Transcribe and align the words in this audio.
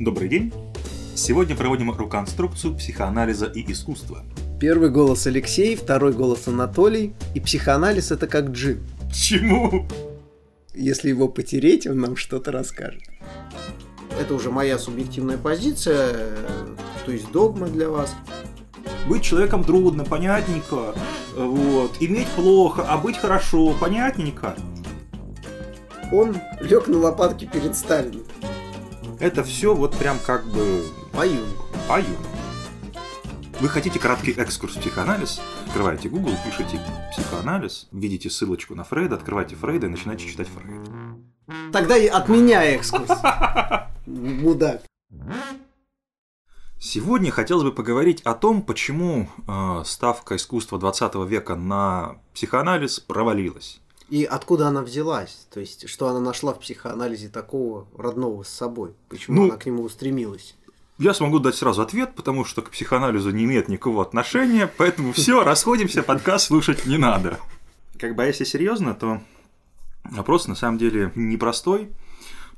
Добрый 0.00 0.28
день. 0.28 0.52
Сегодня 1.14 1.54
проводим 1.54 1.92
руконструкцию 1.92 2.74
психоанализа 2.76 3.46
и 3.46 3.70
искусства. 3.70 4.24
Первый 4.58 4.90
голос 4.90 5.28
Алексей, 5.28 5.76
второй 5.76 6.12
голос 6.12 6.48
Анатолий. 6.48 7.14
И 7.36 7.40
психоанализ 7.40 8.10
это 8.10 8.26
как 8.26 8.50
джин. 8.50 8.84
Чему? 9.12 9.86
Если 10.74 11.10
его 11.10 11.28
потереть, 11.28 11.86
он 11.86 12.00
нам 12.00 12.16
что-то 12.16 12.50
расскажет. 12.50 13.02
Это 14.20 14.34
уже 14.34 14.50
моя 14.50 14.78
субъективная 14.78 15.38
позиция, 15.38 16.12
то 17.06 17.12
есть 17.12 17.30
догма 17.30 17.68
для 17.68 17.88
вас. 17.88 18.16
Быть 19.08 19.22
человеком 19.22 19.62
трудно, 19.62 20.04
понятненько. 20.04 20.92
Вот. 21.36 21.92
Иметь 22.00 22.28
плохо, 22.30 22.84
а 22.88 22.98
быть 22.98 23.16
хорошо, 23.16 23.72
понятненько. 23.80 24.56
Он 26.12 26.36
лег 26.60 26.88
на 26.88 26.98
лопатки 26.98 27.44
перед 27.44 27.76
Сталиным. 27.76 28.24
Это 29.24 29.42
все 29.42 29.74
вот 29.74 29.96
прям 29.96 30.18
как 30.18 30.44
бы 30.44 30.84
По 31.14 31.26
Юнгу. 31.26 31.64
по 31.88 31.98
Юнгу. 31.98 32.28
Вы 33.58 33.68
хотите 33.70 33.98
краткий 33.98 34.32
экскурс 34.32 34.76
в 34.76 34.80
психоанализ? 34.82 35.40
Открываете 35.66 36.10
Google, 36.10 36.32
пишите 36.44 36.78
психоанализ, 37.10 37.88
видите 37.90 38.28
ссылочку 38.28 38.74
на 38.74 38.84
Фрейда, 38.84 39.14
открывайте 39.14 39.56
Фрейда 39.56 39.86
и 39.86 39.88
начинаете 39.88 40.26
читать 40.28 40.48
Фрейда. 40.48 40.90
Тогда 41.72 41.96
и 41.96 42.06
от 42.06 42.28
меня 42.28 42.64
экскурс. 42.64 43.08
Мудак. 44.04 44.82
Сегодня 46.78 47.30
хотелось 47.30 47.64
бы 47.64 47.72
поговорить 47.72 48.20
о 48.24 48.34
том, 48.34 48.60
почему 48.60 49.30
э, 49.48 49.82
ставка 49.86 50.36
искусства 50.36 50.78
20 50.78 51.14
века 51.26 51.54
на 51.54 52.16
психоанализ 52.34 53.00
провалилась. 53.00 53.80
И 54.14 54.22
откуда 54.22 54.68
она 54.68 54.82
взялась? 54.82 55.48
То 55.52 55.58
есть, 55.58 55.88
что 55.88 56.06
она 56.06 56.20
нашла 56.20 56.54
в 56.54 56.60
психоанализе 56.60 57.28
такого 57.28 57.88
родного 57.98 58.44
с 58.44 58.48
собой? 58.48 58.94
Почему 59.08 59.40
Ну, 59.40 59.48
она 59.48 59.56
к 59.56 59.66
нему 59.66 59.82
устремилась? 59.82 60.54
Я 60.98 61.14
смогу 61.14 61.40
дать 61.40 61.56
сразу 61.56 61.82
ответ, 61.82 62.14
потому 62.14 62.44
что 62.44 62.62
к 62.62 62.70
психоанализу 62.70 63.30
не 63.30 63.42
имеет 63.42 63.66
никакого 63.66 64.02
отношения, 64.02 64.70
поэтому 64.76 65.12
все, 65.12 65.42
расходимся, 65.44 66.04
подкаст 66.04 66.46
слушать 66.46 66.86
не 66.86 66.96
надо. 66.96 67.40
Как 67.98 68.14
бы 68.14 68.22
а 68.22 68.26
если 68.26 68.44
серьезно, 68.44 68.94
то 68.94 69.20
вопрос 70.04 70.46
на 70.46 70.54
самом 70.54 70.78
деле 70.78 71.10
непростой, 71.16 71.90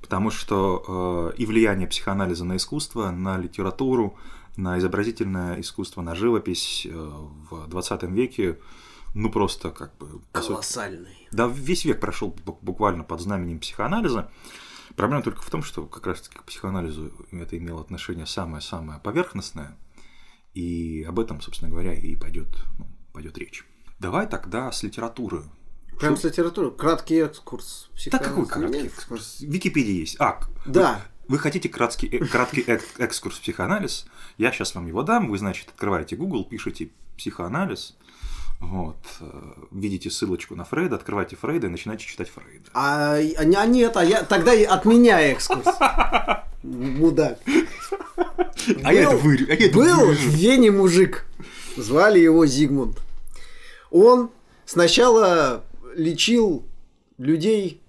потому 0.02 0.30
что 0.30 1.32
э, 1.32 1.38
и 1.38 1.46
влияние 1.46 1.88
психоанализа 1.88 2.44
на 2.44 2.58
искусство, 2.58 3.10
на 3.10 3.38
литературу, 3.38 4.18
на 4.58 4.78
изобразительное 4.78 5.58
искусство, 5.58 6.02
на 6.02 6.14
живопись 6.14 6.86
э, 6.86 6.90
в 6.92 7.66
20 7.66 8.02
веке, 8.02 8.58
ну 9.14 9.30
просто 9.30 9.70
как 9.70 9.96
бы... 9.96 10.20
Колоссальный. 10.32 11.15
Да, 11.32 11.46
весь 11.46 11.84
век 11.84 12.00
прошел 12.00 12.30
буквально 12.62 13.04
под 13.04 13.20
знаменем 13.20 13.58
психоанализа. 13.60 14.30
Проблема 14.94 15.22
только 15.22 15.42
в 15.42 15.50
том, 15.50 15.62
что 15.62 15.86
как 15.86 16.06
раз-таки 16.06 16.38
к 16.38 16.44
психоанализу 16.44 17.12
это 17.32 17.58
имело 17.58 17.80
отношение 17.80 18.26
самое-самое 18.26 18.98
поверхностное, 19.00 19.76
и 20.54 21.04
об 21.06 21.18
этом, 21.18 21.40
собственно 21.40 21.70
говоря, 21.70 21.92
и 21.92 22.16
пойдет, 22.16 22.48
ну, 22.78 22.86
пойдет 23.12 23.36
речь. 23.38 23.66
Давай 23.98 24.26
тогда 24.26 24.72
с 24.72 24.82
литературы. 24.82 25.42
Прям 25.98 26.16
Что- 26.16 26.28
с 26.28 26.32
литературы. 26.32 26.70
Краткий 26.70 27.16
экскурс. 27.16 27.90
Да 28.10 28.18
какой 28.18 28.46
краткий 28.46 28.86
экскурс? 28.86 29.40
Википедия 29.40 29.94
есть. 29.94 30.16
А, 30.20 30.40
Да. 30.66 31.02
Вы, 31.28 31.36
вы 31.36 31.38
хотите 31.38 31.68
краткий, 31.68 32.06
э, 32.06 32.24
краткий 32.24 32.62
эк- 32.62 32.82
экскурс 32.98 33.36
в 33.38 33.40
психоанализ? 33.40 34.06
Я 34.38 34.52
сейчас 34.52 34.74
вам 34.74 34.86
его 34.86 35.02
дам. 35.02 35.28
Вы, 35.28 35.38
значит, 35.38 35.68
открываете 35.68 36.16
Google, 36.16 36.44
пишите 36.44 36.90
психоанализ, 37.16 37.96
вот, 38.60 38.96
э, 39.20 39.24
видите 39.70 40.10
ссылочку 40.10 40.54
на 40.56 40.64
Фрейда, 40.64 40.96
открывайте 40.96 41.36
Фрейда 41.36 41.66
и 41.66 41.70
начинаете 41.70 42.06
читать 42.06 42.30
Фрейда. 42.30 42.70
А, 42.74 43.16
а 43.16 43.40
а 43.40 43.66
нет, 43.66 43.96
а 43.96 44.04
я 44.04 44.22
тогда 44.22 44.54
и 44.54 44.64
от 44.64 44.84
меня 44.84 45.20
экскурс. 45.20 45.66
Мудак. 46.62 47.38
А 48.82 48.92
я 48.92 49.02
это 49.02 49.10
Был- 49.12 49.18
вырежу. 49.18 49.46
а 49.50 49.54
это 49.54 49.74
Был 49.76 49.94
в 49.94 50.06
вырежу. 50.06 50.30
Вене 50.30 50.70
мужик. 50.70 51.26
Звали 51.76 52.18
его 52.18 52.46
Зигмунд. 52.46 52.98
Он 53.90 54.30
сначала 54.64 55.62
лечил 55.94 56.64
людей, 57.18 57.82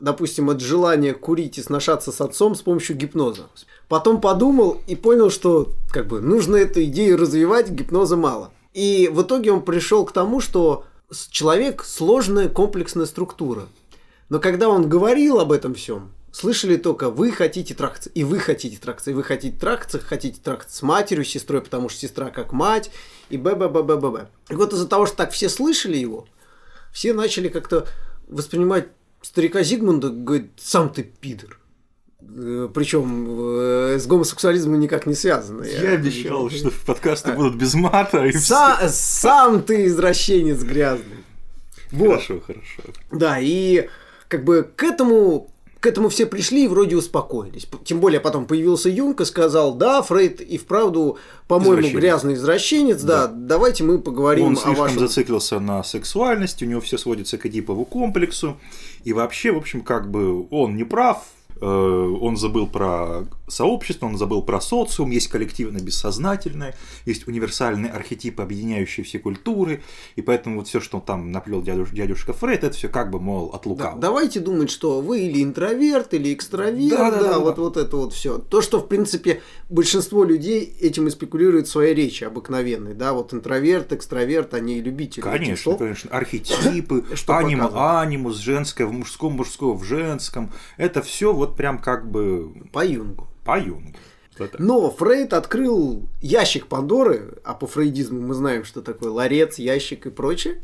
допустим, 0.00 0.48
от 0.50 0.60
желания 0.60 1.12
курить 1.12 1.58
и 1.58 1.62
сношаться 1.62 2.12
с 2.12 2.20
отцом 2.20 2.54
с 2.54 2.62
помощью 2.62 2.96
гипноза. 2.96 3.48
Потом 3.88 4.20
подумал 4.20 4.80
и 4.86 4.94
понял, 4.96 5.30
что 5.30 5.72
как 5.90 6.06
бы 6.06 6.20
нужно 6.20 6.56
эту 6.56 6.84
идею 6.84 7.18
развивать, 7.18 7.70
гипноза 7.70 8.16
мало. 8.16 8.52
И 8.72 9.08
в 9.12 9.22
итоге 9.22 9.52
он 9.52 9.62
пришел 9.62 10.04
к 10.04 10.12
тому, 10.12 10.40
что 10.40 10.84
человек 11.30 11.84
сложная 11.84 12.48
комплексная 12.48 13.06
структура. 13.06 13.68
Но 14.28 14.40
когда 14.40 14.68
он 14.68 14.88
говорил 14.88 15.40
об 15.40 15.52
этом 15.52 15.74
всем, 15.74 16.12
слышали 16.32 16.76
только 16.76 17.10
вы 17.10 17.32
хотите 17.32 17.74
трахаться, 17.74 18.10
и 18.10 18.24
вы 18.24 18.38
хотите 18.38 18.76
трахаться, 18.76 19.10
и 19.10 19.14
вы 19.14 19.22
хотите 19.22 19.58
трахаться, 19.58 19.98
хотите 19.98 20.40
трахаться 20.40 20.76
с 20.76 20.82
матерью, 20.82 21.24
с 21.24 21.28
сестрой, 21.28 21.62
потому 21.62 21.88
что 21.88 22.00
сестра 22.00 22.30
как 22.30 22.52
мать, 22.52 22.90
и 23.30 23.36
б 23.36 23.54
б 23.54 23.68
б 23.68 23.82
б 23.82 23.96
б 23.96 24.10
б 24.10 24.28
И 24.50 24.54
вот 24.54 24.72
из-за 24.72 24.86
того, 24.86 25.06
что 25.06 25.16
так 25.16 25.32
все 25.32 25.48
слышали 25.48 25.96
его, 25.96 26.26
все 26.92 27.14
начали 27.14 27.48
как-то 27.48 27.86
воспринимать 28.28 28.88
старика 29.22 29.62
Зигмунда, 29.62 30.10
говорит, 30.10 30.52
сам 30.58 30.90
ты 30.92 31.02
пидор. 31.02 31.58
Причем 32.20 33.98
с 33.98 34.06
гомосексуализмом 34.06 34.80
никак 34.80 35.06
не 35.06 35.14
связано. 35.14 35.62
Я 35.64 35.92
обещал, 35.92 36.50
что 36.50 36.70
подкасты 36.86 37.32
будут 37.32 37.54
без 37.56 37.74
мата. 37.74 38.26
И 38.26 38.32
Са- 38.32 38.88
сам 38.88 39.62
ты 39.62 39.86
извращенец 39.86 40.62
грязный. 40.62 41.24
Вот. 41.92 42.22
Хорошо, 42.22 42.40
хорошо. 42.46 42.82
Да, 43.12 43.38
и 43.40 43.88
как 44.28 44.44
бы 44.44 44.68
к 44.76 44.82
этому 44.82 45.50
к 45.80 45.86
этому 45.86 46.08
все 46.08 46.26
пришли 46.26 46.64
и 46.64 46.68
вроде 46.68 46.96
успокоились. 46.96 47.68
Тем 47.84 48.00
более 48.00 48.18
потом 48.18 48.46
появился 48.46 48.88
Юнг 48.88 49.20
и 49.20 49.24
сказал, 49.24 49.74
да, 49.74 50.02
Фрейд 50.02 50.40
и 50.40 50.58
вправду, 50.58 51.18
по-моему, 51.46 51.74
Извращенец. 51.74 52.00
грязный 52.00 52.34
извращенец, 52.34 53.02
да, 53.02 53.28
давайте 53.28 53.84
мы 53.84 54.00
поговорим 54.00 54.46
Он 54.46 54.52
о 54.54 54.56
слишком 54.56 54.74
вашем... 54.74 54.98
зациклился 54.98 55.60
на 55.60 55.84
сексуальности, 55.84 56.64
у 56.64 56.66
него 56.66 56.80
все 56.80 56.98
сводится 56.98 57.38
к 57.38 57.46
Эдипову 57.46 57.84
комплексу. 57.84 58.58
И 59.04 59.12
вообще, 59.12 59.52
в 59.52 59.56
общем, 59.58 59.82
как 59.82 60.10
бы 60.10 60.48
он 60.50 60.74
не 60.76 60.82
прав, 60.82 61.18
э, 61.18 61.37
он 61.64 62.36
забыл 62.36 62.66
про 62.66 63.24
сообщество, 63.48 64.06
он 64.06 64.16
забыл 64.18 64.42
про 64.42 64.60
социум, 64.60 65.10
есть 65.10 65.28
коллективное 65.28 65.80
бессознательное, 65.80 66.74
есть 67.06 67.26
универсальные 67.26 67.90
архетипы, 67.90 68.42
объединяющие 68.42 69.04
все 69.04 69.18
культуры, 69.18 69.82
и 70.16 70.22
поэтому 70.22 70.58
вот 70.58 70.68
все, 70.68 70.80
что 70.80 71.00
там 71.00 71.32
наплел 71.32 71.62
дядюш- 71.62 71.92
дядюшка 71.94 72.32
Фрейд, 72.34 72.64
это 72.64 72.76
все 72.76 72.88
как 72.88 73.10
бы, 73.10 73.18
мол, 73.20 73.46
от 73.54 73.62
Да, 73.62 73.68
лукавого. 73.70 74.00
давайте 74.00 74.40
думать, 74.40 74.70
что 74.70 75.00
вы 75.00 75.20
или 75.20 75.42
интроверт, 75.42 76.12
или 76.14 76.34
экстраверт, 76.34 76.90
Да, 76.90 77.10
да, 77.10 77.16
да, 77.16 77.22
да, 77.22 77.28
да. 77.34 77.38
вот, 77.38 77.58
вот 77.58 77.76
это 77.78 77.96
вот 77.96 78.12
все. 78.12 78.38
То, 78.38 78.60
что, 78.60 78.80
в 78.80 78.86
принципе, 78.88 79.40
большинство 79.70 80.24
людей 80.24 80.76
этим 80.80 81.06
и 81.06 81.10
спекулирует 81.10 81.68
в 81.68 81.70
своей 81.70 81.94
речи 81.94 82.24
обыкновенной, 82.24 82.92
да, 82.94 83.14
вот 83.14 83.32
интроверт, 83.32 83.92
экстраверт, 83.94 84.52
они 84.54 84.80
любители. 84.82 85.22
Конечно, 85.22 85.56
слов. 85.62 85.78
конечно. 85.78 86.10
Архетипы, 86.12 87.04
Что 87.14 87.36
анима, 87.36 87.64
показывает? 87.68 88.06
анимус, 88.08 88.36
женское 88.36 88.84
в 88.86 88.92
мужском, 88.92 89.32
мужское 89.34 89.72
в 89.72 89.82
женском. 89.84 90.52
Это 90.76 91.00
все 91.02 91.32
вот 91.32 91.47
прям 91.56 91.78
как 91.78 92.10
бы 92.10 92.52
По 92.72 92.84
Юнгу. 92.84 93.28
по 93.44 93.58
Юнгу. 93.58 93.94
Вот. 94.38 94.54
Но 94.58 94.90
Фрейд 94.90 95.32
открыл 95.32 96.08
ящик 96.20 96.66
Пандоры, 96.68 97.38
а 97.44 97.54
по 97.54 97.66
фрейдизму 97.66 98.20
мы 98.20 98.34
знаем, 98.34 98.64
что 98.64 98.82
такое 98.82 99.10
ларец, 99.10 99.58
ящик 99.58 100.06
и 100.06 100.10
прочее. 100.10 100.62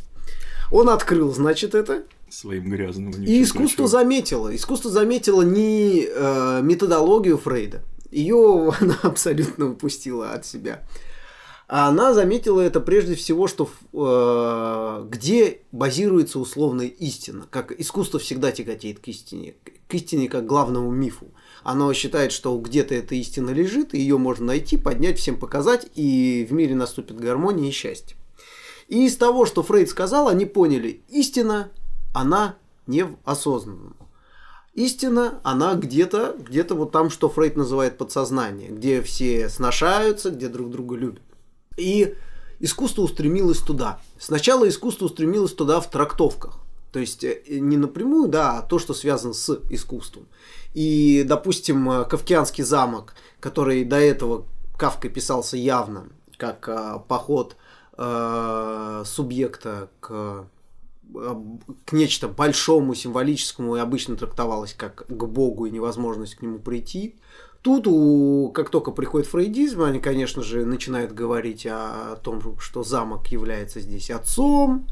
Он 0.71 0.89
открыл, 0.89 1.33
значит, 1.33 1.75
это. 1.75 2.05
Своим 2.29 2.71
грязным 2.71 3.11
И 3.11 3.43
искусство 3.43 3.85
ключом. 3.85 3.87
заметило. 3.89 4.55
Искусство 4.55 4.91
заметило 4.91 5.43
не 5.43 6.07
э, 6.09 6.61
методологию 6.63 7.37
Фрейда. 7.37 7.83
Ее 8.11 8.73
она 8.81 8.97
абсолютно 9.03 9.71
упустила 9.71 10.31
от 10.33 10.47
себя. 10.47 10.83
А 11.67 11.89
она 11.89 12.13
заметила 12.13 12.61
это 12.61 12.81
прежде 12.81 13.15
всего, 13.15 13.47
что 13.47 13.71
э, 13.93 15.07
где 15.09 15.63
базируется 15.73 16.39
условная 16.39 16.87
истина. 16.87 17.47
Как 17.51 17.73
искусство 17.73 18.21
всегда 18.21 18.53
тяготеет 18.53 19.01
к 19.01 19.09
истине. 19.09 19.55
К 19.89 19.95
истине 19.95 20.29
как 20.29 20.45
главному 20.45 20.91
мифу. 20.91 21.29
Оно 21.63 21.93
считает, 21.95 22.33
что 22.33 22.57
где-то 22.59 22.95
эта 22.95 23.15
истина 23.15 23.51
лежит, 23.51 23.95
и 23.95 23.99
ее 23.99 24.19
можно 24.19 24.47
найти, 24.47 24.77
поднять, 24.77 25.19
всем 25.19 25.39
показать, 25.39 25.87
и 25.95 26.47
в 26.49 26.53
мире 26.53 26.75
наступит 26.75 27.17
гармония 27.17 27.69
и 27.69 27.73
счастье. 27.73 28.17
И 28.89 29.07
из 29.07 29.17
того, 29.17 29.47
что 29.47 29.63
Фрейд 29.63 29.89
сказал, 29.89 30.29
они 30.29 30.45
поняли, 30.45 31.01
истина, 31.09 31.71
она 32.13 32.57
не 32.87 33.05
в 33.05 33.17
осознанном. 33.25 33.97
Истина, 34.75 35.41
она 35.45 35.75
где-то, 35.75 36.37
где-то 36.39 36.75
вот 36.75 36.93
там, 36.93 37.09
что 37.09 37.31
Фрейд 37.31 37.57
называет 37.57 37.97
подсознание, 37.97 38.71
где 38.71 39.01
все 39.01 39.49
сношаются, 39.49 40.31
где 40.31 40.49
друг 40.49 40.71
друга 40.71 40.97
любят. 40.97 41.23
И 41.77 42.15
искусство 42.61 43.03
устремилось 43.03 43.59
туда. 43.59 44.01
Сначала 44.19 44.69
искусство 44.69 45.07
устремилось 45.07 45.53
туда 45.53 45.81
в 45.81 45.91
трактовках. 45.91 46.61
То 46.93 47.01
есть 47.01 47.25
э, 47.25 47.43
не 47.49 47.77
напрямую, 47.77 48.29
да, 48.29 48.59
а 48.59 48.63
то, 48.63 48.79
что 48.79 48.95
связано 48.95 49.35
с 49.35 49.61
искусством. 49.69 50.29
И, 50.75 51.25
допустим, 51.27 51.91
э, 51.91 52.05
Кавкианский 52.05 52.63
замок, 52.63 53.15
который 53.41 53.85
до 53.85 53.97
этого 53.97 54.47
Кавкой 54.79 55.11
писался 55.11 55.57
явно, 55.57 56.09
как 56.37 56.69
э, 56.69 57.01
поход 57.09 57.57
субъекта 57.97 59.89
к 60.01 60.49
к 61.85 61.93
нечто 61.93 62.27
большому, 62.29 62.95
символическому 62.95 63.77
и 63.77 63.81
обычно 63.81 64.17
трактовалось 64.17 64.75
как 64.75 65.07
к 65.07 65.25
Богу 65.27 65.67
и 65.67 65.71
невозможность 65.71 66.35
к 66.35 66.43
нему 66.43 66.59
прийти, 66.59 67.15
Тут, 67.65 67.87
у, 67.87 68.51
как 68.55 68.69
только 68.69 68.91
приходит 68.91 69.27
фрейдизм, 69.27 69.81
они, 69.81 69.99
конечно 69.99 70.43
же, 70.43 70.67
начинают 70.67 71.13
говорить 71.13 71.67
о 71.67 72.17
том, 72.17 72.59
что 72.61 72.83
замок 72.83 73.29
является 73.29 73.81
здесь 73.81 74.11
отцом, 74.11 74.87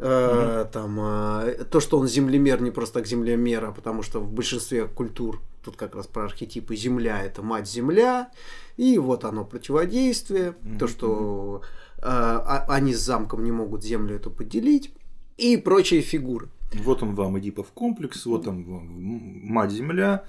mm-hmm. 0.00 0.68
там, 0.72 0.98
э, 1.00 1.64
то, 1.70 1.78
что 1.78 1.96
он 1.96 2.08
землемер, 2.08 2.60
не 2.60 2.72
просто 2.72 2.94
так 2.94 3.06
землемер, 3.06 3.66
а 3.66 3.70
потому 3.70 4.02
что 4.02 4.18
в 4.18 4.32
большинстве 4.32 4.86
культур, 4.88 5.40
тут 5.64 5.76
как 5.76 5.94
раз 5.94 6.08
про 6.08 6.24
архетипы, 6.24 6.74
земля– 6.74 7.22
это 7.24 7.42
мать-земля, 7.42 8.30
и 8.76 8.98
вот 8.98 9.24
оно 9.24 9.44
противодействие, 9.44 10.56
mm-hmm. 10.60 10.78
то, 10.80 10.88
что 10.88 11.62
э, 12.02 12.62
они 12.66 12.94
с 12.94 13.00
замком 13.00 13.44
не 13.44 13.52
могут 13.52 13.84
землю 13.84 14.16
эту 14.16 14.32
поделить, 14.32 14.92
и 15.36 15.56
прочие 15.56 16.00
фигуры. 16.00 16.48
Вот 16.82 17.00
он 17.00 17.14
вам 17.14 17.38
Эдипов 17.38 17.68
комплекс, 17.68 18.26
вот 18.26 18.48
он 18.48 18.64
мать-земля, 18.66 20.24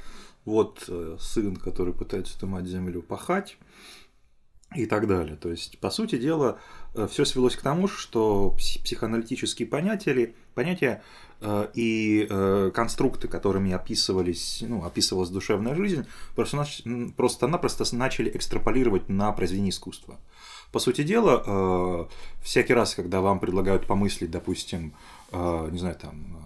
вот 0.45 0.85
э, 0.87 1.17
сын, 1.19 1.55
который 1.55 1.93
пытается 1.93 2.37
эту 2.37 2.47
мать-землю 2.47 3.01
пахать 3.01 3.57
и 4.75 4.85
так 4.85 5.07
далее. 5.07 5.35
То 5.35 5.49
есть, 5.49 5.79
по 5.79 5.89
сути 5.89 6.17
дела, 6.17 6.59
э, 6.95 7.07
все 7.09 7.25
свелось 7.25 7.55
к 7.55 7.61
тому, 7.61 7.87
что 7.87 8.51
психоаналитические 8.57 9.67
понятия, 9.67 10.33
понятия 10.55 11.03
э, 11.41 11.67
и 11.73 12.27
конструкты, 12.73 13.27
которыми 13.27 13.71
описывались, 13.71 14.63
ну, 14.67 14.83
описывалась 14.83 15.29
душевная 15.29 15.75
жизнь, 15.75 16.05
просто-напросто 16.35 17.95
начали 17.95 18.29
экстраполировать 18.35 19.09
на 19.09 19.31
произведение 19.31 19.71
искусства. 19.71 20.19
По 20.71 20.79
сути 20.79 21.03
дела, 21.03 22.07
всякий 22.43 22.75
раз, 22.75 22.93
когда 22.93 23.21
вам 23.21 23.39
предлагают 23.39 23.87
помыслить, 23.87 24.29
допустим, 24.29 24.93
не 25.31 25.79
знаю, 25.79 25.95
там, 25.95 26.37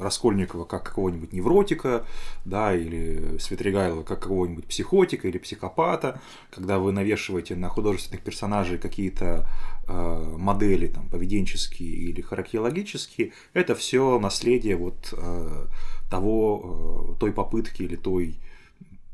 Раскольникова 0.00 0.64
как 0.64 0.84
какого-нибудь 0.84 1.32
невротика, 1.32 2.04
да, 2.44 2.74
или 2.74 3.38
Светригайлова 3.38 4.02
как 4.02 4.20
какого-нибудь 4.22 4.66
психотика 4.66 5.28
или 5.28 5.38
психопата, 5.38 6.20
когда 6.50 6.78
вы 6.78 6.92
навешиваете 6.92 7.56
на 7.56 7.68
художественных 7.68 8.22
персонажей 8.22 8.78
какие-то 8.78 9.48
э, 9.86 10.34
модели 10.38 10.88
там, 10.88 11.08
поведенческие 11.08 11.90
или 11.90 12.20
характерологические, 12.20 13.32
это 13.52 13.74
все 13.74 14.18
наследие 14.18 14.76
вот 14.76 15.14
э, 15.16 15.66
того, 16.10 17.14
э, 17.16 17.20
той 17.20 17.32
попытки 17.32 17.82
или 17.82 17.96
той 17.96 18.38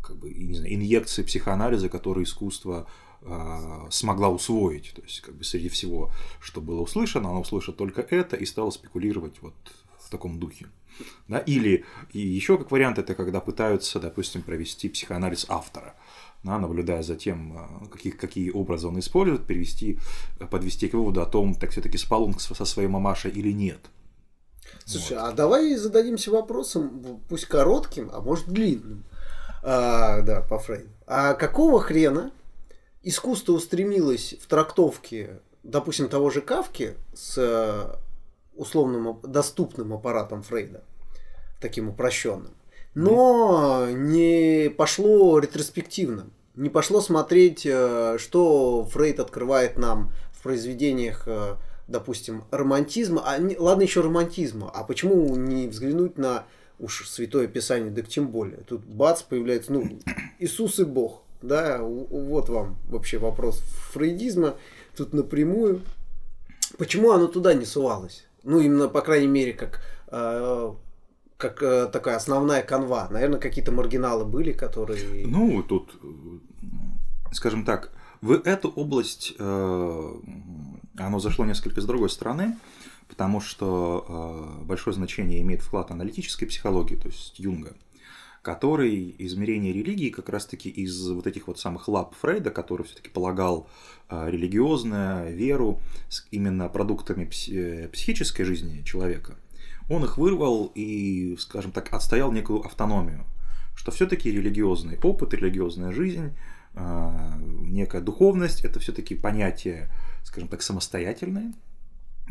как 0.03 0.17
бы, 0.17 0.31
не 0.31 0.55
знаю, 0.55 0.75
инъекции 0.75 1.23
психоанализа, 1.23 1.89
которую 1.89 2.25
искусство 2.25 2.87
э, 3.23 3.87
смогла 3.91 4.29
усвоить. 4.29 4.93
То 4.95 5.03
есть, 5.03 5.21
как 5.21 5.35
бы 5.35 5.45
среди 5.45 5.69
всего, 5.69 6.11
что 6.41 6.61
было 6.61 6.81
услышано, 6.81 7.31
она 7.31 7.39
услышала 7.39 7.77
только 7.77 8.03
это 8.03 8.37
и 8.37 8.45
стала 8.45 8.71
спекулировать 8.71 9.41
вот 9.41 9.55
таком 10.13 10.39
духе. 10.39 10.67
Да? 11.29 11.39
Или 11.39 11.85
еще 12.13 12.59
как 12.59 12.71
вариант 12.71 12.99
это 12.99 13.15
когда 13.15 13.41
пытаются, 13.41 13.99
допустим, 13.99 14.43
провести 14.43 14.89
психоанализ 14.89 15.47
автора, 15.49 15.95
да, 16.45 16.59
наблюдая 16.59 17.03
за 17.03 17.17
тем, 17.17 17.57
э, 17.57 17.89
какие, 17.89 18.13
какие 18.13 18.51
образы 18.51 18.89
он 18.89 18.99
использует, 18.99 19.47
перевести, 19.47 19.99
э, 20.41 20.47
подвести 20.47 20.89
к 20.89 20.95
выводу 20.95 21.23
о 21.23 21.27
том, 21.27 21.55
так 21.55 21.71
все-таки 21.71 21.99
спал 21.99 22.25
он 22.25 22.39
со 22.39 22.65
своей 22.65 22.89
мамашей 22.89 23.31
или 23.31 23.53
нет. 23.53 23.81
Слушай, 24.85 25.17
вот. 25.19 25.25
а 25.25 25.33
давай 25.33 25.75
зададимся 25.77 26.31
вопросом, 26.31 27.21
пусть 27.29 27.47
коротким, 27.47 28.11
а 28.13 28.21
может 28.21 28.49
длинным. 28.49 29.05
А, 29.63 30.23
да, 30.23 30.41
по 30.41 30.59
Фрейду. 30.59 30.89
А 31.07 31.35
какого 31.35 31.81
хрена 31.81 32.33
искусство 33.03 33.53
устремилось 33.53 34.35
в 34.41 34.47
трактовке, 34.47 35.41
допустим, 35.63 36.09
того 36.09 36.31
же 36.31 36.41
Кавки 36.41 36.95
с 37.15 37.97
условным 38.57 39.19
доступным 39.23 39.93
аппаратом 39.93 40.43
Фрейда, 40.43 40.83
таким 41.61 41.89
упрощенным. 41.89 42.53
Но 42.95 43.89
не 43.91 44.69
пошло 44.69 45.39
ретроспективно, 45.39 46.27
не 46.55 46.69
пошло 46.69 47.01
смотреть, 47.01 47.65
э, 47.65 48.17
что 48.19 48.85
Фрейд 48.85 49.21
открывает 49.21 49.79
нам 49.79 50.13
в 50.33 50.43
произведениях, 50.43 51.23
э, 51.27 51.57
допустим, 51.89 52.45
романтизма, 52.51 53.23
а 53.25 53.39
не, 53.39 53.57
ладно 53.57 53.83
еще 53.83 54.03
романтизма, 54.03 54.71
а 54.73 54.85
почему 54.85 55.35
не 55.37 55.69
взглянуть 55.69 56.19
на 56.19 56.45
уж 56.79 57.09
Святое 57.09 57.47
Писание, 57.47 57.91
да 57.91 58.03
тем 58.03 58.29
более. 58.29 58.59
Тут 58.59 58.85
бац, 58.85 59.23
появляется, 59.23 59.73
ну, 59.73 59.89
Иисус 60.39 60.79
и 60.79 60.85
Бог, 60.85 61.23
да, 61.41 61.81
вот 61.81 62.49
вам 62.49 62.77
вообще 62.89 63.19
вопрос 63.19 63.61
фрейдизма, 63.93 64.57
тут 64.97 65.13
напрямую. 65.15 65.81
Почему 66.77 67.13
оно 67.13 67.27
туда 67.27 67.55
не 67.55 67.65
сувалось? 67.65 68.25
Ну, 68.45 68.61
именно, 68.61 68.89
по 68.89 69.01
крайней 69.01 69.29
мере, 69.29 69.53
как, 69.53 69.81
э, 70.09 70.73
как 71.37 71.63
э, 71.63 71.87
такая 71.87 72.17
основная 72.17 72.63
канва. 72.63 73.09
Наверное, 73.11 73.39
какие-то 73.39 73.73
маргиналы 73.73 74.25
были, 74.25 74.53
которые... 74.53 75.27
Ну, 75.27 75.63
тут, 75.63 75.95
скажем 77.33 77.65
так, 77.65 77.93
в 78.21 78.33
эту 78.33 78.71
область 78.71 79.35
э, 79.39 80.15
оно 80.97 81.19
зашло 81.19 81.45
несколько 81.45 81.81
с 81.81 81.85
другой 81.85 82.11
стороны, 82.11 82.57
потому 83.09 83.41
что 83.41 84.61
э, 84.61 84.65
большое 84.65 84.95
значение 84.95 85.41
имеет 85.41 85.63
вклад 85.63 85.91
аналитической 85.91 86.47
психологии, 86.47 86.97
то 86.97 87.09
есть 87.09 87.39
Юнга 87.39 87.75
который 88.43 89.15
измерение 89.19 89.73
религии 89.73 90.11
как 90.11 90.29
раз-таки 90.29 90.69
из 90.69 91.09
вот 91.09 91.27
этих 91.27 91.47
вот 91.47 91.61
самых 91.61 91.89
лап 91.89 92.15
Фрейда, 92.21 92.51
который 92.51 92.85
все-таки 92.85 93.09
полагал 93.09 93.69
а, 94.09 94.29
религиозную 94.29 95.35
веру 95.35 95.81
именно 96.33 96.69
продуктами 96.69 97.31
э, 97.49 97.89
психической 97.89 98.45
жизни 98.45 98.83
человека, 98.83 99.37
он 99.89 100.05
их 100.05 100.19
вырвал 100.19 100.73
и, 100.75 101.37
скажем 101.39 101.71
так, 101.71 101.93
отстоял 101.93 102.33
некую 102.33 102.61
автономию, 102.61 103.25
что 103.77 103.93
все-таки 103.93 104.31
религиозный 104.31 104.99
опыт, 105.03 105.35
религиозная 105.35 105.93
жизнь, 105.93 106.33
а, 106.75 107.39
некая 107.39 108.01
духовность, 108.01 108.65
это 108.65 108.81
все-таки 108.81 109.15
понятие, 109.15 109.89
скажем 110.25 110.49
так, 110.49 110.63
самостоятельное, 110.63 111.53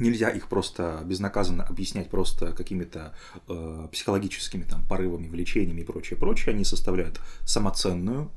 Нельзя 0.01 0.29
их 0.29 0.49
просто 0.49 1.03
безнаказанно 1.05 1.63
объяснять 1.63 2.09
просто 2.09 2.53
какими-то 2.53 3.13
э, 3.47 3.87
психологическими 3.91 4.63
там, 4.63 4.83
порывами, 4.87 5.27
влечениями 5.27 5.81
и 5.81 5.83
прочее, 5.83 6.17
прочее. 6.17 6.55
Они 6.55 6.65
составляют 6.65 7.19
самоценную 7.45 8.31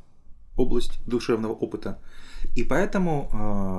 область 0.57 1.01
душевного 1.07 1.53
опыта. 1.53 1.99
И 2.55 2.63
поэтому 2.63 3.31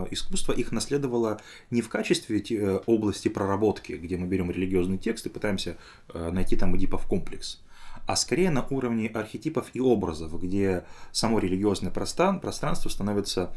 э, 0.09 0.13
искусство 0.13 0.51
их 0.51 0.71
наследовало 0.71 1.39
не 1.69 1.81
в 1.81 1.89
качестве 1.89 2.39
э, 2.39 2.79
области 2.87 3.27
проработки, 3.27 3.93
где 3.93 4.17
мы 4.17 4.25
берем 4.25 4.49
религиозный 4.49 4.97
текст 4.97 5.27
и 5.27 5.29
пытаемся 5.29 5.77
э, 6.13 6.31
найти 6.31 6.55
там 6.55 6.75
Эдипов 6.75 7.05
комплекс, 7.05 7.61
а 8.07 8.15
скорее 8.15 8.49
на 8.49 8.65
уровне 8.65 9.07
архетипов 9.07 9.67
и 9.73 9.79
образов, 9.79 10.41
где 10.41 10.85
само 11.11 11.39
религиозное 11.39 11.91
пространство, 11.91 12.89
становится 12.89 13.55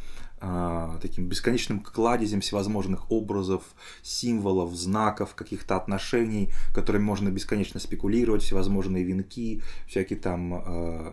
таким 1.00 1.26
бесконечным 1.26 1.80
кладезем 1.80 2.40
всевозможных 2.40 3.10
образов, 3.10 3.62
символов, 4.02 4.74
знаков, 4.74 5.34
каких-то 5.34 5.76
отношений, 5.76 6.50
которыми 6.74 7.02
можно 7.02 7.28
бесконечно 7.30 7.80
спекулировать, 7.80 8.42
всевозможные 8.42 9.04
венки, 9.04 9.62
всякие 9.86 10.18
там 10.18 10.54
э, 10.54 11.12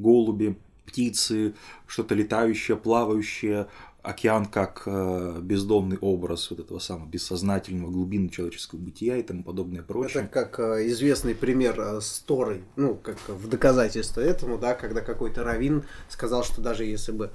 голуби, 0.00 0.56
птицы, 0.90 1.54
что-то 1.86 2.14
летающее, 2.14 2.76
плавающее, 2.76 3.68
океан 4.02 4.46
как 4.46 4.82
э, 4.86 5.38
бездомный 5.40 5.98
образ 6.00 6.50
вот 6.50 6.60
этого 6.60 6.78
самого 6.78 7.06
бессознательного 7.08 7.90
глубины 7.90 8.28
человеческого 8.28 8.78
бытия 8.78 9.16
и 9.16 9.22
тому 9.22 9.44
подобное 9.44 9.82
прочее. 9.82 10.24
Это 10.24 10.32
как 10.32 10.60
э, 10.60 10.88
известный 10.88 11.34
пример 11.34 11.78
э, 11.78 12.00
с 12.00 12.20
Торой, 12.20 12.64
ну, 12.76 12.94
как 12.94 13.16
в 13.28 13.48
доказательство 13.48 14.20
этому, 14.20 14.58
да, 14.58 14.74
когда 14.74 15.00
какой-то 15.00 15.44
раввин 15.44 15.84
сказал, 16.08 16.44
что 16.44 16.60
даже 16.60 16.84
если 16.84 17.12
бы 17.12 17.30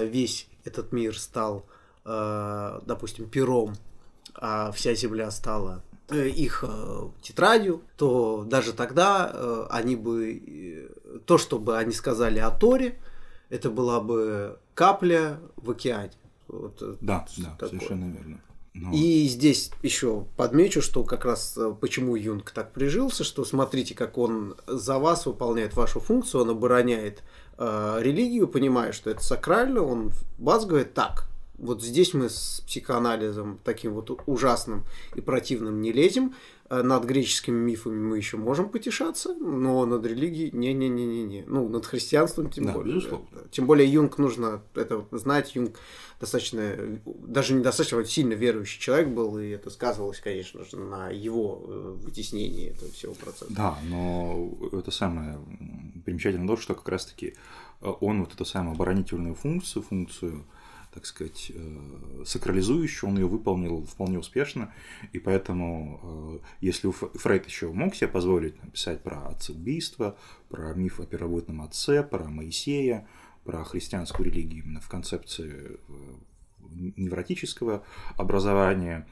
весь 0.00 0.48
этот 0.64 0.92
мир 0.92 1.18
стал, 1.18 1.66
допустим, 2.04 3.28
пером, 3.28 3.74
а 4.34 4.72
вся 4.72 4.94
земля 4.94 5.30
стала 5.30 5.82
их 6.10 6.64
тетрадью, 7.20 7.82
то 7.96 8.44
даже 8.46 8.72
тогда 8.72 9.66
они 9.70 9.94
бы, 9.94 10.90
то, 11.26 11.38
что 11.38 11.58
бы 11.58 11.76
они 11.76 11.92
сказали 11.92 12.38
о 12.38 12.50
Торе, 12.50 12.98
это 13.50 13.70
была 13.70 14.00
бы 14.00 14.58
капля 14.74 15.38
в 15.56 15.70
океане. 15.70 16.12
Вот 16.48 16.82
да, 17.00 17.26
да, 17.36 17.50
такое. 17.58 17.68
совершенно 17.68 18.12
верно. 18.12 18.40
Но... 18.74 18.92
И 18.92 19.26
здесь 19.26 19.70
еще 19.82 20.26
подмечу, 20.36 20.82
что 20.82 21.02
как 21.02 21.24
раз 21.24 21.56
э, 21.56 21.74
почему 21.80 22.14
Юнг 22.14 22.50
так 22.50 22.72
прижился, 22.72 23.24
что 23.24 23.44
смотрите, 23.44 23.94
как 23.94 24.18
он 24.18 24.54
за 24.66 24.98
вас 24.98 25.26
выполняет 25.26 25.74
вашу 25.74 26.00
функцию, 26.00 26.42
он 26.42 26.50
обороняет 26.50 27.22
э, 27.56 27.98
религию, 28.00 28.46
понимая, 28.46 28.92
что 28.92 29.10
это 29.10 29.22
сакрально, 29.22 29.82
он 29.82 30.12
вас 30.38 30.64
говорит 30.64 30.94
так. 30.94 31.28
Вот 31.58 31.82
здесь 31.82 32.14
мы 32.14 32.30
с 32.30 32.62
психоанализом 32.66 33.58
таким 33.64 33.94
вот 33.94 34.22
ужасным 34.26 34.84
и 35.16 35.20
противным 35.20 35.80
не 35.80 35.90
лезем. 35.90 36.36
Э, 36.70 36.82
над 36.82 37.04
греческими 37.04 37.56
мифами 37.56 37.98
мы 37.98 38.18
еще 38.18 38.36
можем 38.36 38.68
потешаться, 38.68 39.34
но 39.34 39.86
над 39.86 40.04
религией 40.04 40.50
не-не-не-не-не. 40.52 41.44
Ну, 41.46 41.66
над 41.68 41.86
христианством 41.86 42.50
тем 42.50 42.66
да, 42.66 42.72
более. 42.72 42.96
Безусловно. 42.96 43.26
Тем 43.50 43.66
более 43.66 43.90
Юнг 43.90 44.18
нужно 44.18 44.62
это 44.74 45.06
знать. 45.12 45.54
Юнг 45.54 45.78
достаточно, 46.20 47.00
даже 47.06 47.54
недостаточно 47.54 48.04
сильно 48.04 48.34
верующий 48.34 48.80
человек 48.80 49.08
был, 49.08 49.38
и 49.38 49.48
это 49.48 49.70
сказывалось, 49.70 50.20
конечно 50.20 50.62
же, 50.64 50.76
на 50.76 51.08
его 51.08 51.64
э, 51.66 51.96
вытеснении 52.02 52.68
этого 52.68 52.92
всего 52.92 53.14
процесса. 53.14 53.46
Да, 53.48 53.78
но 53.88 54.52
это 54.72 54.90
самое 54.90 55.38
примечательно 56.04 56.46
то, 56.46 56.58
что 56.58 56.74
как 56.74 56.88
раз-таки 56.88 57.34
он 57.80 58.20
вот 58.20 58.34
эту 58.34 58.44
самую 58.44 58.74
оборонительную 58.74 59.34
функцию, 59.34 59.82
функцию 59.82 60.44
так 60.98 61.06
сказать, 61.06 61.52
э, 61.54 62.24
сакрализующую, 62.26 63.10
он 63.10 63.18
ее 63.18 63.28
выполнил 63.28 63.84
вполне 63.84 64.18
успешно, 64.18 64.74
и 65.12 65.20
поэтому, 65.20 66.40
э, 66.42 66.46
если 66.60 66.90
Фрейд 66.90 67.46
еще 67.46 67.70
мог 67.70 67.94
себе 67.94 68.08
позволить 68.08 68.60
написать 68.64 69.00
про 69.04 69.28
отцеубийство, 69.28 70.16
про 70.48 70.74
миф 70.74 70.98
о 70.98 71.06
первобытном 71.06 71.62
отце, 71.62 72.02
про 72.02 72.24
Моисея, 72.24 73.06
про 73.44 73.62
христианскую 73.62 74.26
религию 74.26 74.64
именно 74.64 74.80
в 74.80 74.88
концепции 74.88 75.78
э, 75.88 76.14
невротического 76.96 77.84
образования, 78.16 79.06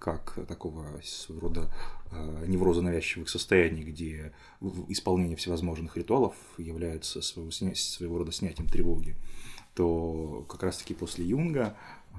как 0.00 0.36
такого 0.48 1.00
рода 1.28 1.72
невроза 2.48 2.82
навязчивых 2.82 3.28
состояний, 3.28 3.84
где 3.84 4.32
исполнение 4.88 5.36
всевозможных 5.36 5.96
ритуалов 5.96 6.34
является 6.58 7.22
своего, 7.22 7.52
своего 7.52 8.18
рода 8.18 8.32
снятием 8.32 8.68
тревоги 8.68 9.14
то 9.74 10.44
как 10.48 10.62
раз-таки 10.62 10.94
после 10.94 11.24
Юнга 11.24 11.76
а, 12.12 12.18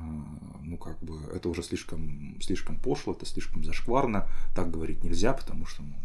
ну, 0.63 0.77
как 0.77 0.99
бы, 0.99 1.19
это 1.33 1.49
уже 1.49 1.63
слишком, 1.63 2.37
слишком 2.41 2.77
пошло, 2.77 3.13
это 3.13 3.25
слишком 3.25 3.63
зашкварно, 3.63 4.27
так 4.55 4.71
говорить 4.71 5.03
нельзя, 5.03 5.33
потому 5.33 5.65
что 5.65 5.83
ну, 5.83 5.95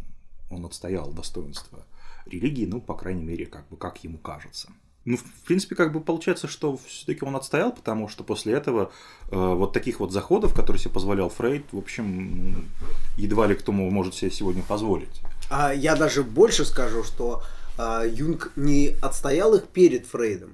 он 0.51 0.65
отстоял 0.65 1.11
достоинство 1.13 1.85
религии, 2.27 2.67
ну, 2.67 2.81
по 2.81 2.95
крайней 2.95 3.25
мере, 3.25 3.47
как 3.47 3.69
бы, 3.69 3.77
как 3.77 4.05
ему 4.05 4.19
кажется. 4.19 4.69
Ну, 5.07 5.17
в 5.17 5.47
принципе, 5.47 5.75
как 5.77 5.93
бы 5.93 6.01
получается, 6.01 6.47
что 6.47 6.79
все-таки 6.87 7.25
он 7.25 7.35
отстоял, 7.35 7.73
потому 7.73 8.09
что 8.09 8.23
после 8.23 8.53
этого 8.53 8.93
э, 9.31 9.37
вот 9.37 9.73
таких 9.73 9.99
вот 9.99 10.13
заходов, 10.13 10.55
которые 10.55 10.81
себе 10.81 10.93
позволял 10.93 11.31
Фрейд, 11.31 11.73
в 11.73 11.79
общем, 11.79 12.53
ну, 12.53 12.65
едва 13.17 13.47
ли 13.47 13.55
кто 13.55 13.73
может 13.73 14.15
себе 14.15 14.31
сегодня 14.31 14.63
позволить. 14.63 15.23
А 15.49 15.73
я 15.73 15.97
даже 15.97 16.23
больше 16.23 16.67
скажу, 16.67 17.03
что 17.03 17.43
э, 17.79 18.11
Юнг 18.13 18.53
не 18.57 18.95
отстоял 19.01 19.55
их 19.55 19.69
перед 19.69 20.07
Фрейдом, 20.07 20.51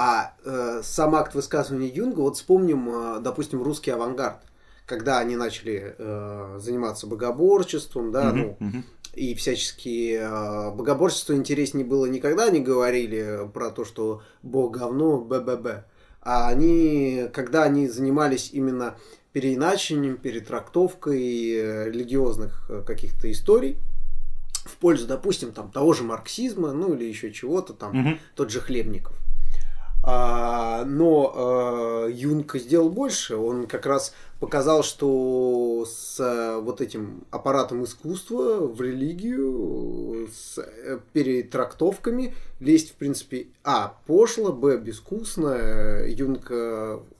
а 0.00 0.34
э, 0.44 0.80
сам 0.84 1.16
акт 1.16 1.34
высказывания 1.34 1.88
Юнга, 1.88 2.20
вот 2.20 2.36
вспомним, 2.36 2.88
э, 2.88 3.20
допустим, 3.20 3.64
русский 3.64 3.90
авангард, 3.90 4.38
когда 4.86 5.18
они 5.18 5.34
начали 5.34 5.96
э, 5.98 6.58
заниматься 6.60 7.08
богоборчеством, 7.08 8.12
да, 8.12 8.30
uh-huh, 8.30 8.32
ну, 8.32 8.56
uh-huh. 8.60 8.82
и 9.14 9.34
всячески 9.34 10.16
э, 10.20 10.70
богоборчество 10.70 11.34
интереснее 11.34 11.84
было 11.84 12.06
никогда 12.06 12.48
не 12.48 12.60
говорили 12.60 13.50
про 13.52 13.70
то, 13.70 13.84
что 13.84 14.22
Бог 14.44 14.76
говно, 14.76 15.18
б-б-б. 15.18 15.84
А 16.22 16.46
они, 16.46 17.24
когда 17.32 17.64
они 17.64 17.88
занимались 17.88 18.50
именно 18.52 18.94
переиначением, 19.32 20.16
перетрактовкой 20.16 21.20
э, 21.20 21.86
религиозных 21.86 22.70
э, 22.70 22.84
каких-то 22.86 23.28
историй, 23.32 23.78
в 24.64 24.76
пользу, 24.76 25.08
допустим, 25.08 25.50
там 25.50 25.72
того 25.72 25.92
же 25.92 26.04
марксизма, 26.04 26.70
ну 26.72 26.94
или 26.94 27.04
еще 27.04 27.32
чего-то 27.32 27.72
там, 27.72 27.98
угу. 27.98 28.18
тот 28.36 28.50
же 28.50 28.60
Хлебников. 28.60 29.16
А, 30.02 30.84
но 30.84 32.06
э, 32.06 32.12
Юнг 32.12 32.54
сделал 32.56 32.88
больше. 32.88 33.36
Он 33.36 33.66
как 33.66 33.84
раз 33.84 34.14
показал, 34.38 34.84
что 34.84 35.84
с 35.86 36.20
э, 36.20 36.60
вот 36.60 36.80
этим 36.80 37.24
аппаратом 37.30 37.84
искусства 37.84 38.58
в 38.66 38.80
религию, 38.80 40.28
с 40.32 40.58
э, 40.58 41.00
перетрактовками 41.12 42.34
лезть, 42.60 42.92
в 42.92 42.94
принципе, 42.94 43.48
а, 43.64 43.98
пошло, 44.06 44.52
б, 44.52 44.78
безвкусно. 44.78 46.04
Юнг 46.06 46.50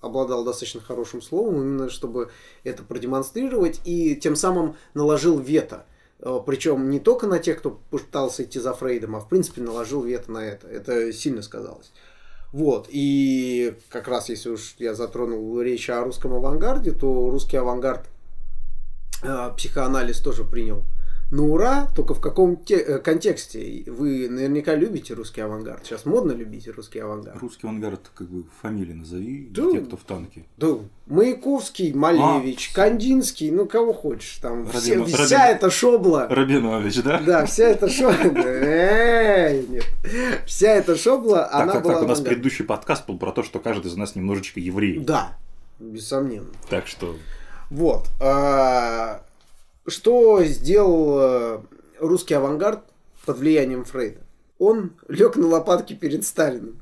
обладал 0.00 0.44
достаточно 0.44 0.80
хорошим 0.80 1.20
словом, 1.20 1.56
именно 1.56 1.90
чтобы 1.90 2.30
это 2.62 2.84
продемонстрировать, 2.84 3.80
и 3.84 4.14
тем 4.14 4.36
самым 4.36 4.76
наложил 4.94 5.38
вето. 5.38 5.84
Причем 6.46 6.90
не 6.90 6.98
только 6.98 7.26
на 7.28 7.38
тех, 7.38 7.58
кто 7.58 7.78
пытался 7.90 8.42
идти 8.42 8.58
за 8.58 8.72
Фрейдом, 8.72 9.14
а 9.14 9.20
в 9.20 9.28
принципе 9.28 9.62
наложил 9.62 10.02
вето 10.02 10.32
на 10.32 10.38
это. 10.38 10.66
Это 10.66 11.12
сильно 11.12 11.42
сказалось. 11.42 11.92
Вот, 12.52 12.86
и 12.88 13.76
как 13.90 14.08
раз 14.08 14.30
если 14.30 14.48
уж 14.48 14.74
я 14.78 14.94
затронул 14.94 15.60
речь 15.60 15.90
о 15.90 16.02
русском 16.02 16.32
авангарде, 16.32 16.92
то 16.92 17.30
русский 17.30 17.58
авангард 17.58 18.08
э, 19.22 19.50
психоанализ 19.56 20.20
тоже 20.20 20.44
принял 20.44 20.84
ну 21.30 21.52
ура, 21.52 21.88
только 21.94 22.14
в 22.14 22.20
каком 22.20 22.56
те- 22.56 22.78
э, 22.78 22.98
контексте? 22.98 23.84
Вы 23.86 24.28
наверняка 24.30 24.74
любите 24.74 25.12
русский 25.12 25.42
авангард. 25.42 25.84
Сейчас 25.84 26.06
модно 26.06 26.32
любить 26.32 26.66
русский 26.68 27.00
авангард. 27.00 27.38
Русский 27.40 27.66
авангард, 27.66 28.10
как 28.14 28.30
бы 28.30 28.44
фамилии 28.62 28.94
назови, 28.94 29.48
да, 29.50 29.70
те, 29.70 29.80
кто 29.80 29.96
в 29.98 30.04
танке. 30.04 30.46
Да, 30.56 30.78
Маяковский, 31.06 31.92
Малевич, 31.92 32.70
а, 32.72 32.76
Кандинский, 32.76 33.50
ну 33.50 33.66
кого 33.66 33.92
хочешь. 33.92 34.38
Там 34.40 34.66
Рабин, 34.66 34.80
все, 34.80 34.94
Рабин, 34.98 35.14
вся 35.14 35.48
эта 35.48 35.70
шобла. 35.70 36.28
Рабинович, 36.28 37.02
да? 37.02 37.20
Да, 37.20 37.44
вся 37.46 37.64
эта 37.64 37.88
шобла. 37.88 38.14
нет. 39.68 39.84
Вся 40.46 40.68
эта 40.74 40.96
шобла, 40.96 41.50
она 41.52 41.80
была 41.80 41.94
так, 41.94 42.02
у 42.04 42.06
нас 42.06 42.20
предыдущий 42.20 42.64
подкаст 42.64 43.06
был 43.06 43.18
про 43.18 43.32
то, 43.32 43.42
что 43.42 43.58
каждый 43.58 43.88
из 43.88 43.96
нас 43.96 44.16
немножечко 44.16 44.60
еврей. 44.60 44.98
Да, 44.98 45.36
бессомненно. 45.78 46.48
Так 46.70 46.86
что... 46.86 47.16
Вот. 47.70 48.06
А, 48.18 49.22
что 49.88 50.42
сделал 50.44 51.18
э, 51.18 51.60
русский 51.98 52.34
авангард 52.34 52.84
под 53.24 53.38
влиянием 53.38 53.84
Фрейда? 53.84 54.20
Он 54.58 54.92
лег 55.08 55.36
на 55.36 55.46
лопатки 55.46 55.94
перед 55.94 56.24
Сталиным. 56.24 56.80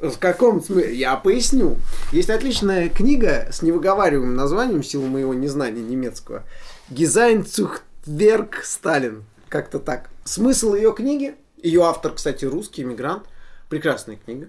В 0.00 0.18
каком 0.18 0.62
смысле? 0.62 0.94
Я 0.94 1.16
поясню. 1.16 1.76
Есть 2.12 2.30
отличная 2.30 2.88
книга 2.88 3.48
с 3.50 3.62
невыговариваемым 3.62 4.36
названием, 4.36 4.82
в 4.82 4.86
силу 4.86 5.06
моего 5.06 5.34
незнания 5.34 5.82
немецкого. 5.82 6.44
Гизайн 6.88 7.44
Цухтверк 7.44 8.62
Сталин. 8.62 9.24
Как-то 9.48 9.80
так. 9.80 10.10
Смысл 10.24 10.74
ее 10.74 10.92
книги, 10.92 11.34
ее 11.60 11.82
автор, 11.82 12.12
кстати, 12.12 12.44
русский 12.44 12.82
иммигрант, 12.82 13.24
прекрасная 13.68 14.16
книга. 14.16 14.48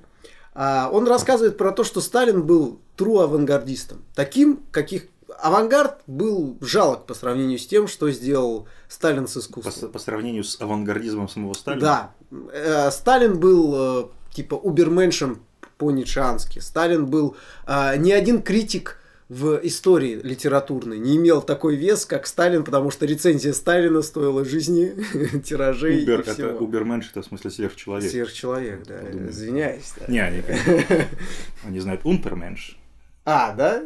А, 0.53 0.89
он 0.91 1.07
рассказывает 1.07 1.57
про 1.57 1.71
то, 1.71 1.83
что 1.83 2.01
Сталин 2.01 2.43
был 2.43 2.79
тру 2.95 3.19
авангардистом, 3.19 4.03
таким, 4.13 4.59
каких 4.71 5.05
авангард 5.39 6.01
был 6.07 6.57
жалок 6.61 7.05
по 7.05 7.13
сравнению 7.13 7.59
с 7.59 7.67
тем, 7.67 7.87
что 7.87 8.09
сделал 8.11 8.67
Сталин 8.87 9.27
с 9.27 9.37
искусством. 9.37 9.89
По, 9.89 9.93
по 9.93 9.99
сравнению 9.99 10.43
с 10.43 10.59
авангардизмом 10.59 11.29
самого 11.29 11.53
Сталина? 11.53 11.81
Да. 11.81 12.11
Э, 12.53 12.91
Сталин 12.91 13.39
был 13.39 13.73
э, 13.75 14.05
типа 14.33 14.55
уберменшем 14.55 15.43
по-ницшански. 15.77 16.59
Сталин 16.59 17.05
был 17.05 17.35
э, 17.67 17.97
не 17.97 18.11
один 18.11 18.41
критик 18.41 18.97
в 19.31 19.61
истории 19.63 20.19
литературной 20.21 20.99
не 20.99 21.15
имел 21.15 21.41
такой 21.41 21.77
вес, 21.77 22.05
как 22.05 22.27
Сталин, 22.27 22.65
потому 22.65 22.91
что 22.91 23.05
рецензия 23.05 23.53
Сталина 23.53 24.01
стоила 24.01 24.43
жизни, 24.43 24.93
тиражей 25.43 26.03
Убер, 26.03 26.19
и 26.19 26.23
всего. 26.23 26.47
Это 26.49 26.57
уберменш, 26.57 27.09
это 27.11 27.21
в 27.21 27.25
смысле 27.25 27.49
сверхчеловек. 27.49 28.11
Сверхчеловек, 28.11 28.85
да. 28.85 28.97
Подумай. 28.97 29.29
Извиняюсь. 29.29 29.93
Да. 29.97 30.11
Не, 30.11 30.19
они, 30.19 30.43
они 31.63 31.79
знают 31.79 32.01
унтерменш. 32.03 32.77
А, 33.23 33.53
да? 33.53 33.81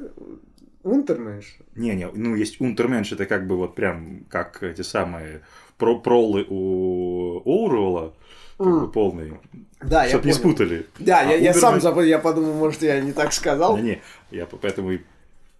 Унтерменш? 0.85 1.57
Не, 1.73 1.95
не, 1.95 2.07
ну 2.13 2.35
есть 2.35 2.61
унтерменш, 2.61 3.11
это 3.11 3.25
как 3.25 3.47
бы 3.47 3.57
вот 3.57 3.73
прям 3.73 4.23
как 4.29 4.61
эти 4.61 4.83
самые 4.83 5.41
про 5.79 5.99
пролы 5.99 6.45
у 6.47 7.41
Оуруэлла, 7.43 8.13
как 8.59 8.67
mm. 8.67 8.79
бы 8.81 8.91
полный. 8.91 9.33
Да, 9.81 10.07
Чтоб 10.07 10.23
я 10.23 10.31
не 10.31 10.37
понял. 10.37 10.53
спутали. 10.53 10.85
Да, 10.99 11.21
а 11.21 11.23
я, 11.23 11.37
я 11.37 11.53
сам 11.55 11.81
забыл, 11.81 12.03
я 12.03 12.19
подумал, 12.19 12.53
может, 12.53 12.83
я 12.83 13.01
не 13.01 13.13
так 13.13 13.33
сказал. 13.33 13.77
Не, 13.77 13.81
не, 13.81 14.01
я 14.29 14.45
поэтому 14.45 14.91
и... 14.91 14.99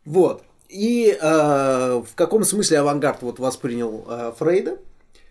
Вот. 0.06 0.44
И 0.70 1.18
э, 1.20 2.04
в 2.08 2.16
каком 2.16 2.44
смысле 2.44 2.80
авангард 2.80 3.24
вот 3.24 3.40
воспринял 3.40 4.06
э, 4.08 4.32
Фрейда? 4.38 4.78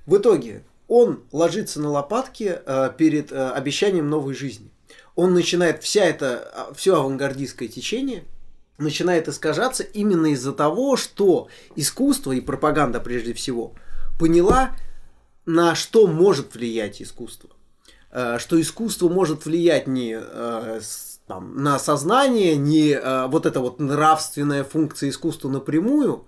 В 0.07 0.17
итоге 0.17 0.65
он 0.89 1.23
ложится 1.31 1.81
на 1.81 1.91
лопатки 1.91 2.59
э, 2.67 2.91
перед 2.99 3.31
э, 3.31 3.51
обещанием 3.51 4.11
новой 4.11 4.35
жизни. 4.35 4.71
Он 5.15 5.35
начинает 5.35 5.85
вся 5.85 6.05
это, 6.05 6.51
а, 6.53 6.75
все 6.75 6.97
авангардистское 6.97 7.69
течение 7.69 8.25
начинает 8.79 9.29
искажаться 9.29 9.83
именно 9.83 10.27
из-за 10.29 10.53
того, 10.53 10.97
что 10.97 11.49
искусство 11.77 12.33
и 12.33 12.41
пропаганда 12.41 13.01
прежде 13.01 13.35
всего 13.35 13.75
поняла, 14.19 14.77
на 15.47 15.75
что 15.75 16.07
может 16.07 16.55
влиять 16.55 17.03
искусство. 17.03 17.51
Э, 18.11 18.39
что 18.39 18.61
искусство 18.61 19.09
может 19.09 19.45
влиять 19.45 19.87
не 19.87 20.17
э, 20.19 20.81
там, 21.27 21.63
на 21.63 21.79
сознание, 21.79 22.57
не 22.57 22.91
э, 22.91 23.27
вот 23.27 23.47
эта 23.47 23.61
вот 23.61 23.81
нравственная 23.81 24.65
функция 24.65 25.11
искусства 25.11 25.49
напрямую 25.49 26.27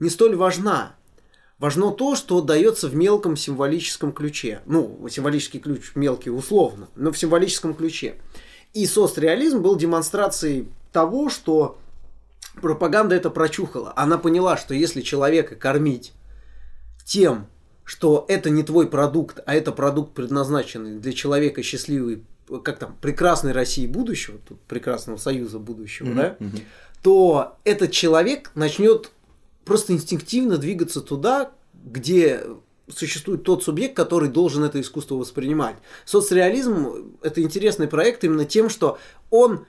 не 0.00 0.10
столь 0.10 0.36
важна. 0.36 0.94
Важно 1.58 1.90
то, 1.90 2.14
что 2.14 2.40
дается 2.40 2.88
в 2.88 2.94
мелком 2.94 3.36
символическом 3.36 4.12
ключе. 4.12 4.60
Ну, 4.64 5.06
символический 5.10 5.58
ключ 5.58 5.92
мелкий 5.96 6.30
условно, 6.30 6.88
но 6.94 7.10
в 7.10 7.18
символическом 7.18 7.74
ключе. 7.74 8.14
И 8.74 8.86
соцреализм 8.86 9.60
был 9.60 9.74
демонстрацией 9.74 10.68
того, 10.92 11.30
что 11.30 11.78
пропаганда 12.60 13.14
это 13.14 13.30
прочухала. 13.30 13.92
Она 13.96 14.18
поняла, 14.18 14.56
что 14.56 14.74
если 14.74 15.00
человека 15.00 15.56
кормить 15.56 16.12
тем, 17.04 17.46
что 17.84 18.26
это 18.28 18.50
не 18.50 18.62
твой 18.62 18.88
продукт, 18.88 19.40
а 19.46 19.54
это 19.54 19.72
продукт, 19.72 20.12
предназначенный 20.12 20.98
для 20.98 21.12
человека 21.12 21.62
счастливой, 21.62 22.22
как 22.62 22.78
там, 22.78 22.96
прекрасной 23.00 23.52
России 23.52 23.86
будущего, 23.86 24.38
тут 24.46 24.60
прекрасного 24.62 25.16
союза 25.16 25.58
будущего, 25.58 26.08
mm-hmm. 26.08 26.14
да, 26.14 26.36
mm-hmm. 26.38 26.62
то 27.02 27.56
этот 27.64 27.92
человек 27.92 28.50
начнет 28.54 29.10
просто 29.64 29.92
инстинктивно 29.92 30.58
двигаться 30.58 31.00
туда, 31.00 31.52
где 31.72 32.42
существует 32.94 33.42
тот 33.42 33.62
субъект, 33.62 33.94
который 33.96 34.28
должен 34.28 34.64
это 34.64 34.80
искусство 34.80 35.14
воспринимать. 35.16 35.76
Соцреализм– 36.04 37.16
это 37.22 37.42
интересный 37.42 37.86
проект 37.86 38.24
именно 38.24 38.44
тем, 38.44 38.70
что 38.70 38.98
он 39.30 39.66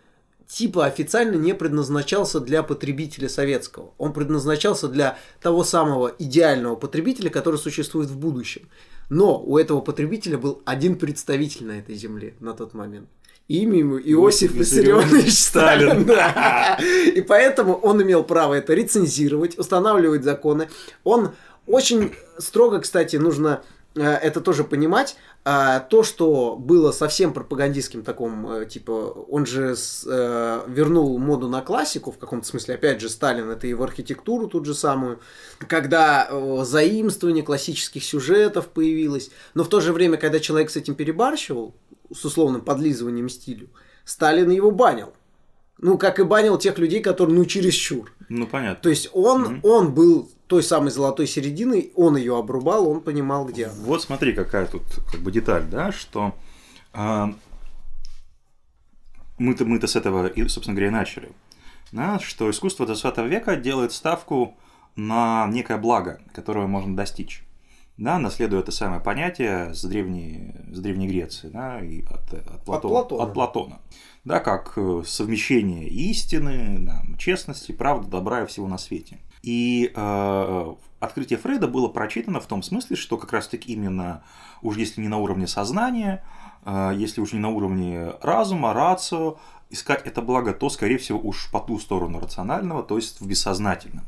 типа 0.49 0.85
официально 0.85 1.35
не 1.35 1.53
предназначался 1.53 2.39
для 2.39 2.63
потребителя 2.63 3.29
советского. 3.29 3.93
Он 3.97 4.11
предназначался 4.11 4.87
для 4.87 5.17
того 5.41 5.63
самого 5.63 6.13
идеального 6.17 6.75
потребителя, 6.75 7.29
который 7.29 7.57
существует 7.57 8.09
в 8.09 8.17
будущем. 8.17 8.63
Но 9.09 9.41
у 9.41 9.57
этого 9.57 9.79
потребителя 9.79 10.37
был 10.37 10.61
один 10.65 10.97
представитель 10.97 11.67
на 11.67 11.79
этой 11.79 11.95
земле 11.95 12.33
на 12.39 12.53
тот 12.53 12.73
момент. 12.73 13.07
Имя 13.47 13.79
ему 13.79 13.99
Иосиф 13.99 14.53
Виссарионович 14.53 15.33
Сталин. 15.33 16.05
Да. 16.05 16.77
И 17.15 17.21
поэтому 17.21 17.75
он 17.75 18.01
имел 18.01 18.23
право 18.23 18.55
это 18.55 18.73
рецензировать, 18.73 19.57
устанавливать 19.57 20.23
законы. 20.23 20.69
Он 21.03 21.31
очень 21.65 22.13
строго, 22.37 22.79
кстати, 22.79 23.15
нужно 23.15 23.63
э, 23.95 24.01
это 24.03 24.41
тоже 24.41 24.63
понимать. 24.63 25.15
А 25.45 25.79
то, 25.79 26.03
что 26.03 26.57
было 26.57 26.91
совсем 26.91 27.33
пропагандистским 27.33 28.03
таком, 28.03 28.51
э, 28.51 28.65
типа, 28.65 28.91
он 28.91 29.45
же 29.45 29.75
с, 29.75 30.05
э, 30.05 30.63
вернул 30.67 31.17
моду 31.17 31.47
на 31.47 31.61
классику, 31.61 32.11
в 32.11 32.17
каком-то 32.17 32.45
смысле, 32.45 32.75
опять 32.75 32.99
же, 32.99 33.09
Сталин, 33.09 33.49
это 33.49 33.67
в 33.67 33.81
архитектуру 33.81 34.47
тут 34.47 34.65
же 34.65 34.73
самую, 34.73 35.21
когда 35.59 36.27
э, 36.29 36.63
заимствование 36.65 37.43
классических 37.43 38.03
сюжетов 38.03 38.67
появилось, 38.67 39.31
но 39.53 39.63
в 39.63 39.69
то 39.69 39.79
же 39.79 39.93
время, 39.93 40.17
когда 40.17 40.39
человек 40.39 40.69
с 40.69 40.75
этим 40.75 40.95
перебарщивал, 40.95 41.73
с 42.13 42.25
условным 42.25 42.61
подлизыванием 42.61 43.29
стилю, 43.29 43.69
Сталин 44.03 44.49
его 44.49 44.71
банил. 44.71 45.13
Ну, 45.81 45.97
как 45.97 46.19
и 46.19 46.23
банил 46.23 46.57
тех 46.57 46.77
людей, 46.77 47.01
которые, 47.01 47.37
ну, 47.37 47.45
чересчур. 47.45 48.11
Ну, 48.27 48.45
понятно. 48.47 48.81
То 48.81 48.89
есть 48.89 49.09
он, 49.13 49.45
mm 49.45 49.59
он 49.63 49.93
был 49.93 50.29
той 50.47 50.63
самой 50.63 50.91
золотой 50.91 51.27
середины, 51.27 51.91
он 51.95 52.17
ее 52.17 52.37
обрубал, 52.37 52.89
он 52.89 53.01
понимал, 53.01 53.45
где. 53.45 53.69
Вот 53.69 54.01
смотри, 54.01 54.33
какая 54.33 54.65
тут 54.65 54.83
как 55.11 55.21
бы 55.21 55.31
деталь, 55.31 55.63
да, 55.69 55.91
что 55.91 56.35
а, 56.91 57.33
мы-то, 59.37 59.65
мы-то 59.65 59.87
с 59.87 59.95
этого, 59.95 60.27
и, 60.27 60.47
собственно 60.47 60.75
говоря, 60.75 60.87
и 60.87 60.91
начали. 60.91 61.31
Да, 61.91 62.19
что 62.19 62.49
искусство 62.49 62.85
20 62.85 63.17
века 63.19 63.55
делает 63.55 63.93
ставку 63.93 64.57
на 64.95 65.47
некое 65.47 65.77
благо, 65.77 66.19
которое 66.33 66.67
можно 66.67 66.95
достичь. 66.95 67.43
Да, 67.99 68.17
наследуя 68.17 68.61
это 68.61 68.71
самое 68.71 69.01
понятие 69.01 69.73
с 69.73 69.83
древней, 69.83 70.55
с 70.71 70.79
древней 70.79 71.05
Греции, 71.05 71.49
да, 71.49 71.81
и 71.81 72.01
от, 72.03 72.33
от, 72.33 72.63
Платона, 72.63 72.99
от 72.99 73.09
Платона. 73.09 73.23
От 73.23 73.33
Платона. 73.33 73.79
Да, 74.23 74.39
как 74.39 74.73
э, 74.77 75.03
совмещение 75.05 75.85
истины, 75.89 76.77
да, 76.79 77.03
честности, 77.17 77.73
правды, 77.73 78.09
добра 78.09 78.43
и 78.43 78.45
всего 78.45 78.69
на 78.69 78.77
свете. 78.77 79.19
И 79.43 79.91
э, 79.93 80.73
открытие 81.01 81.37
Фрейда 81.39 81.67
было 81.67 81.89
прочитано 81.89 82.39
в 82.39 82.45
том 82.45 82.63
смысле, 82.63 82.95
что 82.95 83.17
как 83.17 83.33
раз-таки 83.33 83.73
именно, 83.73 84.23
уж 84.61 84.77
если 84.77 85.01
не 85.01 85.09
на 85.09 85.17
уровне 85.17 85.45
сознания, 85.45 86.23
э, 86.63 86.93
если 86.95 87.19
уж 87.19 87.33
не 87.33 87.39
на 87.39 87.49
уровне 87.49 88.13
разума, 88.21 88.73
рацио, 88.73 89.39
искать 89.69 90.03
это 90.05 90.21
благо, 90.21 90.53
то, 90.53 90.69
скорее 90.69 90.99
всего, 90.99 91.19
уж 91.19 91.51
по 91.51 91.59
ту 91.59 91.77
сторону 91.79 92.21
рационального, 92.21 92.81
то 92.81 92.95
есть 92.95 93.19
в 93.19 93.27
бессознательном. 93.27 94.05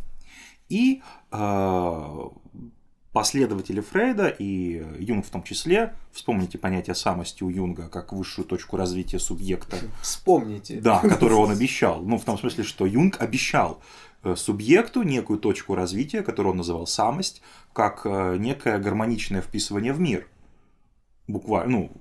И 0.69 1.01
э, 1.33 2.29
последователи 3.12 3.82
Фрейда 3.82 4.27
и 4.27 4.84
Юнг 5.00 5.25
в 5.25 5.30
том 5.30 5.44
числе, 5.44 5.94
вспомните 6.12 6.58
понятие 6.58 6.96
самости 6.96 7.44
у 7.44 7.50
Юнга 7.50 7.89
как 7.89 8.13
высшую 8.13 8.46
точку 8.46 8.77
развития 8.77 9.20
субъекта. 9.20 9.77
Вспомните. 10.01 10.80
Да, 10.80 11.00
которую 11.00 11.39
он 11.39 11.51
обещал. 11.51 12.01
Ну, 12.01 12.18
в 12.18 12.24
том 12.24 12.38
смысле, 12.38 12.63
что 12.63 12.86
Юнг 12.86 13.22
обещал 13.22 13.82
Э, 14.24 14.36
субъекту 14.36 15.01
некую 15.01 15.39
точку 15.39 15.75
развития, 15.75 16.22
которую 16.22 16.51
он 16.51 16.58
называл 16.58 16.86
самость, 16.86 17.41
как 17.74 18.01
э, 18.06 18.38
некое 18.38 18.77
гармоничное 18.77 19.41
вписывание 19.41 19.94
в 19.94 20.00
мир. 20.00 20.27
Буквально, 21.27 21.72
ну, 21.72 21.91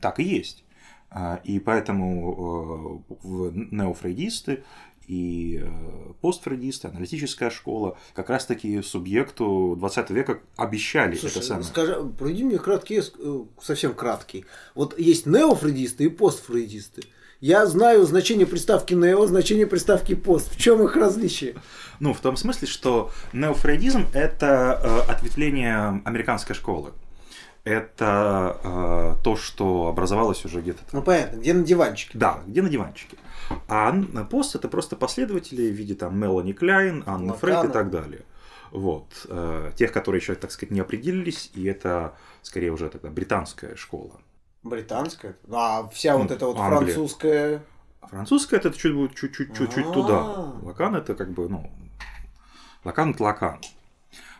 так 0.00 0.20
и 0.20 0.24
есть. 0.24 0.64
А, 1.10 1.40
и 1.42 1.58
поэтому 1.58 3.04
э, 3.24 3.50
неофрейдисты 3.72 4.62
и 5.06 5.64
постфрейдисты, 6.20 6.88
аналитическая 6.88 7.50
школа, 7.50 7.98
как 8.14 8.30
раз-таки 8.30 8.82
субъекту 8.82 9.76
20 9.78 10.10
века 10.10 10.40
обещали 10.56 11.16
Слушай, 11.16 11.38
это 11.38 11.46
самое. 11.46 11.64
Скажи, 11.64 11.96
проведи 12.18 12.44
мне 12.44 12.58
краткий, 12.58 13.02
совсем 13.60 13.94
краткий. 13.94 14.44
Вот 14.74 14.98
есть 14.98 15.26
неофрейдисты 15.26 16.04
и 16.04 16.08
постфрейдисты. 16.08 17.02
Я 17.40 17.64
знаю 17.66 18.04
значение 18.04 18.46
приставки 18.46 18.92
neo, 18.92 19.26
значение 19.26 19.66
приставки 19.66 20.12
post. 20.12 20.50
В 20.50 20.58
чем 20.58 20.84
их 20.84 20.94
различие? 20.94 21.54
Ну, 21.98 22.12
в 22.12 22.20
том 22.20 22.36
смысле, 22.36 22.68
что 22.68 23.10
неофрейдизм– 23.32 24.08
это 24.12 24.78
э, 24.82 25.10
ответвление 25.10 26.02
американской 26.04 26.54
школы. 26.54 26.92
Это 27.64 28.58
э, 28.64 29.22
то, 29.22 29.36
что 29.36 29.88
образовалось 29.88 30.44
уже 30.44 30.60
где-то 30.60 30.78
там. 30.78 31.00
Ну, 31.00 31.02
понятно, 31.02 31.36
где 31.36 31.52
на 31.52 31.62
диванчике. 31.62 32.18
Да, 32.18 32.40
где 32.46 32.62
на 32.62 32.70
диванчике. 32.70 33.18
А 33.68 33.92
пост 34.30 34.54
это 34.54 34.68
просто 34.68 34.96
последователи 34.96 35.70
в 35.70 35.74
виде 35.74 35.94
там 35.94 36.18
Мелани 36.18 36.52
Кляйн, 36.52 37.02
Анны 37.06 37.34
Фрейд 37.34 37.64
и 37.66 37.68
так 37.68 37.90
далее. 37.90 38.22
Вот. 38.70 39.26
Э, 39.28 39.72
тех, 39.76 39.92
которые 39.92 40.20
еще, 40.20 40.34
так 40.36 40.52
сказать, 40.52 40.70
не 40.70 40.80
определились, 40.80 41.50
и 41.54 41.64
это 41.64 42.14
скорее 42.42 42.70
уже 42.70 42.88
тогда 42.88 43.10
британская 43.10 43.76
школа. 43.76 44.20
Британская? 44.62 45.36
А 45.50 45.88
вся 45.88 46.16
вот 46.16 46.28
ну, 46.28 46.36
эта 46.36 46.46
вот 46.46 46.58
Англия. 46.58 46.92
французская... 46.94 47.62
Французская 48.02 48.56
это 48.56 48.72
чуть 48.72 48.94
будет 48.94 49.14
чуть-чуть 49.14 49.56
чуть-чуть 49.56 49.92
туда. 49.92 50.54
Лакан 50.62 50.96
это 50.96 51.14
как 51.14 51.30
бы, 51.30 51.48
ну, 51.48 51.70
Лакан 52.84 53.10
это 53.10 53.22
Лакан. 53.22 53.60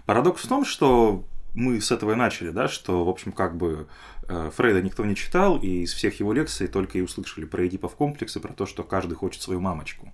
Парадокс 0.07 0.45
в 0.45 0.49
том, 0.49 0.65
что 0.65 1.25
мы 1.55 1.81
с 1.81 1.91
этого 1.91 2.13
и 2.13 2.17
начали, 2.17 2.51
да, 2.51 2.69
что, 2.69 3.05
в 3.05 3.09
общем, 3.09 3.33
как 3.33 3.57
бы 3.57 3.89
э, 4.29 4.51
Фрейда 4.57 4.83
никто 4.83 5.05
не 5.05 5.17
читал, 5.17 5.59
и 5.59 5.83
из 5.83 5.93
всех 5.93 6.21
его 6.21 6.33
лекций 6.33 6.69
только 6.69 6.99
и 6.99 7.03
услышали 7.03 7.45
про 7.45 7.67
Эдипов 7.67 7.97
комплексы, 7.97 8.41
про 8.41 8.53
то, 8.53 8.67
что 8.67 8.85
каждый 8.85 9.15
хочет 9.15 9.43
свою 9.43 9.61
мамочку. 9.61 10.13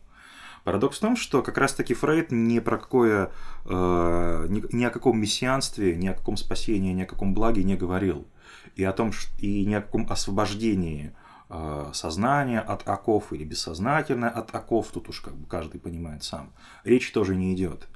Парадокс 0.64 0.96
в 0.96 1.00
том, 1.00 1.16
что 1.16 1.42
как 1.42 1.58
раз-таки 1.58 1.94
Фрейд 1.94 2.32
ни 2.32 2.58
про 2.58 2.78
какое, 2.78 3.30
э, 3.66 4.46
ни, 4.48 4.64
ни 4.74 4.84
о 4.84 4.90
каком 4.90 5.20
мессианстве, 5.20 5.94
ни 5.94 6.08
о 6.08 6.14
каком 6.14 6.36
спасении, 6.36 6.92
ни 6.92 7.02
о 7.02 7.06
каком 7.06 7.34
благе 7.34 7.62
не 7.62 7.76
говорил 7.76 8.26
и 8.74 8.82
о 8.82 8.92
том, 8.92 9.12
что, 9.12 9.30
и 9.38 9.64
ни 9.64 9.74
о 9.74 9.80
каком 9.80 10.10
освобождении 10.10 11.14
э, 11.50 11.90
сознания 11.92 12.60
от 12.60 12.88
оков 12.88 13.32
или 13.32 13.44
бессознательное 13.44 14.30
от 14.30 14.52
оков, 14.54 14.88
тут 14.92 15.08
уж 15.08 15.20
как 15.20 15.36
бы 15.36 15.46
каждый 15.46 15.78
понимает 15.78 16.24
сам, 16.24 16.52
речь 16.82 17.12
тоже 17.12 17.36
не 17.36 17.54
идет. 17.54 17.88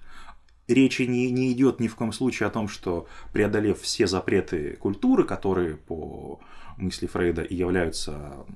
Речи 0.70 1.02
не, 1.02 1.32
не 1.32 1.50
идет 1.50 1.80
ни 1.80 1.88
в 1.88 1.96
коем 1.96 2.12
случае 2.12 2.46
о 2.46 2.50
том, 2.50 2.68
что 2.68 3.08
преодолев 3.32 3.80
все 3.80 4.06
запреты 4.06 4.76
культуры, 4.76 5.24
которые 5.24 5.76
по 5.76 6.38
мысли 6.76 7.08
Фрейда 7.08 7.42
и 7.42 7.56
являются 7.56 8.46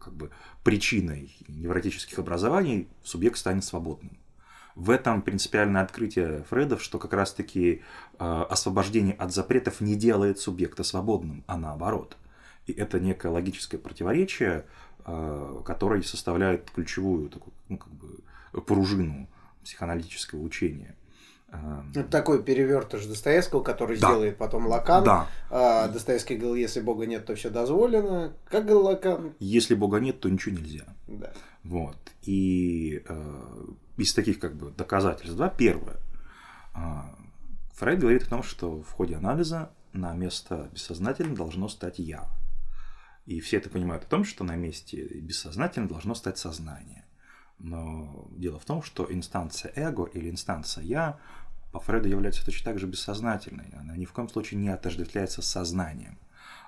как 0.00 0.14
бы 0.14 0.30
причиной 0.64 1.30
невротических 1.46 2.18
образований, 2.18 2.88
субъект 3.04 3.38
станет 3.38 3.62
свободным. 3.62 4.18
В 4.74 4.90
этом 4.90 5.22
принципиальное 5.22 5.82
открытие 5.82 6.42
Фрейдов, 6.50 6.82
что 6.82 6.98
как 6.98 7.12
раз-таки 7.12 7.82
э, 8.18 8.44
освобождение 8.50 9.14
от 9.14 9.32
запретов 9.32 9.80
не 9.80 9.94
делает 9.94 10.40
субъекта 10.40 10.82
свободным, 10.82 11.44
а 11.46 11.56
наоборот. 11.56 12.16
И 12.66 12.72
это 12.72 12.98
некое 12.98 13.28
логическое 13.28 13.78
противоречие, 13.78 14.66
э, 15.06 15.62
которое 15.64 16.02
составляет 16.02 16.68
ключевую 16.72 17.28
такую, 17.28 17.54
ну, 17.68 17.78
как 17.78 17.92
бы, 17.92 18.60
пружину 18.62 19.28
психоаналитического 19.62 20.40
учения. 20.40 20.96
Это 21.50 22.04
такой 22.04 22.42
перевертыш 22.42 23.06
Достоевского, 23.06 23.62
который 23.62 23.98
да. 23.98 24.08
сделает 24.08 24.36
потом 24.36 24.66
Лакан. 24.66 25.04
Да. 25.04 25.28
А, 25.50 25.88
Достоевский 25.88 26.36
говорил, 26.36 26.56
если 26.56 26.80
Бога 26.80 27.06
нет, 27.06 27.24
то 27.24 27.34
все 27.34 27.48
дозволено. 27.48 28.34
Как 28.44 28.64
говорил 28.64 28.84
Лакан? 28.84 29.34
Если 29.38 29.74
Бога 29.74 29.98
нет, 29.98 30.20
то 30.20 30.28
ничего 30.28 30.56
нельзя. 30.56 30.84
Да. 31.06 31.32
Вот. 31.64 31.96
И 32.22 33.02
э, 33.08 33.64
из 33.96 34.12
таких 34.12 34.38
как 34.38 34.56
бы 34.56 34.70
доказательств, 34.70 35.36
да, 35.38 35.48
первое. 35.48 35.96
А, 36.74 37.14
Фрейд 37.76 38.00
говорит 38.00 38.24
о 38.24 38.30
том, 38.30 38.42
что 38.42 38.82
в 38.82 38.90
ходе 38.92 39.16
анализа 39.16 39.70
на 39.92 40.14
место 40.14 40.68
бессознательного 40.72 41.36
должно 41.36 41.68
стать 41.68 41.98
«я». 41.98 42.28
И 43.24 43.40
все 43.40 43.58
это 43.58 43.68
понимают 43.70 44.04
о 44.04 44.08
том, 44.08 44.24
что 44.24 44.44
на 44.44 44.56
месте 44.56 45.02
бессознательного 45.02 45.94
должно 45.94 46.14
стать 46.14 46.38
сознание. 46.38 47.04
Но 47.58 48.28
дело 48.30 48.58
в 48.58 48.64
том, 48.64 48.82
что 48.82 49.06
инстанция 49.10 49.72
эго 49.74 50.04
или 50.04 50.30
инстанция 50.30 50.84
«я» 50.84 51.18
по 51.72 51.80
Фрейду 51.80 52.08
является 52.08 52.44
точно 52.44 52.72
так 52.72 52.78
же 52.78 52.86
бессознательной. 52.86 53.72
Она 53.78 53.96
ни 53.96 54.04
в 54.04 54.12
коем 54.12 54.28
случае 54.28 54.60
не 54.60 54.68
отождествляется 54.68 55.42
с 55.42 55.48
сознанием. 55.48 56.18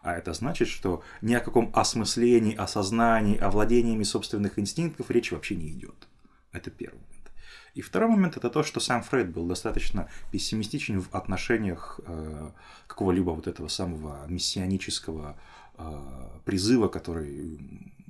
А 0.03 0.15
это 0.15 0.33
значит, 0.33 0.69
что 0.69 1.03
ни 1.21 1.35
о 1.35 1.41
каком 1.41 1.71
осмыслении, 1.75 2.55
осознании, 2.55 3.39
овладениями 3.39 4.03
собственных 4.03 4.59
инстинктов 4.59 5.11
речи 5.11 5.35
вообще 5.35 5.57
не 5.57 5.71
идет. 5.71 6.09
Это 6.53 6.71
первый 6.71 7.01
момент. 7.01 7.31
И 7.75 7.83
второй 7.83 8.11
момент 8.11 8.37
это 8.37 8.51
то, 8.51 8.63
что 8.63 8.81
сам 8.81 9.03
Фрейд 9.03 9.31
был 9.31 9.47
достаточно 9.47 10.09
пессимистичен 10.33 11.01
в 11.01 11.15
отношениях 11.15 12.01
э, 12.05 12.51
какого-либо 12.87 13.31
вот 13.31 13.47
этого 13.47 13.69
самого 13.69 14.27
мессианического 14.27 15.39
э, 15.79 16.41
призыва, 16.45 16.89
который 16.89 17.61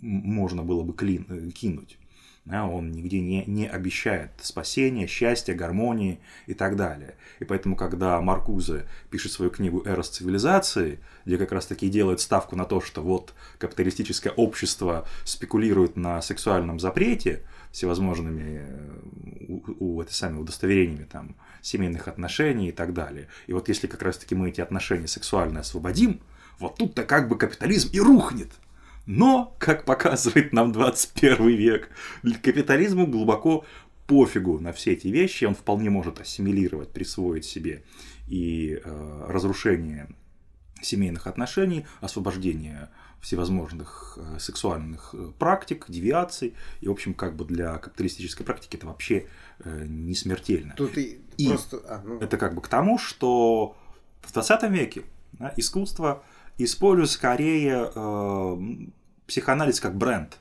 можно 0.00 0.62
было 0.62 0.82
бы 0.82 0.94
клин, 0.94 1.26
э, 1.28 1.50
кинуть. 1.50 1.98
Да, 2.46 2.66
он 2.66 2.90
нигде 2.90 3.20
не, 3.20 3.44
не 3.44 3.68
обещает 3.68 4.30
спасения, 4.40 5.06
счастья, 5.06 5.54
гармонии 5.54 6.20
и 6.46 6.54
так 6.54 6.74
далее. 6.74 7.16
И 7.38 7.44
поэтому, 7.44 7.76
когда 7.76 8.20
Маркузе 8.20 8.86
пишет 9.10 9.32
свою 9.32 9.50
книгу 9.50 9.82
«Эрос 9.84 10.08
цивилизации», 10.08 11.00
где 11.26 11.36
как 11.36 11.52
раз-таки 11.52 11.88
делает 11.90 12.20
ставку 12.20 12.56
на 12.56 12.64
то, 12.64 12.80
что 12.80 13.02
вот 13.02 13.34
капиталистическое 13.58 14.32
общество 14.32 15.06
спекулирует 15.24 15.96
на 15.96 16.22
сексуальном 16.22 16.80
запрете 16.80 17.42
всевозможными 17.72 18.66
у, 19.48 19.62
у 19.78 20.02
этой 20.02 20.12
самой 20.12 20.40
удостоверениями 20.40 21.04
там, 21.04 21.36
семейных 21.60 22.08
отношений 22.08 22.70
и 22.70 22.72
так 22.72 22.94
далее. 22.94 23.28
И 23.48 23.52
вот 23.52 23.68
если 23.68 23.86
как 23.86 24.02
раз-таки 24.02 24.34
мы 24.34 24.48
эти 24.48 24.62
отношения 24.62 25.06
сексуальные 25.06 25.60
освободим, 25.60 26.20
вот 26.58 26.76
тут-то 26.76 27.04
как 27.04 27.28
бы 27.28 27.36
капитализм 27.36 27.90
и 27.92 28.00
рухнет. 28.00 28.50
Но, 29.06 29.56
как 29.58 29.84
показывает 29.84 30.52
нам 30.52 30.72
21 30.72 31.48
век, 31.48 31.88
капитализму 32.42 33.06
глубоко 33.06 33.64
пофигу 34.06 34.58
на 34.58 34.72
все 34.72 34.92
эти 34.92 35.08
вещи, 35.08 35.44
он 35.44 35.54
вполне 35.54 35.90
может 35.90 36.20
ассимилировать, 36.20 36.90
присвоить 36.90 37.44
себе 37.44 37.84
и 38.28 38.80
э, 38.82 39.24
разрушение 39.28 40.08
семейных 40.82 41.26
отношений, 41.26 41.86
освобождение 42.00 42.88
всевозможных 43.20 44.18
э, 44.20 44.38
сексуальных 44.38 45.14
э, 45.14 45.30
практик, 45.38 45.84
девиаций. 45.88 46.54
И, 46.80 46.88
в 46.88 46.90
общем, 46.90 47.14
как 47.14 47.36
бы 47.36 47.44
для 47.44 47.76
капиталистической 47.78 48.44
практики 48.44 48.76
это 48.76 48.86
вообще 48.86 49.26
э, 49.60 49.84
не 49.86 50.14
смертельно. 50.14 50.74
Тут 50.76 50.96
и, 50.96 51.20
и 51.36 51.48
просто... 51.48 51.82
а, 51.86 52.02
ну. 52.04 52.18
это 52.18 52.38
как 52.38 52.54
бы 52.54 52.62
к 52.62 52.68
тому, 52.68 52.98
что 52.98 53.76
в 54.22 54.32
20 54.32 54.70
веке 54.70 55.02
да, 55.32 55.52
искусство 55.56 56.24
использует 56.64 57.10
скорее 57.10 57.90
э, 57.94 58.56
психоанализ 59.26 59.80
как 59.80 59.96
бренд, 59.96 60.38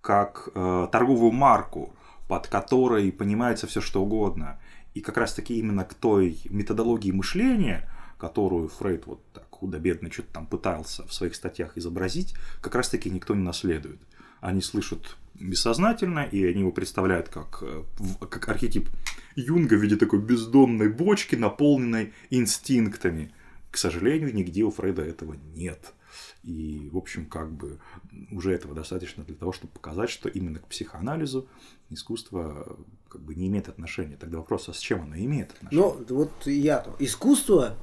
как 0.00 0.48
э, 0.54 0.88
торговую 0.92 1.32
марку, 1.32 1.94
под 2.28 2.46
которой 2.48 3.12
понимается 3.12 3.66
все 3.66 3.80
что 3.80 4.02
угодно. 4.02 4.58
И 4.94 5.00
как 5.00 5.16
раз-таки 5.16 5.58
именно 5.58 5.84
к 5.84 5.94
той 5.94 6.38
методологии 6.48 7.12
мышления, 7.12 7.88
которую 8.18 8.68
Фрейд 8.68 9.06
вот 9.06 9.20
так 9.32 9.46
худо-бедно 9.50 10.10
что-то 10.10 10.32
там 10.32 10.46
пытался 10.46 11.06
в 11.06 11.12
своих 11.12 11.34
статьях 11.34 11.76
изобразить, 11.76 12.34
как 12.60 12.74
раз-таки 12.74 13.10
никто 13.10 13.34
не 13.34 13.42
наследует. 13.42 14.00
Они 14.40 14.62
слышат 14.62 15.16
бессознательно, 15.34 16.20
и 16.20 16.44
они 16.44 16.60
его 16.60 16.72
представляют 16.72 17.28
как, 17.28 17.62
э, 17.62 17.82
как 18.30 18.48
архетип 18.48 18.88
Юнга 19.34 19.74
в 19.74 19.82
виде 19.82 19.96
такой 19.96 20.20
бездонной 20.20 20.88
бочки, 20.88 21.36
наполненной 21.36 22.12
инстинктами. 22.30 23.32
К 23.76 23.78
сожалению, 23.78 24.34
нигде 24.34 24.62
у 24.62 24.70
Фрейда 24.70 25.02
этого 25.02 25.36
нет. 25.54 25.92
И, 26.42 26.88
в 26.90 26.96
общем, 26.96 27.26
как 27.26 27.52
бы 27.52 27.78
уже 28.30 28.54
этого 28.54 28.74
достаточно 28.74 29.22
для 29.22 29.34
того, 29.34 29.52
чтобы 29.52 29.70
показать, 29.74 30.08
что 30.08 30.30
именно 30.30 30.60
к 30.60 30.66
психоанализу 30.66 31.46
искусство 31.90 32.78
как 33.10 33.20
бы 33.20 33.34
не 33.34 33.48
имеет 33.48 33.68
отношения. 33.68 34.16
Тогда 34.16 34.38
вопрос, 34.38 34.70
а 34.70 34.72
с 34.72 34.78
чем 34.78 35.02
оно 35.02 35.16
имеет 35.16 35.52
отношение? 35.52 35.94
Ну, 35.98 36.06
вот 36.08 36.46
я 36.46 36.78
то. 36.78 36.96
Искусство, 37.00 37.76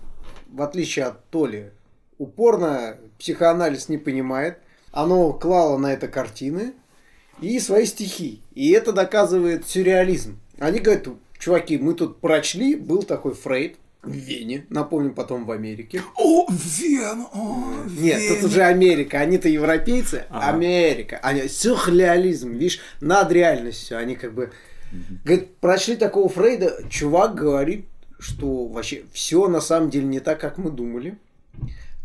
в 0.48 0.64
отличие 0.64 1.06
от 1.06 1.30
Толи, 1.30 1.74
упорно 2.18 2.98
психоанализ 3.20 3.88
не 3.88 4.00
понимает. 4.00 4.58
Оно 4.92 5.32
клало 5.32 5.78
на 5.78 5.94
это 5.94 6.08
картины 6.08 6.74
и 7.40 7.60
свои 7.60 7.86
стихи. 7.86 8.42
И 8.56 8.72
это 8.72 8.94
доказывает 8.94 9.68
сюрреализм. 9.68 10.40
Они 10.58 10.80
говорят, 10.80 11.08
чуваки, 11.38 11.78
мы 11.78 11.94
тут 11.94 12.20
прочли, 12.20 12.74
был 12.74 13.04
такой 13.04 13.36
Фрейд, 13.36 13.78
в 14.04 14.12
Вене, 14.12 14.66
напомню, 14.70 15.14
потом 15.14 15.46
в 15.46 15.52
Америке. 15.52 16.02
О, 16.18 16.46
Вена! 16.50 17.26
О, 17.34 17.64
Нет, 17.98 18.20
Вена. 18.22 18.36
тут 18.36 18.44
уже 18.52 18.64
Америка. 18.64 19.20
Они-то 19.20 19.48
европейцы, 19.48 20.26
Ага. 20.30 20.50
Америка. 20.50 21.20
Они 21.24 21.48
сюрреализм, 21.48 22.52
видишь, 22.52 22.80
над 23.02 23.32
реальностью. 23.32 23.98
Они 23.98 24.16
как 24.16 24.34
бы... 24.34 24.52
Говорит, 25.24 25.56
прочли 25.58 25.96
такого 25.96 26.30
Фрейда, 26.30 26.84
чувак 26.90 27.34
говорит, 27.34 27.86
что 28.20 28.68
вообще 28.68 29.04
все 29.12 29.48
на 29.48 29.60
самом 29.62 29.90
деле 29.90 30.06
не 30.06 30.20
так, 30.20 30.40
как 30.40 30.58
мы 30.58 30.70
думали. 30.70 31.18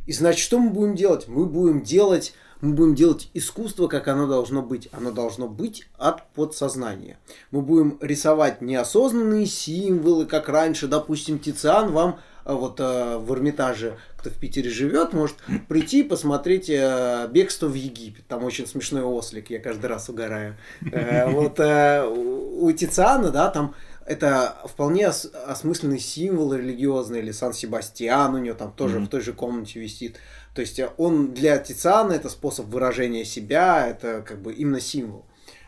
И 0.07 0.13
значит, 0.13 0.41
что 0.41 0.59
мы 0.59 0.71
будем 0.71 0.95
делать? 0.95 1.29
Мы 1.29 1.45
будем 1.45 1.83
делать, 1.83 2.33
мы 2.61 2.73
будем 2.73 2.95
делать 2.95 3.31
искусство, 3.35 3.87
как 3.89 4.09
оно 4.09 4.27
должно 4.27 4.63
быть. 4.63 4.89
Оно 4.93 5.11
должно 5.13 5.47
быть 5.49 5.87
от 5.97 6.27
подсознания. 6.33 7.19
Мы 7.51 7.63
будем 7.63 7.99
рисовать 8.01 8.61
неосознанные 8.61 9.47
символы, 9.47 10.27
как 10.27 10.49
раньше, 10.49 10.89
допустим, 10.89 11.39
Тициан 11.39 11.93
вам 11.93 12.19
а, 12.45 12.55
вот 12.55 12.81
э, 12.81 13.19
в 13.19 13.33
Эрмитаже, 13.33 13.97
кто 14.17 14.31
в 14.31 14.35
Питере 14.35 14.71
живет, 14.71 15.13
может 15.13 15.37
прийти 15.69 16.03
посмотреть 16.03 16.69
э, 16.71 17.29
«Бегство 17.31 17.67
в 17.69 17.75
Египет». 17.75 18.27
Там 18.27 18.43
очень 18.43 18.67
смешной 18.67 19.03
ослик, 19.03 19.51
я 19.51 19.61
каждый 19.61 19.87
раз 19.87 20.09
угораю. 20.09 20.57
Э, 20.91 21.31
Вот 21.31 21.61
э, 21.61 22.05
у 22.07 22.73
Тициана, 22.73 23.31
да, 23.31 23.51
там 23.51 23.75
это 24.07 24.57
вполне 24.65 25.09
ос- 25.09 25.31
осмысленный 25.47 26.01
символ 26.01 26.55
религиозный, 26.55 27.19
или 27.21 27.31
Сан-Себастьян 27.31 28.35
у 28.35 28.39
него 28.39 28.57
там 28.57 28.73
тоже 28.73 28.97
Мгм. 28.97 29.07
в 29.07 29.09
той 29.11 29.21
же 29.21 29.33
комнате 29.35 29.79
висит. 29.79 30.17
То 30.59 30.63
есть 30.63 30.81
э, 30.81 30.91
он 30.97 31.35
для 31.35 31.57
Тициана 31.59 32.15
это 32.15 32.29
способ 32.29 32.67
выражения 32.67 33.25
себя, 33.25 33.87
это 33.87 34.23
как 34.27 34.43
бы 34.43 34.53
именно 34.53 34.81
символ. 34.81 35.25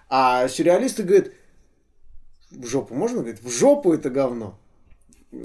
А 0.08 0.48
сюрреалисты 0.48 1.04
говорят, 1.04 1.28
в 2.50 2.66
жопу 2.66 2.94
можно 2.94 3.18
говорить? 3.18 3.40
В 3.40 3.48
жопу 3.48 3.92
это 3.92 4.10
говно. 4.10 4.58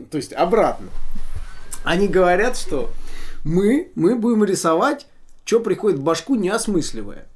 То 0.10 0.17
есть 0.17 0.34
обратно. 0.34 0.88
Они 1.84 2.08
говорят, 2.08 2.58
что 2.58 2.89
мы, 3.43 3.91
мы 3.93 4.15
будем 4.15 4.43
рисовать, 4.43 5.05
что 5.43 5.60
приходит 5.60 5.99
в 5.99 6.03
башку, 6.03 6.34
не 6.34 6.49
осмысливая. 6.49 7.27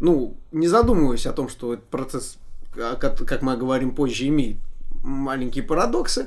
Ну, 0.00 0.36
не 0.50 0.66
задумываясь 0.66 1.26
о 1.26 1.32
том, 1.32 1.48
что 1.48 1.74
этот 1.74 1.86
процесс, 1.86 2.36
как 2.74 3.42
мы 3.42 3.56
говорим 3.56 3.94
позже, 3.94 4.26
имеет 4.26 4.56
маленькие 5.04 5.62
парадоксы. 5.62 6.26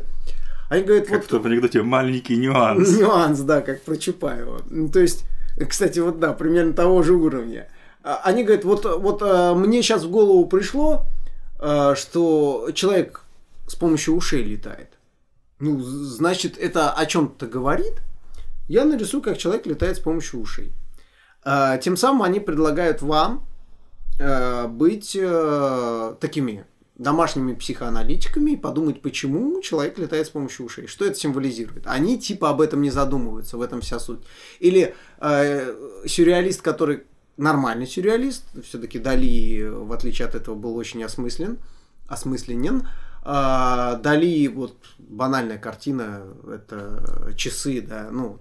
Они 0.70 0.84
говорят, 0.84 1.08
Как 1.08 1.32
вот 1.32 1.44
в 1.44 1.46
анекдоте 1.46 1.82
маленький 1.82 2.36
нюанс. 2.36 2.98
Нюанс, 2.98 3.40
да, 3.40 3.62
как 3.62 3.82
про 3.84 3.96
Чапаева. 3.96 4.62
Ну, 4.70 4.90
То 4.90 5.00
есть, 5.00 5.24
кстати, 5.70 6.00
вот 6.00 6.20
да, 6.20 6.34
примерно 6.34 6.74
того 6.74 7.04
же 7.04 7.14
уровня. 7.14 7.70
А, 8.04 8.22
Они 8.24 8.44
говорят, 8.44 8.66
вот, 8.66 8.86
вот 8.86 9.22
а, 9.22 9.54
мне 9.56 9.82
сейчас 9.82 10.04
в 10.04 10.10
голову 10.12 10.46
пришло, 10.46 11.06
а, 11.60 11.96
что 11.96 12.70
человек 12.74 13.24
с 13.68 13.76
помощью 13.76 14.16
ушей 14.16 14.44
летает. 14.44 14.90
Ну, 15.60 15.80
значит, 15.82 16.58
это 16.58 16.92
о 16.92 17.06
чем-то 17.06 17.48
говорит. 17.48 18.02
Я 18.68 18.84
нарисую, 18.84 19.24
как 19.24 19.38
человек 19.38 19.66
летает 19.66 19.98
с 19.98 20.00
помощью 20.00 20.42
ушей. 20.42 20.74
А, 21.44 21.78
Тем 21.78 21.96
самым 21.96 22.24
они 22.24 22.40
предлагают 22.40 23.02
вам 23.02 23.46
быть 24.70 25.16
э, 25.16 26.16
такими 26.20 26.66
домашними 26.98 27.54
психоаналитиками 27.54 28.52
и 28.52 28.56
подумать, 28.58 29.02
почему 29.02 29.62
человек 29.62 30.00
летает 30.00 30.26
с 30.28 30.30
помощью 30.32 30.66
ушей. 30.66 30.88
Что 30.88 31.06
это 31.06 31.16
символизирует? 31.16 31.84
Они 31.86 32.20
типа 32.20 32.50
об 32.50 32.60
этом 32.62 32.82
не 32.82 32.90
задумываются, 32.90 33.58
в 33.58 33.62
этом 33.62 33.82
вся 33.82 34.00
суть. 34.00 34.20
Или 34.60 34.96
э, 35.20 35.76
сюрреалист, 36.08 36.62
который 36.62 37.04
нормальный 37.38 37.86
сюрреалист, 37.86 38.46
все-таки 38.66 38.98
Дали, 38.98 39.68
в 39.70 39.92
отличие 39.94 40.28
от 40.28 40.34
этого, 40.34 40.56
был 40.56 40.76
очень 40.76 41.04
осмыслен, 41.04 41.60
осмысленен. 42.08 42.88
А, 43.30 43.96
Дали, 43.98 44.48
вот 44.48 44.78
банальная 44.98 45.58
картина, 45.58 46.24
это 46.52 47.34
часы, 47.36 47.82
да, 47.82 48.08
ну, 48.12 48.38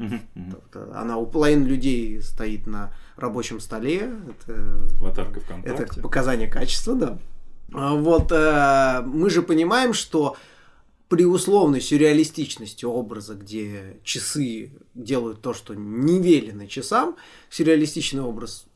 это- 0.71 0.93
она 0.99 1.17
у 1.19 1.27
половины 1.27 1.67
людей 1.67 2.23
стоит 2.23 2.67
на 2.67 2.93
рабочем 3.17 3.59
столе, 3.61 4.13
это 4.29 4.79
Аватарка 5.01 5.41
это 5.41 5.41
ВКонтакте. 5.41 6.01
показание 6.01 6.49
качества, 6.49 6.95
да. 6.95 7.19
А 7.73 7.95
Вот 7.95 8.31
э, 8.33 9.03
мы 9.07 9.31
же 9.31 9.43
понимаем, 9.43 9.93
что 9.93 10.37
при 11.09 11.25
условной 11.25 11.81
сюрреалистичности 11.81 12.85
образа, 12.85 13.35
где 13.35 14.01
часы 14.03 14.73
делают 14.95 15.41
то, 15.41 15.55
что 15.55 15.75
не 15.75 16.21
велено 16.21 16.67
часам, 16.67 17.17
сюрреалистичный 17.51 18.23
образ 18.23 18.67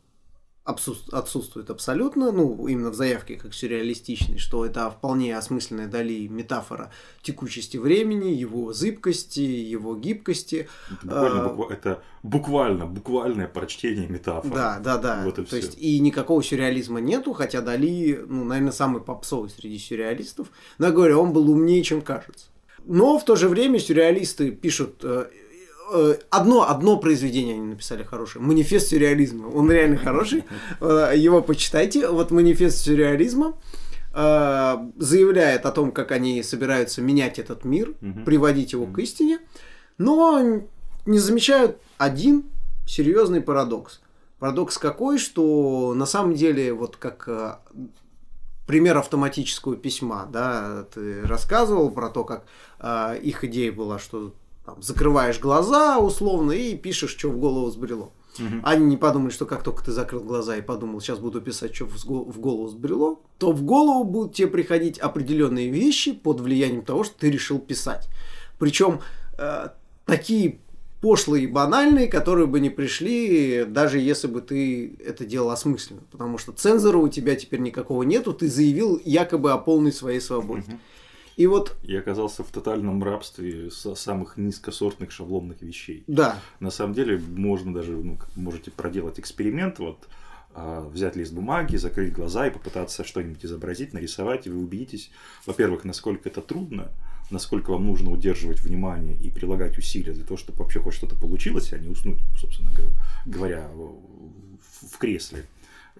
отсутствует 0.63 1.69
абсолютно, 1.69 2.31
ну, 2.31 2.67
именно 2.67 2.91
в 2.91 2.93
заявке 2.95 3.35
как 3.35 3.53
сюрреалистичный, 3.53 4.37
что 4.37 4.65
это 4.65 4.89
вполне 4.91 5.35
осмысленная 5.35 5.87
Дали 5.87 6.27
метафора 6.27 6.91
текучести 7.23 7.77
времени, 7.77 8.29
его 8.29 8.71
зыбкости, 8.71 9.39
его 9.39 9.95
гибкости. 9.95 10.67
Это 10.89 11.05
буквально, 11.05 11.41
А, 11.45 11.49
буква- 11.49 11.73
это 11.73 12.03
буквально, 12.23 12.85
буквальное 12.85 13.47
прочтение 13.47 14.07
метафор. 14.07 14.51
Да, 14.51 14.79
да, 14.79 14.97
да. 14.97 15.21
Вот 15.25 15.39
и 15.39 15.41
То 15.41 15.47
всё. 15.47 15.55
есть 15.57 15.77
и 15.79 15.99
никакого 15.99 16.43
сюрреализма 16.43 17.01
нету, 17.01 17.33
хотя 17.33 17.61
Дали, 17.61 18.23
ну, 18.27 18.43
наверное, 18.45 18.71
самый 18.71 19.01
попсовый 19.01 19.49
среди 19.49 19.79
сюрреалистов. 19.79 20.47
Но 20.77 20.87
я 20.87 20.91
говорю, 20.91 21.19
он 21.21 21.33
был 21.33 21.49
умнее, 21.49 21.81
чем 21.83 22.01
кажется. 22.01 22.45
Но 22.85 23.19
в 23.19 23.25
то 23.25 23.35
же 23.35 23.47
время 23.49 23.77
сюрреалисты 23.79 24.51
пишут 24.51 25.01
э, 25.03 25.25
одно, 26.29 26.69
одно 26.69 26.97
произведение 26.97 27.55
они 27.55 27.65
написали 27.67 28.03
хорошее. 28.03 28.43
Манифест 28.43 28.87
сюрреализма. 28.89 29.47
Он 29.47 29.71
реально 29.71 29.97
хороший. 29.97 30.43
Э, 30.81 31.13
Его 31.15 31.41
почитайте. 31.41 32.07
Вот 32.07 32.31
манифест 32.31 32.79
сюрреализма 32.79 33.57
э, 34.13 34.77
заявляет 34.97 35.65
о 35.65 35.71
том, 35.71 35.91
как 35.91 36.11
они 36.11 36.43
собираются 36.43 37.01
менять 37.01 37.39
этот 37.39 37.65
мир, 37.65 37.93
приводить 38.25 38.73
его 38.73 38.85
к 38.87 38.97
истине, 38.99 39.39
но 39.97 40.61
не 41.05 41.19
замечают 41.19 41.77
один 41.97 42.45
серьезный 42.85 43.41
парадокс. 43.41 44.01
Парадокс 44.39 44.77
какой, 44.77 45.19
что 45.19 45.93
на 45.93 46.05
самом 46.05 46.33
деле, 46.33 46.73
вот 46.73 46.97
как 46.97 47.27
э, 47.27 47.55
пример 48.65 48.97
автоматического 48.97 49.75
письма, 49.75 50.27
да, 50.31 50.85
ты 50.93 51.21
рассказывал 51.23 51.91
про 51.91 52.09
то, 52.09 52.23
как 52.23 52.45
э, 52.79 53.19
их 53.21 53.43
идея 53.43 53.71
была, 53.71 53.99
что 53.99 54.33
там, 54.71 54.81
закрываешь 54.81 55.39
глаза 55.39 55.99
условно 55.99 56.51
и 56.51 56.75
пишешь, 56.75 57.11
что 57.11 57.29
в 57.29 57.37
голову 57.37 57.69
сбрело. 57.69 58.11
Угу. 58.39 58.61
Они 58.63 58.85
не 58.85 58.97
подумали, 58.97 59.31
что 59.31 59.45
как 59.45 59.63
только 59.63 59.83
ты 59.83 59.91
закрыл 59.91 60.23
глаза 60.23 60.55
и 60.55 60.61
подумал, 60.61 61.01
сейчас 61.01 61.19
буду 61.19 61.41
писать, 61.41 61.75
что 61.75 61.85
в 61.85 62.39
голову 62.39 62.67
сбрело, 62.69 63.19
то 63.37 63.51
в 63.51 63.63
голову 63.63 64.03
будут 64.05 64.35
тебе 64.35 64.47
приходить 64.47 64.99
определенные 64.99 65.69
вещи 65.69 66.13
под 66.13 66.39
влиянием 66.39 66.83
того, 66.83 67.03
что 67.03 67.19
ты 67.19 67.29
решил 67.29 67.59
писать. 67.59 68.07
Причем 68.57 69.01
э, 69.37 69.69
такие 70.05 70.59
пошлые 71.01 71.45
и 71.45 71.47
банальные, 71.47 72.07
которые 72.07 72.47
бы 72.47 72.59
не 72.59 72.69
пришли, 72.69 73.65
даже 73.65 73.99
если 73.99 74.27
бы 74.27 74.39
ты 74.41 74.95
это 75.03 75.25
делал 75.25 75.49
осмысленно. 75.49 76.01
Потому 76.11 76.37
что 76.37 76.53
цензора 76.53 76.97
у 76.97 77.09
тебя 77.09 77.35
теперь 77.35 77.59
никакого 77.59 78.03
нету, 78.03 78.33
ты 78.33 78.47
заявил 78.47 79.01
якобы 79.03 79.51
о 79.51 79.57
полной 79.57 79.91
своей 79.91 80.21
свободе. 80.21 80.73
Угу. 80.73 80.79
И 81.37 81.47
вот... 81.47 81.77
Я 81.83 81.99
оказался 81.99 82.43
в 82.43 82.49
тотальном 82.49 83.03
рабстве 83.03 83.71
самых 83.71 84.37
низкосортных 84.37 85.11
шаблонных 85.11 85.61
вещей. 85.61 86.03
Да. 86.07 86.39
На 86.59 86.71
самом 86.71 86.93
деле 86.93 87.17
можно 87.17 87.73
даже, 87.73 87.93
ну, 87.93 88.17
можете 88.35 88.71
проделать 88.71 89.19
эксперимент, 89.19 89.79
вот 89.79 90.07
а, 90.53 90.87
взять 90.89 91.15
лист 91.15 91.33
бумаги, 91.33 91.77
закрыть 91.77 92.11
глаза 92.11 92.47
и 92.47 92.51
попытаться 92.51 93.03
что-нибудь 93.03 93.45
изобразить, 93.45 93.93
нарисовать, 93.93 94.47
и 94.47 94.49
вы 94.49 94.59
убедитесь, 94.61 95.11
во-первых, 95.45 95.85
насколько 95.85 96.27
это 96.27 96.41
трудно, 96.41 96.91
насколько 97.29 97.71
вам 97.71 97.87
нужно 97.87 98.11
удерживать 98.11 98.59
внимание 98.59 99.15
и 99.15 99.29
прилагать 99.29 99.77
усилия 99.77 100.11
для 100.11 100.25
того, 100.25 100.37
чтобы 100.37 100.59
вообще 100.59 100.81
хоть 100.81 100.93
что-то 100.93 101.15
получилось, 101.15 101.71
а 101.71 101.77
не 101.77 101.87
уснуть, 101.87 102.19
собственно 102.37 102.71
говоря, 103.25 103.69
в 103.71 104.97
кресле. 104.97 105.45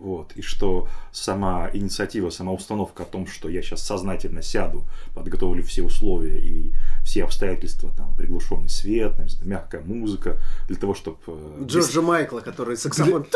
Вот, 0.01 0.31
и 0.35 0.41
что 0.41 0.87
сама 1.11 1.69
инициатива, 1.73 2.31
сама 2.31 2.53
установка 2.53 3.03
о 3.03 3.05
том, 3.05 3.27
что 3.27 3.49
я 3.49 3.61
сейчас 3.61 3.85
сознательно 3.85 4.41
сяду, 4.41 4.83
подготовлю 5.13 5.61
все 5.61 5.83
условия 5.83 6.39
и 6.39 6.73
все 7.05 7.23
обстоятельства, 7.23 7.91
там, 7.95 8.15
приглушенный 8.15 8.67
свет, 8.67 9.13
мягкая 9.43 9.83
музыка, 9.83 10.39
для 10.67 10.77
того, 10.77 10.95
чтобы... 10.95 11.19
Э, 11.27 11.65
Джорджа 11.65 12.01
Майкла, 12.01 12.39
который 12.39 12.77
саксофон... 12.77 13.27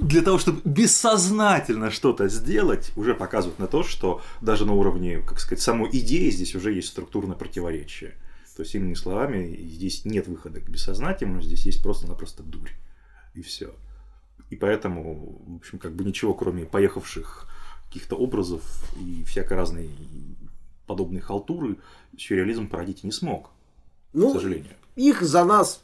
Для 0.00 0.22
того, 0.22 0.38
чтобы 0.38 0.62
бессознательно 0.64 1.90
что-то 1.90 2.28
сделать, 2.28 2.92
уже 2.96 3.14
показывает 3.14 3.58
на 3.58 3.66
то, 3.66 3.82
что 3.82 4.22
даже 4.40 4.64
на 4.64 4.72
уровне, 4.72 5.18
как 5.18 5.38
сказать, 5.38 5.60
самой 5.60 5.90
идеи 5.92 6.30
здесь 6.30 6.54
уже 6.54 6.72
есть 6.72 6.88
структурное 6.88 7.36
противоречие. 7.36 8.14
То 8.56 8.62
есть, 8.62 8.74
иными 8.74 8.94
словами, 8.94 9.54
здесь 9.70 10.06
нет 10.06 10.28
выхода 10.28 10.60
к 10.60 10.68
бессознательному, 10.70 11.42
здесь 11.42 11.66
есть 11.66 11.82
просто-напросто 11.82 12.42
дурь. 12.42 12.70
И 13.34 13.42
все. 13.42 13.74
И 14.50 14.56
поэтому, 14.56 15.42
в 15.46 15.56
общем, 15.56 15.78
как 15.78 15.92
бы 15.92 16.04
ничего, 16.04 16.34
кроме 16.34 16.64
поехавших 16.64 17.46
каких-то 17.88 18.16
образов 18.16 18.62
и 18.98 19.24
всякой 19.24 19.56
разной 19.56 19.90
подобной 20.86 21.20
халтуры, 21.20 21.76
сюрреализм 22.16 22.68
породить 22.68 23.04
не 23.04 23.12
смог, 23.12 23.50
ну, 24.12 24.30
к 24.30 24.34
сожалению. 24.34 24.72
Их 24.96 25.22
за 25.22 25.44
нас 25.44 25.82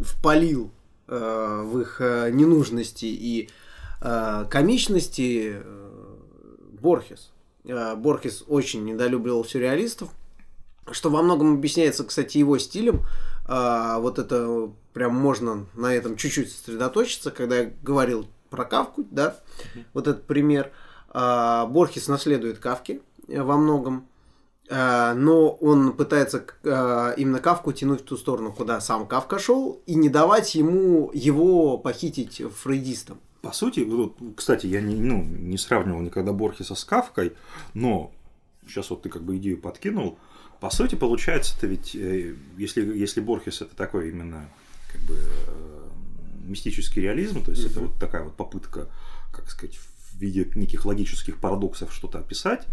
впалил 0.00 0.70
э, 1.06 1.62
в 1.64 1.80
их 1.80 2.00
э, 2.00 2.30
ненужности 2.32 3.04
и 3.04 3.50
э, 4.00 4.46
комичности 4.50 5.52
э, 5.56 6.16
Борхес. 6.80 7.30
Э, 7.64 7.94
Борхес 7.94 8.44
очень 8.48 8.84
недолюбливал 8.84 9.44
сюрреалистов, 9.44 10.08
что 10.90 11.10
во 11.10 11.22
многом 11.22 11.54
объясняется, 11.54 12.04
кстати, 12.04 12.38
его 12.38 12.58
стилем. 12.58 13.02
Э, 13.46 13.96
вот 13.98 14.18
это 14.18 14.70
прям 14.92 15.14
можно 15.14 15.66
на 15.74 15.94
этом 15.94 16.16
чуть-чуть 16.16 16.50
сосредоточиться, 16.50 17.30
когда 17.30 17.58
я 17.58 17.72
говорил 17.82 18.26
про 18.48 18.64
Кавку, 18.64 19.04
да, 19.10 19.36
mm-hmm. 19.74 19.84
вот 19.92 20.08
этот 20.08 20.26
пример. 20.26 20.70
А, 21.08 21.66
Борхес 21.66 22.08
наследует 22.08 22.58
Кавки 22.58 23.02
э, 23.28 23.42
во 23.42 23.56
многом, 23.56 24.08
а, 24.70 25.14
но 25.14 25.50
он 25.50 25.92
пытается 25.92 26.44
а, 26.64 27.12
именно 27.12 27.40
Кавку 27.40 27.72
тянуть 27.72 28.02
в 28.02 28.04
ту 28.04 28.16
сторону, 28.16 28.52
куда 28.52 28.80
сам 28.80 29.06
Кавка 29.06 29.38
шел, 29.38 29.82
и 29.86 29.94
не 29.94 30.08
давать 30.08 30.54
ему 30.54 31.10
его 31.12 31.78
похитить 31.78 32.42
фрейдистам. 32.56 33.18
По 33.42 33.52
сути, 33.52 33.80
вот, 33.80 34.16
кстати, 34.36 34.66
я 34.66 34.80
не, 34.80 34.94
ну, 34.94 35.22
не 35.22 35.58
сравнивал 35.58 36.00
никогда 36.00 36.32
Борхеса 36.32 36.74
с 36.74 36.84
Кавкой, 36.84 37.34
но 37.74 38.10
сейчас 38.66 38.90
вот 38.90 39.02
ты 39.02 39.08
как 39.08 39.22
бы 39.22 39.36
идею 39.36 39.60
подкинул. 39.60 40.18
По 40.60 40.70
сути, 40.70 40.94
получается, 40.94 41.54
это 41.56 41.66
ведь, 41.66 41.94
э, 41.94 42.34
если, 42.56 42.96
если 42.96 43.20
Борхес 43.20 43.60
это 43.60 43.74
такой 43.76 44.10
именно 44.10 44.48
как 44.92 45.00
бы 45.02 45.16
э, 45.16 45.88
мистический 46.46 47.02
реализм, 47.02 47.42
то 47.42 47.50
есть 47.50 47.64
mm-hmm. 47.64 47.70
это 47.70 47.80
вот 47.80 47.98
такая 47.98 48.24
вот 48.24 48.36
попытка, 48.36 48.88
как 49.32 49.50
сказать, 49.50 49.76
в 49.76 50.18
виде 50.18 50.48
неких 50.54 50.84
логических 50.84 51.38
парадоксов 51.38 51.92
что-то 51.92 52.18
описать, 52.18 52.66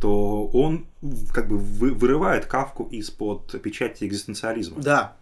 то 0.00 0.46
он 0.48 0.86
как 1.32 1.48
бы 1.48 1.58
вырывает 1.58 2.46
Кавку 2.46 2.84
из-под 2.84 3.60
печати 3.62 4.04
экзистенциализма. 4.04 4.80
Да. 4.82 5.16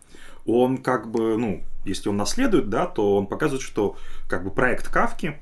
Он 0.44 0.78
как 0.78 1.10
бы, 1.10 1.36
ну, 1.38 1.62
если 1.84 2.08
он 2.08 2.16
наследует, 2.16 2.68
да, 2.68 2.86
то 2.86 3.16
он 3.16 3.26
показывает, 3.26 3.62
что 3.62 3.96
как 4.28 4.44
бы 4.44 4.50
проект 4.50 4.88
Кавки 4.88 5.40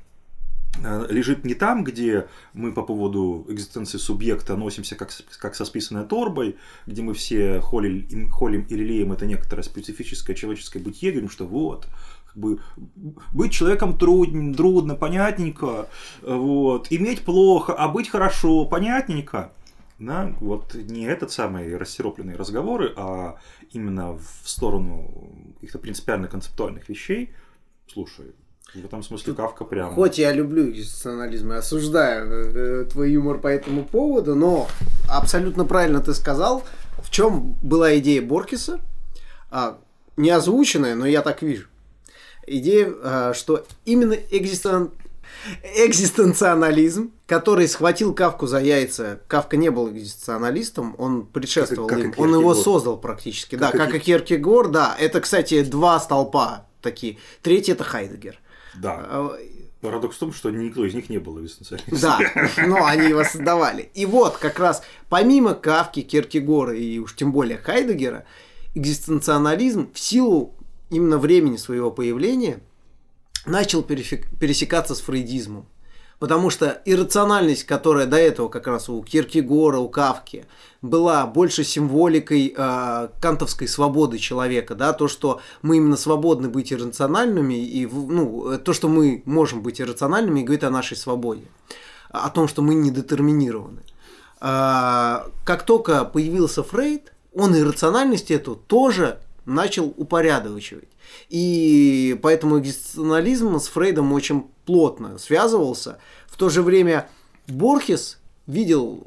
лежит 1.09 1.43
не 1.45 1.53
там, 1.53 1.83
где 1.83 2.27
мы 2.53 2.71
по 2.71 2.83
поводу 2.83 3.45
экзистенции 3.49 3.97
субъекта 3.97 4.55
носимся 4.55 4.95
как, 4.95 5.11
как 5.39 5.55
со 5.55 5.65
списанной 5.65 6.05
торбой, 6.05 6.57
где 6.87 7.01
мы 7.01 7.13
все 7.13 7.59
холим, 7.59 8.29
холим 8.29 8.61
и 8.63 8.75
лелеем 8.75 9.11
это 9.11 9.25
некоторое 9.25 9.63
специфическое 9.63 10.35
человеческое 10.35 10.79
бытие, 10.79 11.11
говорим, 11.11 11.29
что 11.29 11.45
вот, 11.45 11.87
как 12.25 12.37
бы, 12.37 12.59
быть 13.33 13.51
человеком 13.51 13.97
трудно, 13.97 14.53
трудно, 14.53 14.95
понятненько, 14.95 15.89
вот, 16.21 16.87
иметь 16.89 17.21
плохо, 17.21 17.73
а 17.73 17.87
быть 17.89 18.09
хорошо, 18.09 18.65
понятненько. 18.65 19.51
Да, 19.99 20.33
вот 20.39 20.73
не 20.73 21.03
этот 21.03 21.31
самый 21.31 21.77
рассеропленные 21.77 22.35
разговоры, 22.35 22.91
а 22.95 23.37
именно 23.69 24.13
в 24.13 24.49
сторону 24.49 25.29
каких-то 25.55 25.77
принципиально 25.77 26.27
концептуальных 26.27 26.89
вещей. 26.89 27.33
Слушай, 27.85 28.33
в 28.73 28.85
этом 28.85 29.03
смысле 29.03 29.27
Тут, 29.27 29.37
Кавка 29.37 29.65
прям... 29.65 29.93
Хоть 29.93 30.17
я 30.17 30.31
люблю 30.31 30.69
экзистенциализм 30.69 31.51
и 31.51 31.55
осуждаю 31.57 32.25
э, 32.31 32.85
твой 32.85 33.11
юмор 33.11 33.39
по 33.39 33.47
этому 33.47 33.83
поводу, 33.83 34.35
но 34.35 34.67
абсолютно 35.09 35.65
правильно 35.65 35.99
ты 35.99 36.13
сказал, 36.13 36.63
в 37.03 37.09
чем 37.09 37.53
была 37.61 37.97
идея 37.97 38.21
Боркиса, 38.21 38.79
а, 39.49 39.77
не 40.15 40.29
озвученная, 40.29 40.95
но 40.95 41.05
я 41.05 41.21
так 41.21 41.41
вижу. 41.41 41.67
Идея, 42.47 42.93
а, 43.03 43.33
что 43.33 43.65
именно 43.83 44.13
экзистен... 44.13 44.91
экзистенциализм, 45.75 47.11
который 47.27 47.67
схватил 47.67 48.13
Кавку 48.13 48.47
за 48.47 48.59
яйца, 48.59 49.19
Кавка 49.27 49.57
не 49.57 49.69
был 49.69 49.89
экзистенциалистом, 49.89 50.95
он 50.97 51.25
предшествовал 51.25 51.87
как, 51.87 51.97
как 51.97 52.05
им, 52.07 52.13
он 52.17 52.33
его 52.35 52.55
создал 52.55 52.97
практически, 52.97 53.57
как 53.57 53.73
да, 53.73 53.77
как 53.77 53.95
и 53.95 53.99
Киркегор, 53.99 54.69
да, 54.69 54.95
это, 54.97 55.19
кстати, 55.19 55.61
два 55.63 55.99
столпа 55.99 56.67
такие. 56.81 57.17
Третий 57.41 57.73
это 57.73 57.83
Хайдегер. 57.83 58.39
Да. 58.75 59.05
А, 59.07 59.37
Парадокс 59.81 60.15
в 60.15 60.19
том, 60.19 60.31
что 60.31 60.51
никто 60.51 60.85
из 60.85 60.93
них 60.93 61.09
не 61.09 61.17
был 61.17 61.41
экзистенциалистом. 61.41 61.99
Да, 61.99 62.19
но 62.67 62.85
они 62.85 63.09
его 63.09 63.23
создавали. 63.23 63.89
И 63.95 64.05
вот 64.05 64.37
как 64.37 64.59
раз 64.59 64.83
помимо 65.09 65.55
Кавки, 65.55 66.01
Киркегора 66.01 66.75
и 66.75 66.99
уж 66.99 67.15
тем 67.15 67.31
более 67.31 67.57
Хайдегера, 67.57 68.25
экзистенциализм 68.75 69.91
в 69.91 69.99
силу 69.99 70.53
именно 70.91 71.17
времени 71.17 71.57
своего 71.57 71.89
появления 71.89 72.59
начал 73.45 73.81
пересекаться 73.81 74.93
с 74.93 75.01
фрейдизмом. 75.01 75.65
Потому 76.21 76.51
что 76.51 76.79
иррациональность, 76.85 77.63
которая 77.63 78.05
до 78.05 78.15
этого 78.17 78.47
как 78.47 78.67
раз 78.67 78.89
у 78.89 79.01
Киркегора, 79.01 79.79
у 79.79 79.89
Кавки, 79.89 80.45
была 80.83 81.25
больше 81.25 81.63
символикой 81.63 82.53
э, 82.55 83.07
кантовской 83.19 83.67
свободы 83.67 84.19
человека, 84.19 84.75
да, 84.75 84.93
то, 84.93 85.07
что 85.07 85.41
мы 85.63 85.77
именно 85.77 85.97
свободны 85.97 86.47
быть 86.47 86.71
иррациональными, 86.71 87.55
и 87.55 87.87
ну, 87.87 88.59
то, 88.59 88.71
что 88.71 88.87
мы 88.87 89.23
можем 89.25 89.63
быть 89.63 89.81
иррациональными, 89.81 90.43
говорит 90.43 90.63
о 90.63 90.69
нашей 90.69 90.95
свободе, 90.95 91.45
о 92.11 92.29
том, 92.29 92.47
что 92.47 92.61
мы 92.61 92.75
не 92.75 92.91
детерминированы. 92.91 93.81
Э, 94.41 95.23
как 95.43 95.65
только 95.65 96.05
появился 96.05 96.61
Фрейд, 96.61 97.13
он 97.33 97.57
иррациональность 97.57 98.29
эту 98.29 98.55
тоже 98.55 99.17
начал 99.45 99.91
упорядочивать. 99.97 100.90
И 101.29 102.19
поэтому 102.21 102.59
экзистенциализм 102.59 103.59
с 103.59 103.67
Фрейдом 103.67 104.11
очень 104.13 104.47
плотно 104.65 105.17
связывался. 105.17 105.99
В 106.27 106.37
то 106.37 106.49
же 106.49 106.61
время 106.61 107.09
Борхес 107.47 108.19
видел, 108.47 109.03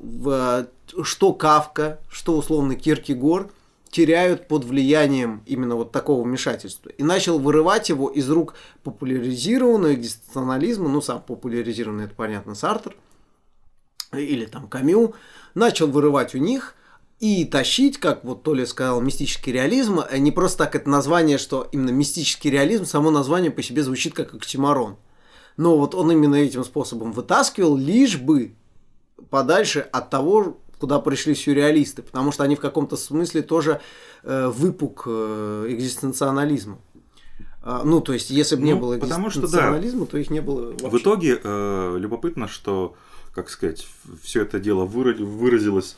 что 1.03 1.33
Кавка, 1.33 2.01
что 2.11 2.37
условно 2.37 2.75
Киркегор 2.77 3.51
теряют 3.91 4.49
под 4.49 4.65
влиянием 4.65 5.43
именно 5.47 5.77
вот 5.77 5.93
такого 5.93 6.25
вмешательства. 6.25 6.89
И 6.89 7.03
начал 7.03 7.39
вырывать 7.39 7.91
его 7.91 8.09
из 8.09 8.29
рук 8.29 8.55
популяризированного 8.83 9.95
экзистенциализма, 9.95 10.89
ну 10.89 11.01
сам 11.01 11.23
популяризированный, 11.23 12.07
это 12.07 12.15
понятно, 12.15 12.55
Сартер, 12.55 12.97
или 14.13 14.47
там 14.47 14.69
Камю, 14.69 15.15
начал 15.55 15.87
вырывать 15.89 16.35
у 16.35 16.39
них– 16.39 16.75
и 17.25 17.47
тащить, 17.47 17.97
как 17.97 18.23
вот 18.23 18.43
Толя 18.43 18.67
сказал, 18.67 19.01
мистический 19.01 19.51
реализм, 19.51 20.01
а 20.07 20.19
не 20.19 20.31
просто 20.31 20.59
так 20.59 20.75
это 20.75 20.91
название, 20.91 21.39
что 21.39 21.67
именно 21.73 21.89
мистический 21.89 22.51
реализм, 22.51 22.85
само 22.85 23.11
название 23.11 23.51
по 23.51 23.63
себе 23.63 23.83
звучит 23.83 24.13
как 24.13 24.35
оксимарон. 24.35 24.97
Но 25.57 25.79
вот 25.79 25.95
он 25.95 26.13
именно 26.13 26.35
этим 26.35 26.65
способом 26.65 27.13
вытаскивал, 27.13 27.79
лишь 27.79 28.19
бы 28.19 28.55
подальше 29.31 29.81
от 29.91 30.11
того, 30.11 30.59
куда 30.79 30.99
пришли 30.99 31.35
сюрреалисты, 31.35 32.03
потому 32.03 32.31
что 32.31 32.45
они 32.45 32.57
в 32.57 32.61
каком-то 32.61 32.99
смысле 32.99 33.41
тоже 33.41 33.81
э, 34.23 34.49
выпук 34.49 35.05
э, 35.07 35.67
экзистенционализма. 35.71 36.79
А, 37.63 37.85
ну, 37.85 38.03
то 38.03 38.13
есть, 38.13 38.29
если 38.29 38.57
бы 38.57 38.61
ну, 38.61 38.67
не 38.67 38.75
было 38.75 38.99
потому 38.99 39.31
что, 39.31 39.49
да, 39.49 39.81
то 40.11 40.19
их 40.19 40.29
не 40.29 40.43
было 40.43 40.73
вообще. 40.73 40.89
В 40.91 40.99
итоге 40.99 41.41
э, 41.43 41.97
любопытно, 41.99 42.49
что, 42.49 42.97
как 43.35 43.49
сказать, 43.49 43.87
все 44.23 44.43
это 44.43 44.61
дело 44.61 44.85
выразилось 44.85 45.97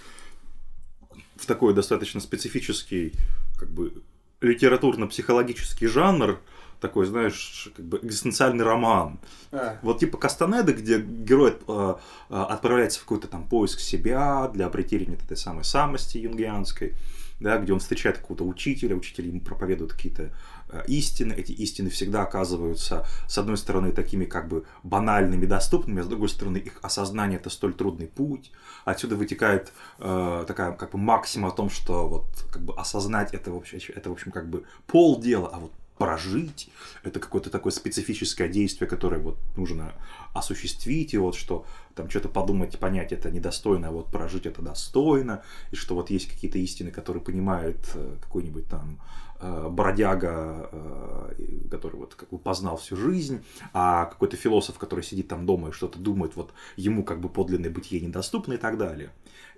в 1.38 1.46
такой 1.46 1.74
достаточно 1.74 2.20
специфический, 2.20 3.12
как 3.58 3.70
бы, 3.70 4.02
литературно-психологический 4.40 5.86
жанр, 5.86 6.40
такой, 6.80 7.06
знаешь, 7.06 7.70
как 7.76 7.84
бы 7.84 7.98
экзистенциальный 8.02 8.64
роман. 8.64 9.18
А. 9.52 9.78
Вот 9.82 10.00
типа 10.00 10.18
Кастанеда, 10.18 10.72
где 10.72 11.00
герой 11.00 11.56
э, 11.66 11.94
э, 12.30 12.34
отправляется 12.34 13.00
в 13.00 13.02
какой-то 13.02 13.28
там 13.28 13.48
поиск 13.48 13.80
себя 13.80 14.50
для 14.52 14.66
обретения 14.66 15.14
этой 15.14 15.36
самой 15.36 15.64
самости 15.64 16.18
юнгианской, 16.18 16.94
да, 17.40 17.58
где 17.58 17.72
он 17.72 17.80
встречает 17.80 18.18
какого-то 18.18 18.44
учителя, 18.44 18.96
учитель 18.96 19.28
ему 19.28 19.40
проповедует 19.40 19.92
какие-то 19.92 20.30
э, 20.70 20.84
истины, 20.86 21.34
эти 21.34 21.52
истины 21.52 21.90
всегда 21.90 22.22
оказываются, 22.22 23.06
с 23.28 23.36
одной 23.38 23.56
стороны, 23.56 23.92
такими 23.92 24.24
как 24.24 24.48
бы 24.48 24.64
банальными, 24.82 25.46
доступными, 25.46 26.00
а 26.00 26.04
с 26.04 26.06
другой 26.06 26.28
стороны, 26.28 26.58
их 26.58 26.78
осознание 26.82 27.38
это 27.38 27.50
столь 27.50 27.74
трудный 27.74 28.06
путь. 28.06 28.52
Отсюда 28.84 29.16
вытекает 29.16 29.72
э, 29.98 30.44
такая 30.46 30.72
как 30.72 30.92
бы 30.92 30.98
максима 30.98 31.48
о 31.48 31.52
том, 31.52 31.68
что 31.68 32.08
вот 32.08 32.26
как 32.50 32.62
бы 32.62 32.74
осознать 32.74 33.34
это 33.34 33.50
вообще, 33.50 33.78
это 33.94 34.08
в 34.08 34.12
общем 34.12 34.32
как 34.32 34.48
бы 34.48 34.64
полдела, 34.86 35.50
а 35.52 35.58
вот 35.58 35.72
прожить, 35.98 36.68
это 37.04 37.20
какое-то 37.20 37.50
такое 37.50 37.72
специфическое 37.72 38.48
действие, 38.48 38.88
которое 38.88 39.20
вот 39.20 39.38
нужно 39.56 39.94
осуществить, 40.34 41.14
и 41.14 41.18
вот 41.18 41.34
что 41.34 41.64
там 41.94 42.10
что-то 42.10 42.28
подумать, 42.28 42.78
понять 42.78 43.12
это 43.12 43.30
недостойно, 43.30 43.88
а 43.88 43.90
вот 43.90 44.10
прожить 44.10 44.46
это 44.46 44.60
достойно, 44.60 45.42
и 45.70 45.76
что 45.76 45.94
вот 45.94 46.10
есть 46.10 46.28
какие-то 46.30 46.58
истины, 46.58 46.90
которые 46.90 47.22
понимает 47.22 47.78
э, 47.94 48.16
какой-нибудь 48.20 48.68
там 48.68 49.00
э, 49.40 49.68
бродяга, 49.70 50.68
э, 50.70 51.68
который 51.70 51.96
вот 51.96 52.14
как 52.14 52.28
бы 52.28 52.38
познал 52.38 52.76
всю 52.76 52.96
жизнь, 52.96 53.42
а 53.72 54.04
какой-то 54.04 54.36
философ, 54.36 54.78
который 54.78 55.02
сидит 55.02 55.28
там 55.28 55.46
дома 55.46 55.70
и 55.70 55.72
что-то 55.72 55.98
думает, 55.98 56.36
вот 56.36 56.52
ему 56.76 57.04
как 57.04 57.20
бы 57.20 57.30
подлинное 57.30 57.70
бытие 57.70 58.02
недоступно 58.02 58.54
и 58.54 58.58
так 58.58 58.76
далее. 58.76 59.10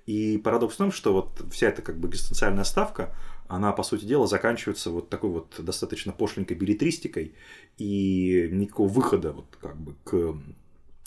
И 0.07 0.39
парадокс 0.39 0.75
в 0.75 0.79
том, 0.79 0.91
что 0.91 1.13
вот 1.13 1.45
вся 1.53 1.69
эта 1.69 1.83
как 1.83 1.99
бы 1.99 2.09
экзистенциальная 2.09 2.65
ставка, 2.65 3.15
она, 3.49 3.73
по 3.73 3.83
сути 3.83 4.05
дела, 4.05 4.27
заканчивается 4.27 4.91
вот 4.91 5.09
такой 5.09 5.31
вот 5.31 5.55
достаточно 5.59 6.13
пошленькой 6.13 6.57
билетристикой, 6.57 7.35
и 7.79 8.49
никакого 8.53 8.89
выхода 8.89 9.33
вот 9.33 9.57
как 9.61 9.77
бы 9.77 9.95
к 10.05 10.35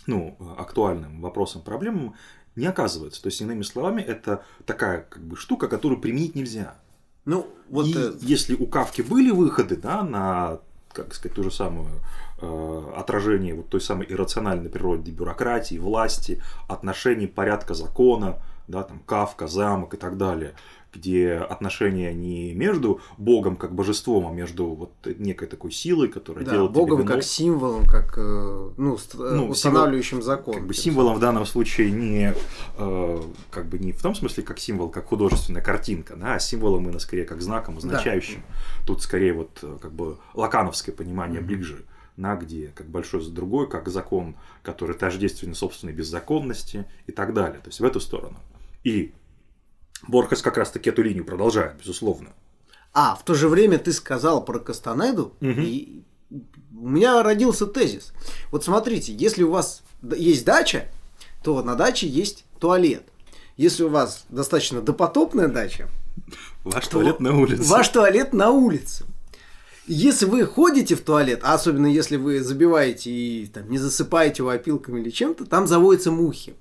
ну, 0.07 0.37
актуальным 0.57 1.21
вопросам, 1.21 1.61
проблемам 1.61 2.15
не 2.55 2.65
оказывается. 2.65 3.21
То 3.21 3.27
есть, 3.27 3.41
иными 3.41 3.61
словами, 3.61 4.01
это 4.01 4.43
такая 4.65 5.05
как 5.09 5.23
бы 5.23 5.35
штука, 5.35 5.67
которую 5.67 6.01
применить 6.01 6.35
нельзя. 6.35 6.75
Ну, 7.25 7.47
вот 7.69 7.85
и 7.85 7.91
это... 7.91 8.17
если 8.21 8.55
у 8.55 8.65
Кавки 8.65 9.01
были 9.01 9.31
выходы 9.31 9.75
да, 9.75 10.03
на 10.03 10.59
как 10.93 11.13
сказать, 11.13 11.35
ту 11.35 11.43
же 11.43 11.51
самую 11.51 11.87
э, 12.41 12.93
отражение 12.97 13.55
вот 13.55 13.69
той 13.69 13.79
самой 13.79 14.07
иррациональной 14.09 14.69
природы 14.69 15.11
бюрократии, 15.11 15.77
власти, 15.77 16.41
отношений, 16.67 17.27
порядка 17.27 17.73
закона, 17.73 18.41
да, 18.71 18.83
там 18.83 18.99
Кавка, 19.05 19.47
замок 19.47 19.93
и 19.93 19.97
так 19.97 20.17
далее, 20.17 20.53
где 20.93 21.33
отношения 21.33 22.13
не 22.13 22.53
между 22.53 22.99
Богом 23.17 23.55
как 23.55 23.73
божеством, 23.73 24.27
а 24.27 24.31
между 24.31 24.67
вот 24.67 24.91
некой 25.05 25.47
такой 25.47 25.71
силой, 25.71 26.09
которая 26.09 26.43
да, 26.43 26.51
делает 26.51 26.71
Богом 26.71 27.05
как 27.05 27.23
символом, 27.23 27.85
как 27.85 28.17
э, 28.17 28.71
ну, 28.77 28.97
ну, 29.13 29.47
устанавливающим 29.47 30.21
символ, 30.21 30.25
закон. 30.25 30.53
Как 30.55 30.67
бы 30.67 30.73
символом 30.73 31.15
в 31.15 31.19
данном 31.19 31.45
случае 31.45 31.91
не 31.91 32.33
э, 32.77 33.21
как 33.51 33.67
бы 33.67 33.79
не 33.79 33.93
в 33.93 34.01
том 34.01 34.15
смысле 34.15 34.43
как 34.43 34.59
символ, 34.59 34.89
как 34.89 35.07
художественная 35.07 35.61
картинка, 35.61 36.15
да, 36.15 36.35
а 36.35 36.39
символом 36.39 36.85
именно 36.85 36.99
скорее 36.99 37.25
как 37.25 37.41
знаком, 37.41 37.77
означающим. 37.77 38.41
Да. 38.47 38.85
Тут 38.87 39.01
скорее 39.01 39.33
вот 39.33 39.59
э, 39.61 39.77
как 39.81 39.93
бы 39.93 40.17
лакановское 40.33 40.93
понимание 40.93 41.39
mm-hmm. 41.39 41.45
ближе 41.45 41.85
на 42.17 42.35
где, 42.35 42.67
как 42.75 42.87
большой 42.87 43.21
за 43.21 43.31
другой, 43.31 43.69
как 43.69 43.87
закон, 43.87 44.35
который 44.63 44.95
тождественен 44.95 45.55
собственной 45.55 45.93
беззаконности 45.93 46.85
и 47.07 47.11
так 47.11 47.33
далее. 47.33 47.59
То 47.59 47.69
есть 47.69 47.79
в 47.79 47.85
эту 47.85 47.99
сторону. 47.99 48.37
И 48.83 49.13
Борхес 50.07 50.41
как 50.41 50.57
раз-таки 50.57 50.89
эту 50.89 51.03
линию 51.03 51.25
продолжает, 51.25 51.77
безусловно. 51.77 52.29
А, 52.93 53.15
в 53.15 53.23
то 53.23 53.33
же 53.33 53.47
время 53.47 53.77
ты 53.77 53.93
сказал 53.93 54.43
про 54.43 54.59
Кастанеду, 54.59 55.33
угу. 55.39 55.49
и 55.49 56.03
у 56.77 56.89
меня 56.89 57.23
родился 57.23 57.67
тезис. 57.67 58.13
Вот 58.51 58.63
смотрите, 58.63 59.13
если 59.13 59.43
у 59.43 59.51
вас 59.51 59.83
есть 60.15 60.45
дача, 60.45 60.87
то 61.43 61.61
на 61.63 61.75
даче 61.75 62.07
есть 62.07 62.45
туалет. 62.59 63.03
Если 63.57 63.83
у 63.83 63.89
вас 63.89 64.25
достаточно 64.29 64.81
допотопная 64.81 65.47
дача, 65.47 65.87
ваш 66.63 66.87
туалет 66.87 67.19
на 67.19 67.37
улице. 67.37 67.63
Ваш 67.63 67.89
туалет 67.89 68.33
на 68.33 68.49
улице. 68.49 69.05
Если 69.87 70.25
вы 70.25 70.45
ходите 70.45 70.95
в 70.95 71.01
туалет, 71.01 71.41
а 71.43 71.53
особенно 71.53 71.87
если 71.87 72.15
вы 72.15 72.41
забиваете 72.41 73.11
и 73.11 73.47
там, 73.47 73.69
не 73.69 73.77
засыпаете 73.77 74.43
его 74.43 74.49
опилками 74.49 75.01
или 75.01 75.09
чем-то, 75.09 75.45
там 75.45 75.67
заводятся 75.67 76.11
мухи. 76.11 76.55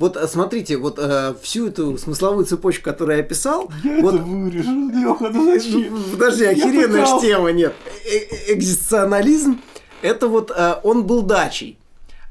Вот 0.00 0.16
э, 0.16 0.26
смотрите, 0.26 0.78
вот 0.78 0.98
э, 0.98 1.34
всю 1.42 1.68
эту 1.68 1.98
смысловую 1.98 2.46
цепочку, 2.46 2.84
которую 2.84 3.18
я 3.18 3.22
описал. 3.22 3.70
Я 3.84 4.00
вот, 4.00 4.14
это 4.14 4.24
вырежу, 4.24 4.88
Леха, 4.88 5.28
ну 5.28 5.44
зачем? 5.52 5.94
Ну, 5.94 6.02
подожди, 6.12 6.44
охеренная 6.46 7.04
ж 7.04 7.20
тема, 7.20 7.52
нет. 7.52 7.74
Э, 8.06 8.16
э 8.16 8.54
экзистенциализм, 8.54 9.60
это 10.00 10.26
вот 10.26 10.50
э, 10.56 10.76
он 10.84 11.06
был 11.06 11.20
дачей. 11.20 11.78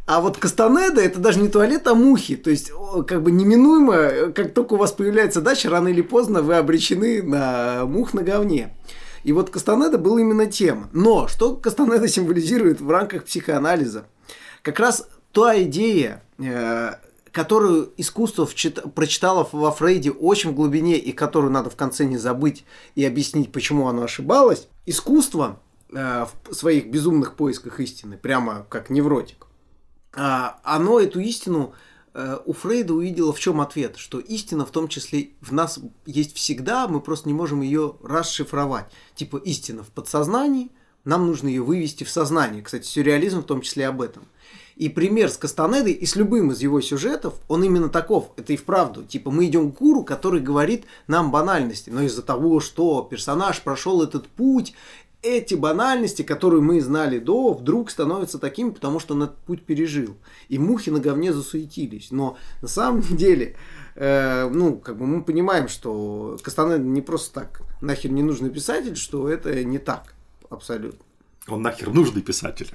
А 0.08 0.20
вот 0.20 0.38
Кастанеда 0.38 1.00
это 1.00 1.20
даже 1.20 1.40
не 1.40 1.48
туалет, 1.48 1.86
а 1.86 1.94
мухи. 1.94 2.38
То 2.38 2.50
есть, 2.50 2.72
как 3.06 3.22
бы 3.22 3.30
неминуемо, 3.30 4.32
как 4.32 4.56
только 4.56 4.74
у 4.74 4.78
вас 4.78 4.92
появляется 4.92 5.40
дача, 5.40 5.70
рано 5.70 5.90
или 5.90 6.02
поздно 6.02 6.42
вы 6.42 6.56
обречены 6.56 7.22
на 7.22 7.86
мух 7.86 8.16
на 8.16 8.24
говне. 8.24 8.76
И 9.24 9.32
вот 9.32 9.52
Кастанеда 9.52 10.00
был 10.00 10.18
именно 10.18 10.48
тем. 10.48 10.90
Но 10.92 11.28
что 11.28 11.56
Кастанеда 11.56 12.08
символизирует 12.08 12.82
в 12.82 12.90
рамках 12.90 13.26
психоанализа? 13.26 14.06
Как 14.64 14.80
раз 14.80 15.08
та 15.32 15.62
идея, 15.62 16.24
которую 17.40 17.94
искусство 17.96 18.46
вчит... 18.46 18.82
прочитало 18.94 19.48
во 19.54 19.72
Фрейде 19.72 20.12
очень 20.12 20.50
в 20.50 20.56
глубине 20.56 20.98
и 20.98 21.14
которую 21.14 21.54
надо 21.54 21.70
в 21.70 21.78
конце 21.78 22.04
не 22.04 22.18
забыть 22.18 22.66
и 22.96 23.06
объяснить, 23.06 23.54
почему 23.54 23.88
оно 23.88 24.04
ошибалось. 24.04 24.68
Искусство 24.86 25.62
э, 25.90 26.26
в 26.50 26.54
своих 26.54 26.88
безумных 26.88 27.36
поисках 27.36 27.80
истины, 27.80 28.18
прямо 28.18 28.66
как 28.68 28.90
невротик, 28.90 29.48
э, 30.18 30.20
оно 30.64 31.00
эту 31.00 31.22
истину 31.22 31.74
э, 32.14 32.40
у 32.46 32.52
Фрейда 32.52 32.94
увидело 32.94 33.32
в 33.32 33.40
чем 33.40 33.62
ответ, 33.62 33.96
что 33.96 34.20
истина 34.20 34.66
в 34.66 34.72
том 34.72 34.90
числе 34.90 35.30
в 35.40 35.54
нас 35.54 35.80
есть 36.06 36.36
всегда, 36.36 36.90
мы 36.90 37.00
просто 37.00 37.30
не 37.30 37.34
можем 37.34 37.62
ее 37.62 37.96
расшифровать. 38.04 38.92
Типа 39.16 39.38
истина 39.38 39.84
в 39.84 39.92
подсознании, 39.92 40.72
нам 41.06 41.26
нужно 41.26 41.48
ее 41.48 41.62
вывести 41.62 42.04
в 42.04 42.10
сознание. 42.10 42.62
Кстати, 42.62 42.86
сюрреализм 42.86 43.44
в 43.44 43.46
том 43.46 43.62
числе 43.62 43.88
об 43.88 44.02
этом– 44.02 44.24
и 44.80 44.88
пример 44.88 45.30
с 45.30 45.38
Кастанедой 45.38 45.92
и 45.92 46.06
с 46.06 46.16
любым 46.16 46.52
из 46.52 46.62
его 46.62 46.80
сюжетов, 46.80 47.36
он 47.50 47.64
именно 47.66 47.90
таков. 47.90 48.32
Это 48.38 48.54
и 48.54 48.58
вправду. 48.58 49.04
Типа 49.04 49.30
мы 49.30 49.46
идем 49.46 49.74
к 49.74 49.78
гуру, 49.78 50.04
который 50.04 50.40
говорит 50.40 50.86
нам 51.08 51.32
банальности. 51.32 51.90
Но 51.90 52.02
из-за 52.04 52.22
того, 52.22 52.62
что 52.62 53.04
персонаж 53.04 53.62
прошел 53.62 54.02
этот 54.02 54.28
путь, 54.28 54.74
эти 55.22 55.54
банальности, 55.54 56.22
которые 56.22 56.62
мы 56.62 56.80
знали 56.80 57.20
до, 57.20 57.52
вдруг 57.54 57.92
становятся 57.92 58.40
такими, 58.40 58.70
потому 58.70 59.02
что 59.02 59.16
он 59.16 59.24
этот 59.24 59.38
путь 59.40 59.64
пережил. 59.64 60.16
И 60.48 60.58
мухи 60.58 60.92
на 60.92 61.02
говне 61.02 61.34
засуетились. 61.34 62.12
Но 62.12 62.38
на 62.62 62.70
самом 62.70 63.02
деле, 63.18 63.58
э, 63.96 64.48
ну, 64.50 64.78
как 64.78 64.98
бы 64.98 65.06
мы 65.06 65.24
понимаем, 65.26 65.68
что 65.68 66.38
Кастанеда 66.42 66.80
не 66.80 67.02
просто 67.02 67.34
так 67.34 67.64
нахер 67.82 68.12
не 68.12 68.24
нужный 68.24 68.50
писатель, 68.50 68.96
что 68.96 69.28
это 69.28 69.62
не 69.66 69.78
так 69.78 70.16
абсолютно. 70.50 71.04
Он 71.50 71.64
нахер 71.64 71.90
нужный 71.90 72.22
писатель. 72.22 72.72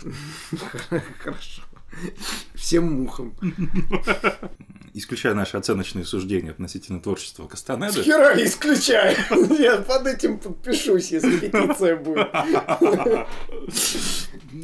Хорошо. 1.22 1.62
Всем 2.54 3.02
мухам. 3.02 3.34
Исключая 4.94 5.34
наши 5.34 5.56
оценочные 5.56 6.04
суждения 6.04 6.52
относительно 6.52 7.00
творчества 7.00 7.46
Кастанеды. 7.46 8.02
Хера 8.02 8.34
исключаю. 8.44 9.16
Я 9.58 9.78
под 9.78 10.06
этим 10.06 10.38
подпишусь, 10.38 11.10
если 11.10 11.36
петиция 11.36 11.96
будет. 11.96 12.28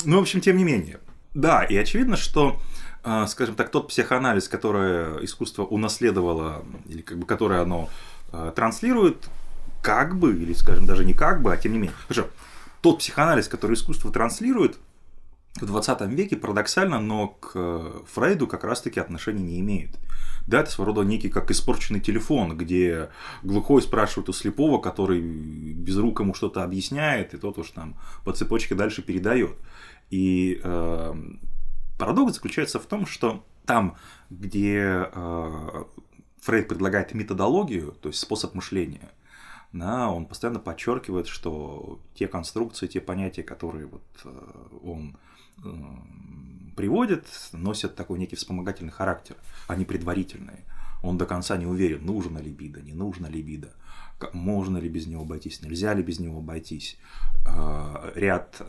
Ну, 0.05 0.19
в 0.19 0.23
общем, 0.23 0.41
тем 0.41 0.57
не 0.57 0.65
менее. 0.65 1.01
Да, 1.35 1.65
и 1.65 1.77
очевидно, 1.77 2.17
что 2.17 2.61
а, 3.03 3.27
скажем 3.27 3.55
так, 3.55 3.71
тот 3.71 3.89
психоанализ, 3.89 4.49
который 4.49 5.25
искусство 5.25 5.65
унаследовало, 5.65 6.65
или 6.87 7.03
как 7.03 7.19
бы 7.19 7.27
которое 7.27 7.63
оно 7.63 7.89
а, 8.33 8.53
транслирует, 8.53 9.29
как 9.83 10.17
бы, 10.17 10.35
или 10.35 10.53
скажем 10.53 10.87
даже 10.87 11.05
не 11.05 11.15
как 11.15 11.43
бы, 11.43 11.53
а 11.53 11.57
тем 11.57 11.73
не 11.73 11.79
менее. 11.79 11.97
Хорошо, 12.07 12.29
тот 12.83 12.99
психоанализ, 12.99 13.49
который 13.49 13.75
искусство 13.75 14.13
транслирует, 14.13 14.79
в 15.57 15.67
20 15.67 16.01
веке 16.03 16.37
парадоксально, 16.37 17.01
но 17.01 17.29
к 17.29 17.53
э, 17.55 18.03
Фрейду 18.13 18.47
как 18.47 18.65
раз-таки 18.65 19.01
отношения 19.01 19.43
не 19.43 19.61
имеет. 19.61 19.99
Да, 20.47 20.61
это 20.61 20.71
своего 20.71 20.95
рода 20.95 21.07
некий 21.07 21.29
как 21.29 21.51
испорченный 21.51 22.01
телефон, 22.01 22.57
где 22.57 23.11
глухой 23.43 23.83
спрашивает 23.83 24.29
у 24.29 24.33
слепого, 24.33 24.81
который 24.81 25.21
без 25.21 25.97
рук 25.97 26.21
ему 26.21 26.35
что-то 26.35 26.63
объясняет, 26.63 27.35
и 27.35 27.39
тот 27.39 27.59
уж 27.59 27.71
там 27.71 27.97
по 28.25 28.33
цепочке 28.33 28.75
дальше 28.75 29.03
передает. 29.03 29.57
И 30.11 30.61
э, 30.63 31.15
Парадокс 31.99 32.35
заключается 32.35 32.79
в 32.79 32.87
том, 32.87 33.07
что 33.07 33.45
там, 33.67 33.97
где 34.31 35.09
э, 35.13 35.85
Фрейд 36.43 36.69
предлагает 36.69 37.13
методологию, 37.13 37.93
то 38.01 38.09
есть 38.09 38.21
способ 38.21 38.55
мышления, 38.55 39.11
да, 39.73 40.11
он 40.11 40.27
постоянно 40.27 40.59
подчеркивает, 40.59 41.29
что 41.29 42.01
те 42.15 42.27
конструкции, 42.27 42.87
те 42.87 43.01
понятия, 43.01 43.43
которые 43.43 43.87
вот 43.87 44.03
э, 44.25 44.29
он 44.83 45.17
приводит, 46.77 47.27
носят 47.53 47.95
такой 47.97 48.19
некий 48.19 48.37
вспомогательный 48.37 48.93
характер, 48.93 49.37
они 49.67 49.85
предварительные. 49.85 50.65
Он 51.03 51.17
до 51.19 51.27
конца 51.27 51.57
не 51.57 51.67
уверен, 51.67 52.05
нужно 52.05 52.39
ли 52.39 52.47
либидо, 52.47 52.83
не 52.83 52.93
нужно 52.93 53.27
ли 53.27 53.39
либидо, 53.39 53.73
можно 54.33 54.79
ли 54.79 54.89
без 54.89 55.07
него 55.07 55.23
обойтись, 55.23 55.63
нельзя 55.63 55.95
ли 55.95 56.03
без 56.03 56.19
него 56.19 56.39
обойтись. 56.39 56.99
Э, 57.47 58.13
ряд 58.15 58.61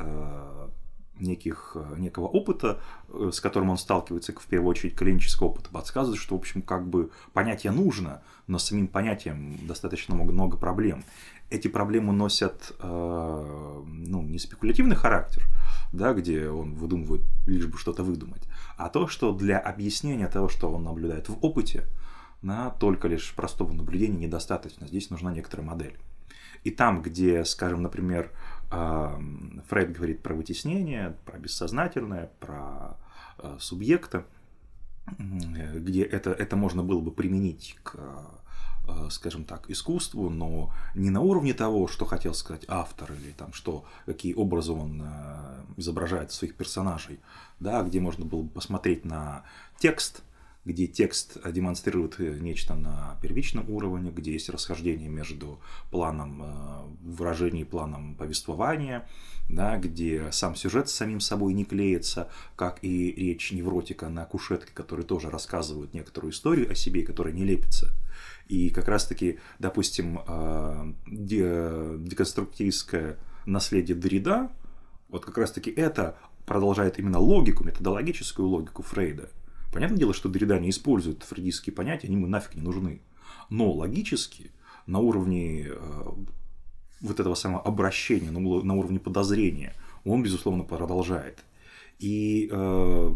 неких, 1.21 1.77
некого 1.97 2.25
опыта, 2.25 2.81
с 3.09 3.39
которым 3.39 3.69
он 3.69 3.77
сталкивается, 3.77 4.33
в 4.33 4.45
первую 4.47 4.69
очередь 4.69 4.95
клинического 4.95 5.47
опыта, 5.47 5.69
подсказывает, 5.69 6.19
что, 6.19 6.35
в 6.35 6.39
общем, 6.39 6.61
как 6.61 6.87
бы 6.87 7.11
понятие 7.33 7.71
нужно, 7.71 8.21
но 8.47 8.57
с 8.57 8.65
самим 8.65 8.87
понятием 8.87 9.59
достаточно 9.67 10.15
много 10.15 10.57
проблем. 10.57 11.03
Эти 11.51 11.67
проблемы 11.67 12.13
носят 12.13 12.73
э, 12.79 13.83
ну, 13.85 14.21
не 14.21 14.39
спекулятивный 14.39 14.95
характер, 14.95 15.43
да, 15.91 16.13
где 16.13 16.49
он 16.49 16.75
выдумывает 16.75 17.21
лишь 17.45 17.67
бы 17.67 17.77
что-то 17.77 18.03
выдумать, 18.03 18.47
а 18.77 18.89
то, 18.89 19.07
что 19.07 19.33
для 19.33 19.59
объяснения 19.59 20.27
того, 20.27 20.47
что 20.47 20.71
он 20.71 20.83
наблюдает 20.83 21.27
в 21.27 21.37
опыте, 21.45 21.87
да, 22.41 22.69
только 22.69 23.07
лишь 23.07 23.33
простого 23.35 23.73
наблюдения 23.73 24.25
недостаточно. 24.25 24.87
Здесь 24.87 25.09
нужна 25.09 25.33
некоторая 25.33 25.67
модель. 25.67 25.97
И 26.63 26.71
там, 26.71 27.01
где, 27.01 27.43
скажем, 27.43 27.81
например, 27.81 28.31
Фрейд 28.69 29.91
говорит 29.91 30.23
про 30.23 30.33
вытеснение, 30.33 31.17
про 31.25 31.37
бессознательное, 31.37 32.31
про 32.39 32.97
э, 33.39 33.57
субъекта, 33.59 34.25
где 35.17 36.03
это, 36.03 36.31
это 36.31 36.55
можно 36.55 36.83
было 36.83 37.01
бы 37.01 37.11
применить 37.11 37.77
к 37.83 37.95
э, 37.95 38.40
скажем 39.09 39.43
так, 39.45 39.69
искусству, 39.69 40.29
но 40.29 40.71
не 40.95 41.09
на 41.09 41.21
уровне 41.21 41.53
того, 41.53 41.87
что 41.87 42.05
хотел 42.05 42.33
сказать 42.33 42.65
автор, 42.67 43.11
или 43.13 43.31
там, 43.31 43.53
что, 43.53 43.85
какие 44.05 44.33
образы 44.33 44.71
он 44.71 45.01
э, 45.03 45.63
изображает 45.77 46.31
своих 46.31 46.55
персонажей, 46.55 47.19
да, 47.59 47.83
где 47.83 47.99
можно 47.99 48.25
было 48.25 48.43
бы 48.43 48.49
посмотреть 48.49 49.05
на 49.05 49.43
текст, 49.79 50.23
где 50.63 50.85
текст 50.85 51.39
демонстрирует 51.51 52.19
нечто 52.19 52.75
на 52.75 53.17
первичном 53.21 53.67
уровне, 53.69 54.11
где 54.11 54.33
есть 54.33 54.49
расхождение 54.49 55.09
между 55.09 55.59
планом 55.89 56.43
э, 56.43 56.81
выражения 57.01 57.61
и 57.61 57.65
планом 57.65 58.13
повествования, 58.15 59.07
да, 59.49 59.77
где 59.77 60.31
сам 60.31 60.55
сюжет 60.55 60.87
с 60.87 60.93
самим 60.93 61.19
собой 61.19 61.53
не 61.53 61.65
клеится, 61.65 62.29
как 62.55 62.77
и 62.83 63.11
речь 63.11 63.51
невротика 63.51 64.07
на 64.09 64.25
кушетке, 64.25 64.71
который 64.73 65.03
тоже 65.03 65.31
рассказывает 65.31 65.95
некоторую 65.95 66.31
историю 66.31 66.71
о 66.71 66.75
себе, 66.75 67.01
которая 67.03 67.33
не 67.33 67.43
лепится. 67.43 67.89
И 68.47 68.69
как 68.69 68.87
раз-таки, 68.87 69.39
допустим, 69.57 70.19
э, 70.27 70.93
деконструктивистское 71.07 73.17
наследие 73.47 73.97
Дрида, 73.97 74.51
вот 75.09 75.25
как 75.25 75.39
раз-таки 75.39 75.71
это 75.71 76.19
продолжает 76.45 76.99
именно 76.99 77.17
логику, 77.17 77.63
методологическую 77.63 78.47
логику 78.47 78.83
Фрейда– 78.83 79.31
Понятное 79.71 79.97
дело, 79.97 80.13
что 80.13 80.29
Дорида 80.29 80.59
не 80.59 80.69
использует 80.69 81.23
фрейдистские 81.23 81.73
понятия, 81.73 82.07
они 82.07 82.17
ему 82.17 82.27
нафиг 82.27 82.55
не 82.55 82.61
нужны. 82.61 83.01
Но 83.49 83.71
логически, 83.71 84.51
на 84.85 84.99
уровне 84.99 85.67
э, 85.69 86.03
вот 86.99 87.19
этого 87.19 87.35
самого 87.35 87.63
обращения, 87.63 88.31
на 88.31 88.73
уровне 88.75 88.99
подозрения, 88.99 89.73
он, 90.03 90.23
безусловно, 90.23 90.63
продолжает. 90.63 91.43
И 91.99 92.49
э, 92.51 93.15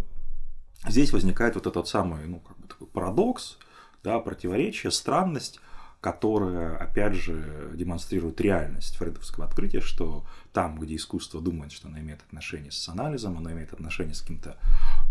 здесь 0.88 1.12
возникает 1.12 1.56
вот 1.56 1.68
этот 1.68 1.88
самый, 1.88 2.26
ну, 2.28 2.40
как 2.40 2.58
бы 2.58 2.68
такой 2.68 2.88
парадокс, 2.88 3.58
да, 4.04 4.20
противоречие, 4.20 4.92
странность, 4.92 5.60
которая, 6.06 6.78
опять 6.78 7.16
же, 7.16 7.72
демонстрирует 7.74 8.40
реальность 8.40 8.96
фрейдовского 8.98 9.48
открытия, 9.48 9.82
что 9.82 10.24
там, 10.54 10.78
где 10.78 10.98
искусство 10.98 11.42
думает, 11.42 11.72
что 11.72 11.88
оно 11.88 11.98
имеет 11.98 12.22
отношение 12.22 12.72
с 12.72 12.88
анализом, 12.88 13.40
оно 13.40 13.52
имеет 13.54 13.74
отношение 13.74 14.14
с 14.14 14.22
каким-то 14.22 14.56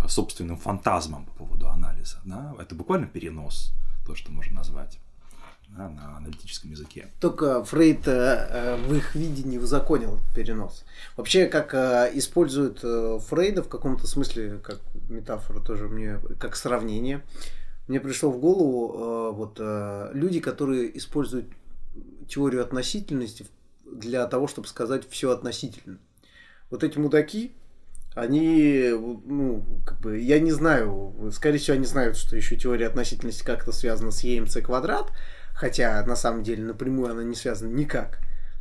а, 0.01 0.09
собственным 0.09 0.57
фантазмом 0.57 1.25
по 1.25 1.33
поводу 1.33 1.69
анализа. 1.69 2.19
Да? 2.25 2.55
Это 2.61 2.77
буквально 2.77 3.09
перенос, 3.09 3.73
то, 4.07 4.15
что 4.15 4.31
можно 4.31 4.55
назвать 4.55 5.01
да, 5.67 5.89
на 5.89 6.17
аналитическом 6.19 6.71
языке. 6.71 7.09
Только 7.19 7.65
Фрейд 7.65 8.07
э, 8.07 8.77
в 8.87 8.95
их 8.95 9.17
видении 9.17 9.59
узаконил 9.59 10.21
перенос. 10.33 10.85
Вообще, 11.17 11.47
как 11.47 11.75
э, 11.75 12.13
используют 12.15 12.85
э, 12.85 13.19
Фрейда 13.31 13.65
в 13.65 13.69
каком-то 13.69 14.07
смысле, 14.07 14.61
как 14.63 14.79
метафора 15.09 15.59
тоже 15.59 15.89
мне, 15.89 16.21
как 16.39 16.55
сравнение, 16.55 17.25
мне 17.87 18.01
пришло 18.01 18.31
в 18.31 18.39
голову 18.39 18.95
э, 18.95 19.37
вот 19.37 19.59
э, 19.61 20.11
люди, 20.15 20.41
которые 20.41 20.97
используют 20.97 21.47
теорию 22.29 22.63
относительности 22.63 23.47
для 23.85 24.27
того, 24.27 24.47
чтобы 24.47 24.67
сказать 24.69 25.07
все 25.09 25.31
относительно. 25.31 25.99
Вот 26.71 26.83
эти 26.83 26.99
мудаки, 26.99 27.55
они, 28.15 28.91
ну, 28.93 29.65
как 29.85 30.01
бы, 30.01 30.19
я 30.19 30.41
не 30.41 30.53
знаю, 30.53 31.31
скорее 31.33 31.59
всего, 31.59 31.77
они 31.77 31.85
знают, 31.85 32.17
что 32.17 32.37
еще 32.37 32.57
теория 32.57 32.87
относительности 32.87 33.45
как-то 33.45 33.73
связана 33.73 34.13
с 34.13 34.21
ЕМЦ 34.21 34.59
квадрат, 34.63 35.13
хотя 35.55 36.05
на 36.07 36.17
самом 36.17 36.43
деле 36.43 36.65
напрямую 36.65 37.11
она 37.11 37.23
не 37.23 37.35
связана 37.35 37.73
никак. 37.73 38.21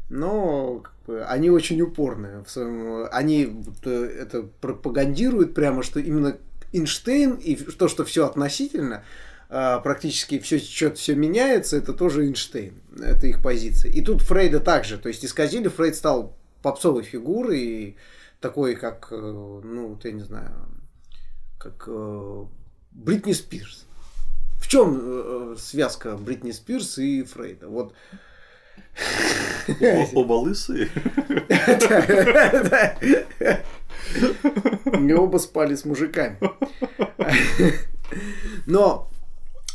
Но 0.09 0.80
как 0.80 0.93
бы, 1.05 1.24
они 1.24 1.49
очень 1.49 1.82
упорные 1.82 2.43
в 2.43 2.49
своем, 2.49 3.07
они 3.11 3.63
э, 3.86 4.17
это 4.21 4.43
пропагандируют 4.43 5.53
прямо, 5.53 5.82
что 5.82 5.99
именно 5.99 6.38
Эйнштейн 6.74 7.36
и 7.36 7.55
то, 7.55 7.88
что 7.88 8.03
все 8.03 8.26
относительно, 8.26 9.03
а, 9.49 9.80
практически 9.80 10.39
все 10.39 10.57
что-то 10.57 10.95
все 10.95 11.15
меняется, 11.15 11.78
это 11.78 11.93
тоже 11.93 12.26
Эйнштейн. 12.26 12.74
Это 12.99 13.28
их 13.28 13.41
позиция. 13.41 13.91
И 13.91 14.01
тут 14.01 14.21
Фрейда 14.21 14.59
также. 14.59 14.97
То 14.97 15.09
есть 15.09 15.24
исказили, 15.24 15.67
Фрейд 15.67 15.95
стал 15.95 16.36
попсовой 16.61 17.03
фигурой, 17.03 17.59
и 17.59 17.97
такой, 18.39 18.76
как, 18.76 19.09
э, 19.11 19.15
ну, 19.15 19.89
вот 19.89 20.05
я 20.05 20.11
не 20.11 20.24
знаю, 20.24 20.51
как 21.59 21.86
э, 21.88 22.45
Бритни 22.91 23.34
Спирс. 23.34 23.86
В 24.59 24.67
чем 24.67 24.99
э, 25.01 25.55
связка 25.59 26.17
Бритни 26.17 26.51
Спирс 26.51 26.97
и 26.97 27.24
Фрейда? 27.24 27.67
Вот 27.67 27.93
Оба 30.13 30.34
лысые? 30.34 30.89
И 34.99 35.14
оба 35.14 35.38
спали 35.38 35.76
с 35.76 35.86
мужиками. 35.86 36.38
Но 38.66 39.10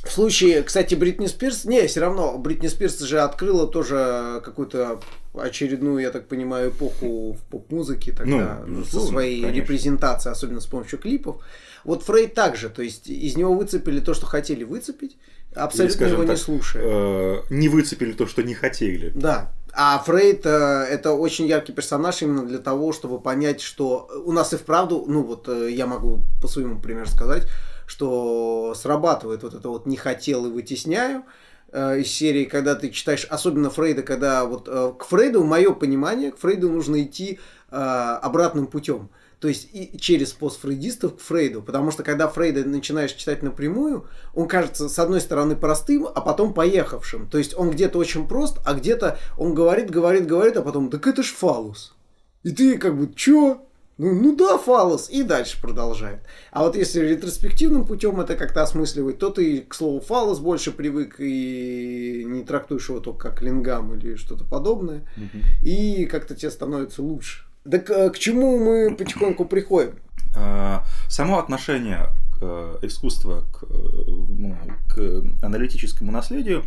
в 0.05 0.13
случае, 0.13 0.63
кстати, 0.63 0.95
Бритни 0.95 1.27
Спирс, 1.27 1.65
не, 1.65 1.87
все 1.87 2.01
равно, 2.01 2.39
Бритни 2.39 2.69
Спирс 2.69 2.99
же 3.01 3.21
открыла 3.21 3.67
тоже 3.67 4.41
какую-то 4.45 5.01
очередную, 5.35 5.99
я 5.99 6.11
так 6.11 6.29
понимаю, 6.29 6.71
эпоху 6.71 7.33
в 7.35 7.41
поп-музыке 7.51 8.13
тогда, 8.13 8.63
ну, 8.67 8.85
со 8.85 9.01
своей 9.01 9.43
конечно. 9.43 9.61
репрезентацией, 9.61 10.33
особенно 10.33 10.61
с 10.61 10.67
помощью 10.67 10.99
клипов. 10.99 11.43
Вот 11.85 12.03
Фрейд 12.05 12.35
также, 12.35 12.71
то 12.71 12.83
есть 12.83 13.09
из 13.09 13.37
него 13.37 13.55
выцепили 13.55 14.01
то, 14.01 14.15
что 14.15 14.27
хотели 14.27 14.65
выцепить, 14.65 15.17
абсолютно 15.55 16.05
Или, 16.05 16.13
его 16.13 16.23
так, 16.23 16.37
не 16.37 16.37
слушая. 16.37 16.83
Э, 16.85 17.43
не 17.51 17.69
выцепили 17.69 18.13
то, 18.13 18.27
что 18.27 18.43
не 18.43 18.55
хотели. 18.55 19.13
Да. 19.15 19.53
А 19.81 19.97
Фрейд 20.01 20.45
э, 20.45 20.49
это 20.91 21.13
очень 21.13 21.47
яркий 21.47 21.73
персонаж 21.73 22.21
именно 22.23 22.45
для 22.45 22.59
того, 22.59 22.93
чтобы 22.93 23.21
понять, 23.21 23.61
что 23.61 24.11
у 24.25 24.33
нас 24.33 24.53
и 24.53 24.57
вправду, 24.57 25.05
ну 25.07 25.23
вот 25.23 25.49
э, 25.49 25.71
я 25.71 25.87
могу 25.87 26.25
по 26.43 26.49
своему 26.49 26.81
примеру 26.81 27.07
сказать, 27.07 27.47
что 27.87 28.75
срабатывает 28.75 29.45
вот 29.45 29.55
это 29.55 29.69
вот 29.69 29.87
не 29.87 29.97
хотел 29.97 30.47
и 30.47 30.51
вытесняю 30.51 31.23
э, 31.71 32.01
из 32.01 32.11
серии, 32.11 32.47
когда 32.47 32.75
ты 32.75 32.91
читаешь, 32.91 33.25
особенно 33.31 33.71
Фрейда, 33.71 34.03
когда 34.03 34.45
вот 34.47 34.67
э, 34.67 34.95
к 34.99 35.05
Фрейду, 35.05 35.45
мое 35.45 35.73
понимание, 35.73 36.33
к 36.33 36.39
Фрейду 36.39 36.69
нужно 36.69 37.01
идти 37.01 37.39
э, 37.71 37.77
обратным 37.77 38.67
путем. 38.67 39.11
То 39.41 39.47
есть 39.49 39.69
и 39.73 39.97
через 39.99 40.33
постфрейдистов 40.33 41.17
к 41.17 41.21
Фрейду. 41.21 41.63
Потому 41.63 41.91
что 41.91 42.03
когда 42.03 42.29
Фрейда 42.29 42.65
начинаешь 42.69 43.13
читать 43.13 43.43
напрямую, 43.43 44.07
он 44.35 44.49
кажется, 44.49 44.89
с 44.89 44.99
одной 44.99 45.21
стороны, 45.21 45.55
простым, 45.55 46.07
а 46.07 46.21
потом 46.21 46.53
поехавшим. 46.53 47.29
То 47.29 47.39
есть 47.39 47.57
он 47.57 47.71
где-то 47.71 47.99
очень 47.99 48.27
прост, 48.27 48.59
а 48.65 48.75
где-то 48.75 49.19
он 49.37 49.55
говорит, 49.55 49.91
говорит, 49.91 50.27
говорит, 50.27 50.57
а 50.57 50.63
потом, 50.63 50.91
так 50.91 51.07
это 51.07 51.23
ж 51.23 51.29
фалус. 51.29 51.95
И 52.43 52.51
ты 52.51 52.79
как 52.79 52.99
бы, 52.99 53.13
чё? 53.15 53.63
Ну, 53.97 54.15
ну 54.15 54.37
да, 54.37 54.59
фалос, 54.59 55.11
и 55.11 55.25
дальше 55.25 55.61
продолжает. 55.61 56.21
А 56.53 56.63
вот 56.63 56.77
если 56.77 57.01
ретроспективным 57.01 57.85
путем 57.85 58.21
это 58.21 58.37
как-то 58.37 58.63
осмысливать, 58.63 59.19
то 59.19 59.31
ты 59.31 59.63
к 59.63 59.75
слову 59.75 60.01
фалос 60.01 60.39
больше 60.39 60.71
привык 60.71 61.17
и 61.19 62.25
не 62.25 62.45
трактуешь 62.45 62.89
его 62.89 63.01
только 63.01 63.31
как 63.31 63.43
лингам 63.43 63.95
или 63.95 64.15
что-то 64.15 64.45
подобное, 64.45 65.01
угу. 65.17 65.43
и 65.63 66.07
как-то 66.07 66.37
тебе 66.37 66.53
становится 66.53 67.03
лучше. 67.03 67.48
Да 67.69 67.79
к, 67.79 68.11
к 68.11 68.19
чему 68.19 68.59
мы 68.59 68.95
потихоньку 68.97 69.45
приходим? 69.45 69.99
А, 70.35 70.85
само 71.07 71.39
отношение 71.39 72.07
к 72.41 72.79
искусства 72.81 73.45
к, 73.53 73.67
ну, 73.69 74.57
к 74.89 75.45
аналитическому 75.45 76.11
наследию, 76.11 76.65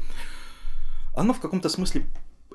оно 1.16 1.34
в 1.34 1.40
каком-то 1.40 1.70
смысле 1.70 2.04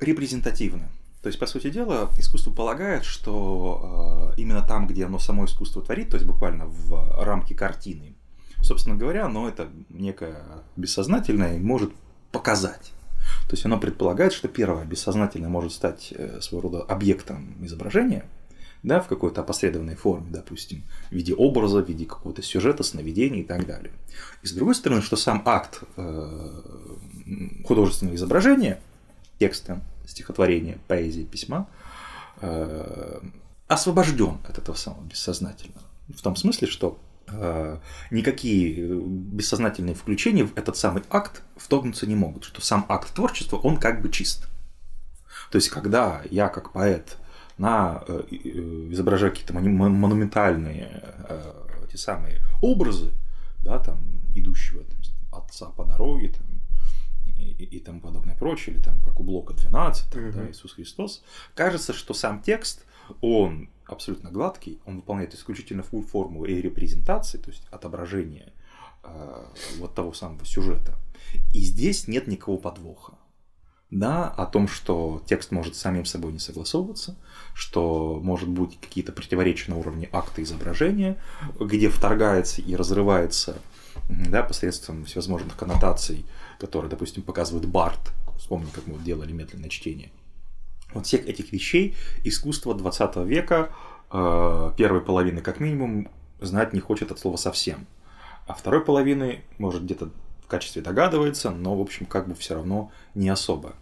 репрезентативно. 0.01 0.89
То 1.23 1.27
есть, 1.27 1.41
по 1.41 1.47
сути 1.47 1.71
дела, 1.71 2.09
искусство 2.19 2.53
полагает, 2.53 3.05
что 3.05 4.33
э, 4.37 4.41
именно 4.41 4.63
там, 4.63 4.87
где 4.87 5.07
оно 5.07 5.19
само 5.19 5.47
искусство 5.47 5.83
творит, 5.83 6.11
то 6.11 6.17
есть 6.17 6.25
буквально 6.25 6.67
в 6.67 7.25
рамке 7.25 7.57
картины, 7.57 8.15
собственно 8.63 8.95
говоря, 8.95 9.27
оно 9.27 9.49
это 9.49 9.67
некое 9.89 10.41
бессознательное 10.77 11.59
может 11.59 11.91
показать. 12.31 12.93
То 13.49 13.55
есть 13.55 13.65
оно 13.65 13.81
предполагает, 13.81 14.33
что 14.33 14.47
первое 14.47 14.85
бессознательное 14.85 15.49
может 15.49 15.73
стать 15.73 16.13
э, 16.17 16.41
своего 16.41 16.69
рода 16.69 16.83
объектом 16.83 17.57
изображения, 17.65 18.25
да, 18.87 19.01
в 19.01 19.09
какой-то 19.09 19.43
опосредованной 19.43 19.97
форме, 19.97 20.27
допустим, 20.31 20.83
в 21.11 21.13
виде 21.13 21.35
образа, 21.35 21.83
в 21.83 21.89
виде 21.89 22.07
какого-то 22.07 22.41
сюжета, 22.41 22.83
сновидения 22.83 23.41
и 23.41 23.45
так 23.45 23.67
далее. 23.67 23.93
И 24.43 24.47
с 24.47 24.53
другой 24.53 24.75
стороны, 24.75 25.03
что 25.03 25.17
сам 25.17 25.43
акт 25.45 25.83
э, 25.97 26.63
художественного 27.67 28.17
изображения, 28.17 28.81
текста, 29.39 29.83
стихотворения, 30.07 30.79
поэзии, 30.89 31.25
письма, 31.25 31.69
э, 32.41 33.21
освобожден 33.69 34.39
от 34.49 34.59
этого 34.59 34.77
самого 34.77 35.05
бессознательного. 35.05 35.83
В 36.09 36.23
том 36.23 36.37
смысле, 36.37 36.69
что 36.69 36.99
Э, 37.29 37.79
никакие 38.11 38.87
бессознательные 39.01 39.95
включения 39.95 40.45
в 40.45 40.57
этот 40.57 40.77
самый 40.77 41.03
акт 41.11 41.43
вторгнуться 41.57 42.07
не 42.07 42.15
могут, 42.15 42.45
что 42.45 42.61
сам 42.61 42.87
акт 42.89 43.13
творчества, 43.13 43.57
он 43.57 43.79
как 43.79 44.01
бы 44.01 44.11
чист. 44.11 44.47
То 45.51 45.57
есть, 45.57 45.69
когда 45.69 46.23
я 46.31 46.49
как 46.49 46.73
поэт 46.73 47.19
на, 47.59 48.05
э, 48.07 48.23
изображаю 48.91 49.33
какие-то 49.33 49.55
монументальные 49.55 51.03
э, 51.29 51.53
те 51.91 51.99
самые 51.99 52.41
образы, 52.61 53.13
да, 53.63 53.79
там, 53.79 53.99
идущего 54.35 54.85
там, 54.85 54.99
отца 55.33 55.67
по 55.67 55.85
дороге, 55.85 56.29
там, 56.29 56.47
и, 57.39 57.65
и 57.65 57.81
тому 57.81 58.01
подобное 58.01 58.37
прочее, 58.37 58.77
или 58.77 58.83
там, 58.83 59.01
как 59.01 59.21
у 59.21 59.23
Блока 59.23 59.55
12, 59.55 60.11
там, 60.11 60.23
mm-hmm. 60.23 60.33
да, 60.33 60.51
Иисус 60.51 60.73
Христос, 60.75 61.23
кажется, 61.55 61.93
что 61.93 62.15
сам 62.15 62.43
текст, 62.43 62.85
он 63.21 63.71
абсолютно 63.87 64.31
гладкий, 64.31 64.81
он 64.85 64.97
выполняет 64.97 65.35
исключительно 65.35 65.83
форму 65.83 66.45
и 66.45 66.55
репрезентации, 66.61 67.39
то 67.39 67.51
есть 67.51 67.63
отображение 67.71 68.53
э, 69.03 69.45
вот 69.79 69.95
того 69.95 70.13
самого 70.13 70.45
сюжета. 70.45 70.95
И 71.55 71.61
здесь 71.61 72.09
нет 72.09 72.27
никакого 72.27 72.59
подвоха. 72.59 73.15
Да, 73.91 74.29
о 74.29 74.47
том, 74.47 74.67
что 74.67 75.23
текст 75.27 75.53
может 75.53 75.77
самим 75.77 76.05
собой 76.07 76.33
не 76.33 76.41
согласовываться, 76.41 77.17
что 77.55 78.21
может 78.21 78.49
быть 78.49 78.79
какие-то 78.81 79.13
противоречия 79.13 79.71
на 79.71 79.79
уровне 79.79 80.09
акта 80.13 80.43
изображения, 80.43 81.17
где 81.61 81.89
вторгается 81.89 82.63
и 82.63 82.75
разрывается 82.75 83.59
да, 84.09 84.43
посредством 84.43 85.05
всевозможных 85.05 85.57
коннотаций, 85.57 86.27
которые, 86.59 86.91
допустим, 86.91 87.23
показывает 87.23 87.69
Барт. 87.69 88.13
Вспомни, 88.37 88.69
как 88.73 88.87
мы 88.89 88.99
делали 88.99 89.33
медленное 89.33 89.69
чтение 89.69 90.11
вот 90.97 91.07
всех 91.07 91.27
этих 91.27 91.53
вещей 91.53 91.95
искусство 92.25 92.75
20 92.75 93.17
века, 93.27 93.71
э, 94.11 94.73
первой 94.77 95.01
половины 95.01 95.41
как 95.41 95.61
минимум, 95.61 96.09
знать 96.41 96.73
не 96.73 96.81
хочет 96.81 97.13
от 97.13 97.19
слова 97.19 97.37
совсем. 97.37 97.87
А 98.47 98.55
второй 98.55 98.85
половины, 98.85 99.43
может, 99.59 99.85
где-то 99.85 100.11
в 100.47 100.49
качестве 100.49 100.81
догадывается, 100.81 101.51
но, 101.51 101.77
в 101.77 101.81
общем, 101.81 102.07
как 102.07 102.29
бы 102.29 102.35
все 102.37 102.55
равно 102.55 102.93
не 103.15 103.29
особо. 103.29 103.75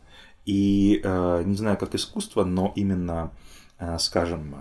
И 0.46 1.00
э, 1.04 1.42
не 1.44 1.56
знаю, 1.56 1.76
как 1.76 1.94
искусство, 1.94 2.44
но 2.44 2.72
именно, 2.74 3.30
э, 3.78 3.98
скажем, 3.98 4.56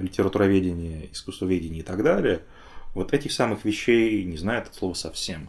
литературоведение, 0.00 1.12
искусствоведение 1.12 1.80
и 1.80 1.84
так 1.84 2.04
далее, 2.04 2.42
вот 2.94 3.12
этих 3.12 3.32
самых 3.32 3.64
вещей 3.64 4.24
не 4.24 4.36
знает 4.36 4.68
от 4.68 4.74
слова 4.74 4.94
совсем 4.94 5.48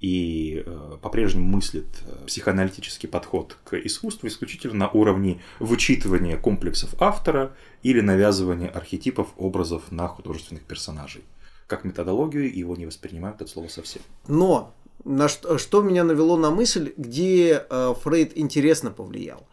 и 0.00 0.62
э, 0.64 0.96
по-прежнему 1.02 1.46
мыслит 1.46 1.86
э, 2.06 2.26
психоаналитический 2.26 3.08
подход 3.08 3.58
к 3.64 3.74
искусству 3.74 4.28
исключительно 4.28 4.74
на 4.74 4.88
уровне 4.88 5.40
вычитывания 5.58 6.38
комплексов 6.38 6.94
автора 7.00 7.54
или 7.82 8.00
навязывания 8.00 8.70
архетипов, 8.70 9.28
образов 9.36 9.92
на 9.92 10.08
художественных 10.08 10.64
персонажей. 10.64 11.22
Как 11.66 11.84
методологию 11.84 12.52
его 12.52 12.76
не 12.76 12.86
воспринимают 12.86 13.42
от 13.42 13.50
слова 13.50 13.68
совсем. 13.68 14.02
Но 14.26 14.74
на 15.04 15.28
что, 15.28 15.58
что 15.58 15.82
меня 15.82 16.04
навело 16.04 16.36
на 16.36 16.50
мысль, 16.50 16.92
где 16.96 17.64
э, 17.68 17.94
Фрейд 18.02 18.36
интересно 18.36 18.90
повлиял. 18.90 19.46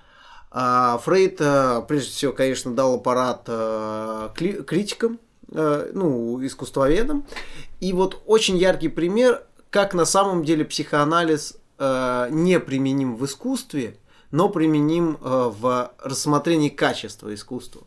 А 0.52 0.98
Фрейд, 1.00 1.38
э, 1.40 1.82
прежде 1.88 2.12
всего, 2.12 2.34
конечно, 2.34 2.74
дал 2.74 2.96
аппарат 2.96 3.44
э, 3.48 4.30
критикам, 4.36 5.20
э, 5.52 5.92
ну, 5.94 6.46
искусствоведам. 6.46 7.26
И 7.80 7.94
вот 7.94 8.22
очень 8.26 8.58
яркий 8.58 8.90
пример 8.90 9.44
как 9.70 9.94
на 9.94 10.06
самом 10.06 10.44
деле 10.44 10.66
психоанализ 10.66 11.58
э, 11.78 12.28
не 12.32 12.60
применим 12.60 13.16
в 13.16 13.26
искусстве, 13.26 13.98
но 14.32 14.50
применим 14.50 15.16
э, 15.16 15.18
в 15.22 15.92
рассмотрении 16.00 16.70
качества 16.70 17.34
искусства. 17.34 17.84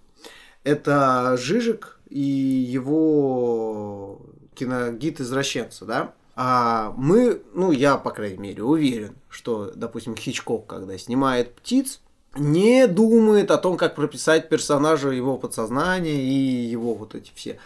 Это 0.63 1.37
Жижик 1.39 1.99
и 2.09 2.21
его 2.21 4.21
киногид 4.55 5.21
извращенца, 5.21 5.87
да? 5.87 6.15
А 6.37 6.95
мы, 6.97 7.43
ну 7.55 7.73
я, 7.73 7.97
по 7.97 8.11
крайней 8.11 8.39
мере, 8.39 8.63
уверен, 8.63 9.17
что, 9.29 9.73
допустим, 9.75 10.17
Хичкок, 10.17 10.67
когда 10.67 10.97
снимает 10.97 11.55
птиц, 11.55 12.01
не 12.37 12.87
думает 12.87 13.51
о 13.51 13.59
том, 13.59 13.77
как 13.77 13.95
прописать 13.95 14.49
персонажа 14.49 15.11
его 15.11 15.37
подсознания 15.37 16.23
и 16.23 16.69
его 16.69 16.95
вот 16.95 17.15
эти 17.15 17.33
все 17.35 17.59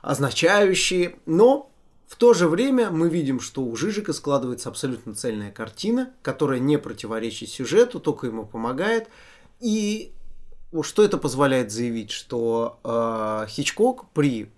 означающие, 0.00 1.16
но 1.26 1.70
в 2.12 2.16
то 2.16 2.34
же 2.34 2.48
время 2.48 2.90
мы 2.90 3.08
видим, 3.08 3.40
что 3.40 3.62
у 3.62 3.74
Жижика 3.74 4.12
складывается 4.12 4.68
абсолютно 4.68 5.14
цельная 5.14 5.50
картина, 5.50 6.12
которая 6.22 6.58
не 6.58 6.78
противоречит 6.78 7.48
сюжету, 7.48 8.00
только 8.00 8.26
ему 8.26 8.44
помогает. 8.44 9.08
И 9.60 10.12
что 10.82 11.04
это 11.04 11.18
позволяет 11.18 11.70
заявить, 11.70 12.10
что 12.10 12.78
э, 12.84 13.46
Хичкок 13.48 14.10
при 14.10 14.50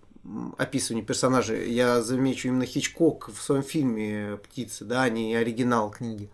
описывании 0.57 1.05
персонажа, 1.05 1.55
я 1.55 2.03
замечу 2.03 2.49
именно 2.49 2.67
Хичкок 2.67 3.31
в 3.35 3.43
своем 3.43 3.63
фильме 3.63 4.39
«Птицы», 4.43 4.85
да, 4.85 5.03
а 5.03 5.09
не 5.09 5.35
оригинал 5.35 5.91
книги, 5.91 6.31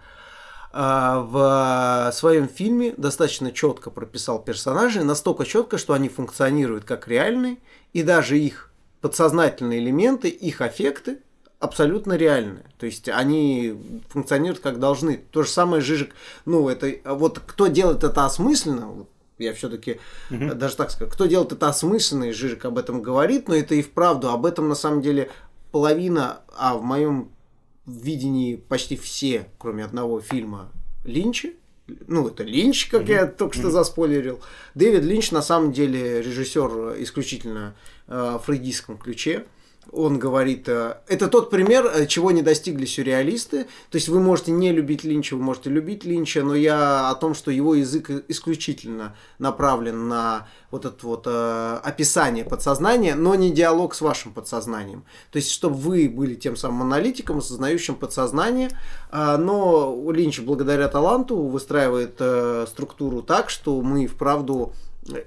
а, 0.73 1.21
в 1.21 2.13
своем 2.15 2.49
фильме 2.49 2.95
достаточно 2.97 3.51
четко 3.51 3.91
прописал 3.91 4.41
персонажей, 4.41 5.03
настолько 5.03 5.45
четко, 5.45 5.79
что 5.79 5.95
они 5.95 6.09
функционируют 6.09 6.85
как 6.85 7.09
реальные, 7.09 7.59
и 7.93 8.03
даже 8.03 8.39
их 8.39 8.71
подсознательные 9.01 9.81
элементы, 9.81 10.29
их 10.29 10.61
аффекты 10.61 11.21
абсолютно 11.59 12.15
реальны. 12.15 12.63
То 12.79 12.87
есть 12.87 13.09
они 13.09 13.77
функционируют 14.09 14.61
как 14.61 14.79
должны. 14.79 15.19
То 15.31 15.43
же 15.43 15.49
самое 15.49 15.83
Жижик, 15.83 16.15
ну, 16.45 16.69
это 16.69 16.95
вот 17.05 17.41
кто 17.41 17.67
делает 17.67 18.05
это 18.05 18.25
осмысленно, 18.25 19.07
я 19.41 19.55
все-таки 19.55 20.01
угу. 20.31 20.55
даже 20.55 20.77
так 20.77 20.91
скажу, 20.91 21.11
кто 21.11 21.27
делает 21.27 21.53
это 21.53 21.69
осмысленно, 21.69 22.25
и 22.25 22.33
Жижик 22.33 22.65
об 22.65 22.79
этом 22.79 23.03
говорит, 23.03 23.49
но 23.49 23.55
это 23.55 23.75
и 23.75 23.83
вправду, 23.83 24.31
об 24.31 24.47
этом 24.47 24.69
на 24.69 24.75
самом 24.75 25.03
деле 25.03 25.31
половина, 25.73 26.41
а 26.57 26.77
в 26.77 26.83
моем 26.83 27.31
видении 27.87 28.57
почти 28.57 28.97
все, 28.97 29.49
кроме 29.59 29.85
одного 29.85 30.21
фильма 30.21 30.71
Линча, 31.05 31.51
ну, 32.07 32.29
это 32.29 32.45
Линч, 32.45 32.87
как 32.87 33.03
mm-hmm. 33.03 33.13
я 33.13 33.27
только 33.27 33.57
что 33.57 33.71
заспойлерил. 33.71 34.41
Дэвид 34.75 35.03
Линч 35.03 35.33
на 35.33 35.43
самом 35.43 35.73
деле 35.73 36.23
режиссер 36.23 37.03
исключительно 37.03 37.75
э, 38.07 38.39
в 38.41 38.45
фрейдистском 38.45 38.97
ключе 38.97 39.47
он 39.93 40.19
говорит, 40.19 40.69
э, 40.69 40.99
это 41.09 41.29
тот 41.29 41.51
пример, 41.51 41.87
э, 41.87 42.07
чего 42.07 42.31
не 42.31 42.43
достигли 42.43 42.85
сюрреалисты. 42.85 43.65
То 43.91 43.97
есть 43.97 44.09
вы 44.09 44.21
можете 44.21 44.53
не 44.53 44.73
любить 44.73 45.05
Линча, 45.05 45.35
вы 45.35 45.43
можете 45.43 45.71
любить 45.71 46.05
Линча, 46.05 46.43
но 46.43 46.55
я 46.55 47.11
о 47.11 47.15
том, 47.15 47.35
что 47.35 47.51
его 47.51 47.75
язык 47.75 48.11
исключительно 48.29 49.17
направлен 49.39 50.09
на 50.09 50.47
вот 50.71 50.85
это 50.85 51.07
вот 51.07 51.25
э, 51.27 51.81
описание 51.83 52.45
подсознания, 52.45 53.15
но 53.15 53.35
не 53.35 53.51
диалог 53.51 53.95
с 53.95 54.01
вашим 54.01 54.33
подсознанием. 54.33 55.05
То 55.33 55.37
есть, 55.37 55.51
чтобы 55.51 55.77
вы 55.77 56.09
были 56.09 56.35
тем 56.35 56.57
самым 56.57 56.83
аналитиком, 56.83 57.39
осознающим 57.39 57.97
подсознание, 57.97 58.71
э, 59.11 59.37
но 59.37 60.11
Линч 60.13 60.41
благодаря 60.41 60.89
таланту 60.89 61.37
выстраивает 61.37 62.17
э, 62.21 62.67
структуру 62.69 63.23
так, 63.23 63.51
что 63.51 63.81
мы 63.81 64.07
вправду 64.07 64.73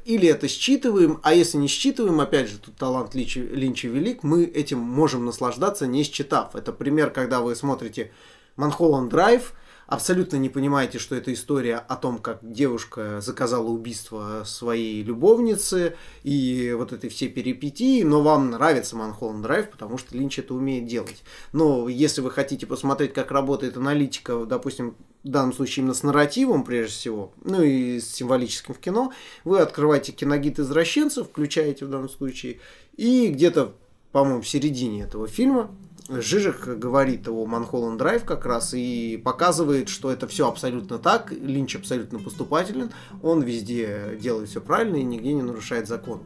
или 0.06 0.28
это 0.28 0.48
считываем, 0.48 1.20
а 1.24 1.34
если 1.34 1.58
не 1.58 1.68
считываем, 1.68 2.20
опять 2.20 2.50
же, 2.50 2.58
тут 2.58 2.76
талант 2.76 3.16
Линча, 3.16 3.40
Линча 3.40 3.88
велик, 3.88 4.24
мы 4.24 4.44
этим 4.44 4.80
можем 4.80 5.26
наслаждаться, 5.26 5.88
не 5.88 6.04
считав. 6.04 6.56
Это 6.56 6.72
пример, 6.72 7.10
когда 7.10 7.42
вы 7.42 7.56
смотрите 7.56 8.12
Манхолланд 8.56 9.10
Драйв, 9.10 9.54
абсолютно 9.88 10.38
не 10.38 10.50
понимаете, 10.50 11.00
что 11.00 11.16
это 11.16 11.34
история 11.34 11.78
о 11.78 11.96
том, 11.96 12.18
как 12.18 12.40
девушка 12.42 13.22
заказала 13.22 13.68
убийство 13.68 14.44
своей 14.46 15.04
любовницы 15.04 15.96
и 16.24 16.74
вот 16.78 16.94
этой 16.94 17.10
все 17.10 17.28
перипетии, 17.28 18.04
но 18.04 18.22
вам 18.22 18.52
нравится 18.52 18.96
Манхолланд 18.96 19.42
Драйв, 19.42 19.70
потому 19.70 19.98
что 19.98 20.18
Линч 20.18 20.40
это 20.40 20.54
умеет 20.54 20.86
делать. 20.86 21.24
Но 21.52 21.90
если 21.90 22.22
вы 22.22 22.32
хотите 22.32 22.66
посмотреть, 22.66 23.14
как 23.14 23.32
работает 23.32 23.78
аналитика, 23.78 24.46
допустим, 24.46 24.96
в 25.24 25.30
данном 25.30 25.54
случае 25.54 25.82
именно 25.82 25.94
с 25.94 26.04
нарративом, 26.04 26.64
прежде 26.64 26.94
всего, 26.94 27.34
ну 27.44 27.62
и 27.62 28.00
с 28.00 28.14
символическим 28.14 28.74
в 28.74 28.80
кино, 28.80 29.14
вы 29.44 29.60
открываете 29.60 30.12
киногид 30.12 30.60
извращенцев, 30.60 31.28
включаете 31.28 31.86
в 31.86 31.90
данном 31.90 32.10
случае, 32.10 32.60
и 32.98 33.28
где-то, 33.28 33.74
по-моему, 34.12 34.42
в 34.42 34.48
середине 34.48 35.04
этого 35.04 35.28
фильма 35.28 35.72
Жижик 36.10 36.68
говорит 36.68 37.30
о 37.30 37.46
Манхолланд 37.46 37.98
Драйв 37.98 38.26
как 38.26 38.46
раз 38.46 38.74
и 38.74 39.22
показывает, 39.24 39.88
что 39.88 40.12
это 40.12 40.28
все 40.28 40.50
абсолютно 40.50 40.98
так, 41.00 41.32
Линч 41.32 41.78
абсолютно 41.78 42.20
поступателен, 42.20 42.92
он 43.22 43.42
везде 43.42 44.18
делает 44.20 44.50
все 44.50 44.60
правильно 44.60 44.98
и 44.98 45.04
нигде 45.04 45.34
не 45.34 45.42
нарушает 45.42 45.88
закон. 45.88 46.24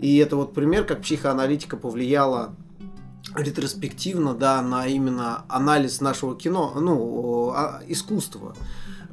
И 0.00 0.16
это 0.16 0.34
вот 0.34 0.52
пример, 0.52 0.84
как 0.84 1.02
психоаналитика 1.02 1.76
повлияла 1.76 2.56
ретроспективно, 3.34 4.34
да, 4.34 4.62
на 4.62 4.86
именно 4.86 5.44
анализ 5.48 6.00
нашего 6.00 6.36
кино, 6.36 6.74
ну, 6.76 7.52
а, 7.54 7.80
искусства. 7.86 8.54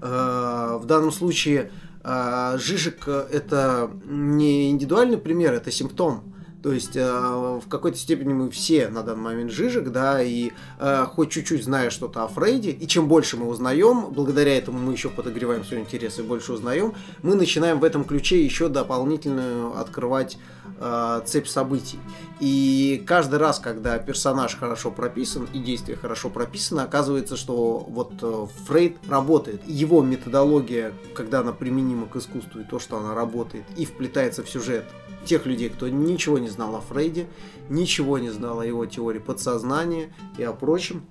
Э, 0.02 0.78
в 0.82 0.86
данном 0.86 1.12
случае 1.12 1.72
э, 2.04 2.58
Жижик 2.58 3.08
это 3.08 3.92
не 4.06 4.72
индивидуальный 4.72 5.18
пример, 5.18 5.54
это 5.54 5.72
симптом. 5.72 6.34
То 6.62 6.74
есть 6.74 6.96
э, 6.96 7.02
в 7.04 7.68
какой-то 7.70 7.98
степени 7.98 8.34
мы 8.34 8.50
все 8.50 8.90
на 8.90 9.02
данный 9.02 9.22
момент 9.22 9.52
жижик, 9.52 9.90
да, 9.92 10.22
и 10.22 10.52
э, 10.80 11.06
хоть 11.06 11.32
чуть-чуть 11.32 11.64
зная 11.64 11.90
что-то 11.90 12.24
о 12.24 12.28
Фрейде, 12.28 12.72
и 12.72 12.86
чем 12.86 13.08
больше 13.08 13.38
мы 13.38 13.48
узнаем, 13.48 14.08
благодаря 14.12 14.58
этому 14.58 14.78
мы 14.78 14.92
еще 14.92 15.10
подогреваем 15.10 15.64
свой 15.64 15.80
интерес 15.80 16.20
и 16.20 16.22
больше 16.22 16.52
узнаем, 16.52 16.94
мы 17.24 17.36
начинаем 17.36 17.80
в 17.80 17.86
этом 17.86 18.04
ключе 18.04 18.44
еще 18.44 18.68
дополнительную 18.68 19.80
открывать 19.80 20.38
э, 20.78 21.22
цепь 21.26 21.48
событий. 21.48 22.00
И 22.42 23.04
каждый 23.08 23.40
раз, 23.40 23.60
когда 23.60 23.98
персонаж 23.98 24.58
хорошо 24.58 24.92
прописан 24.92 25.48
и 25.54 25.60
действие 25.60 25.98
хорошо 25.98 26.30
прописано, 26.30 26.84
оказывается, 26.84 27.38
что 27.38 27.86
вот 27.88 28.12
э, 28.22 28.48
Фрейд 28.68 28.98
работает. 29.08 29.62
Его 29.66 30.02
методология, 30.02 30.92
когда 31.14 31.40
она 31.40 31.54
применима 31.54 32.08
к 32.08 32.18
искусству, 32.18 32.60
и 32.60 32.64
то, 32.66 32.80
что 32.80 32.98
она 32.98 33.16
работает, 33.16 33.64
и 33.78 33.86
вплетается 33.86 34.44
в 34.44 34.50
сюжет 34.50 34.84
тех 35.26 35.46
людей, 35.46 35.70
кто 35.70 35.88
ничего 35.88 36.40
не 36.40 36.50
знал 36.50 36.76
о 36.76 36.82
Фрейде, 36.82 37.28
ничего 37.70 38.18
не 38.18 38.30
знал 38.30 38.60
о 38.60 38.66
его 38.66 38.86
теории 38.86 39.20
подсознания 39.20 40.14
и 40.38 40.44
о 40.44 40.54
прочем, 40.54 41.04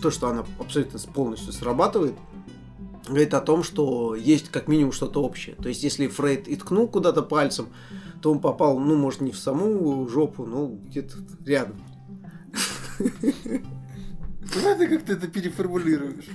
то, 0.00 0.10
что 0.10 0.28
она 0.28 0.44
абсолютно 0.58 0.98
полностью 1.12 1.52
срабатывает, 1.52 2.14
говорит 3.06 3.34
о 3.34 3.40
том, 3.40 3.62
что 3.62 4.14
есть 4.14 4.48
как 4.48 4.68
минимум 4.68 4.92
что-то 4.92 5.22
общее. 5.22 5.56
То 5.56 5.68
есть, 5.68 5.82
если 5.82 6.06
Фрейд 6.06 6.48
и 6.48 6.56
ткнул 6.56 6.88
куда-то 6.88 7.22
пальцем, 7.22 7.68
то 8.22 8.30
он 8.30 8.40
попал, 8.40 8.78
ну, 8.78 8.96
может, 8.96 9.20
не 9.20 9.32
в 9.32 9.38
саму 9.38 10.06
жопу, 10.08 10.44
но 10.46 10.66
где-то 10.66 11.16
рядом. 11.44 11.76
Давай 14.54 14.78
ты 14.78 14.88
как-то 14.88 15.12
это 15.12 15.28
переформулируешь 15.28 16.28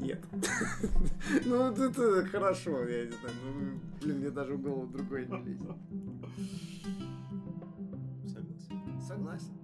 нет. 0.00 0.24
Ну, 1.44 1.70
это 1.70 2.26
хорошо, 2.26 2.84
я 2.88 3.04
не 3.04 3.12
знаю. 3.12 3.34
Ну, 3.44 3.80
блин, 4.02 4.18
мне 4.18 4.30
даже 4.30 4.54
в 4.54 4.62
голову 4.62 4.86
другой 4.86 5.26
не 5.26 5.36
лезет. 5.44 5.76
Согласен. 8.26 9.00
Согласен. 9.00 9.59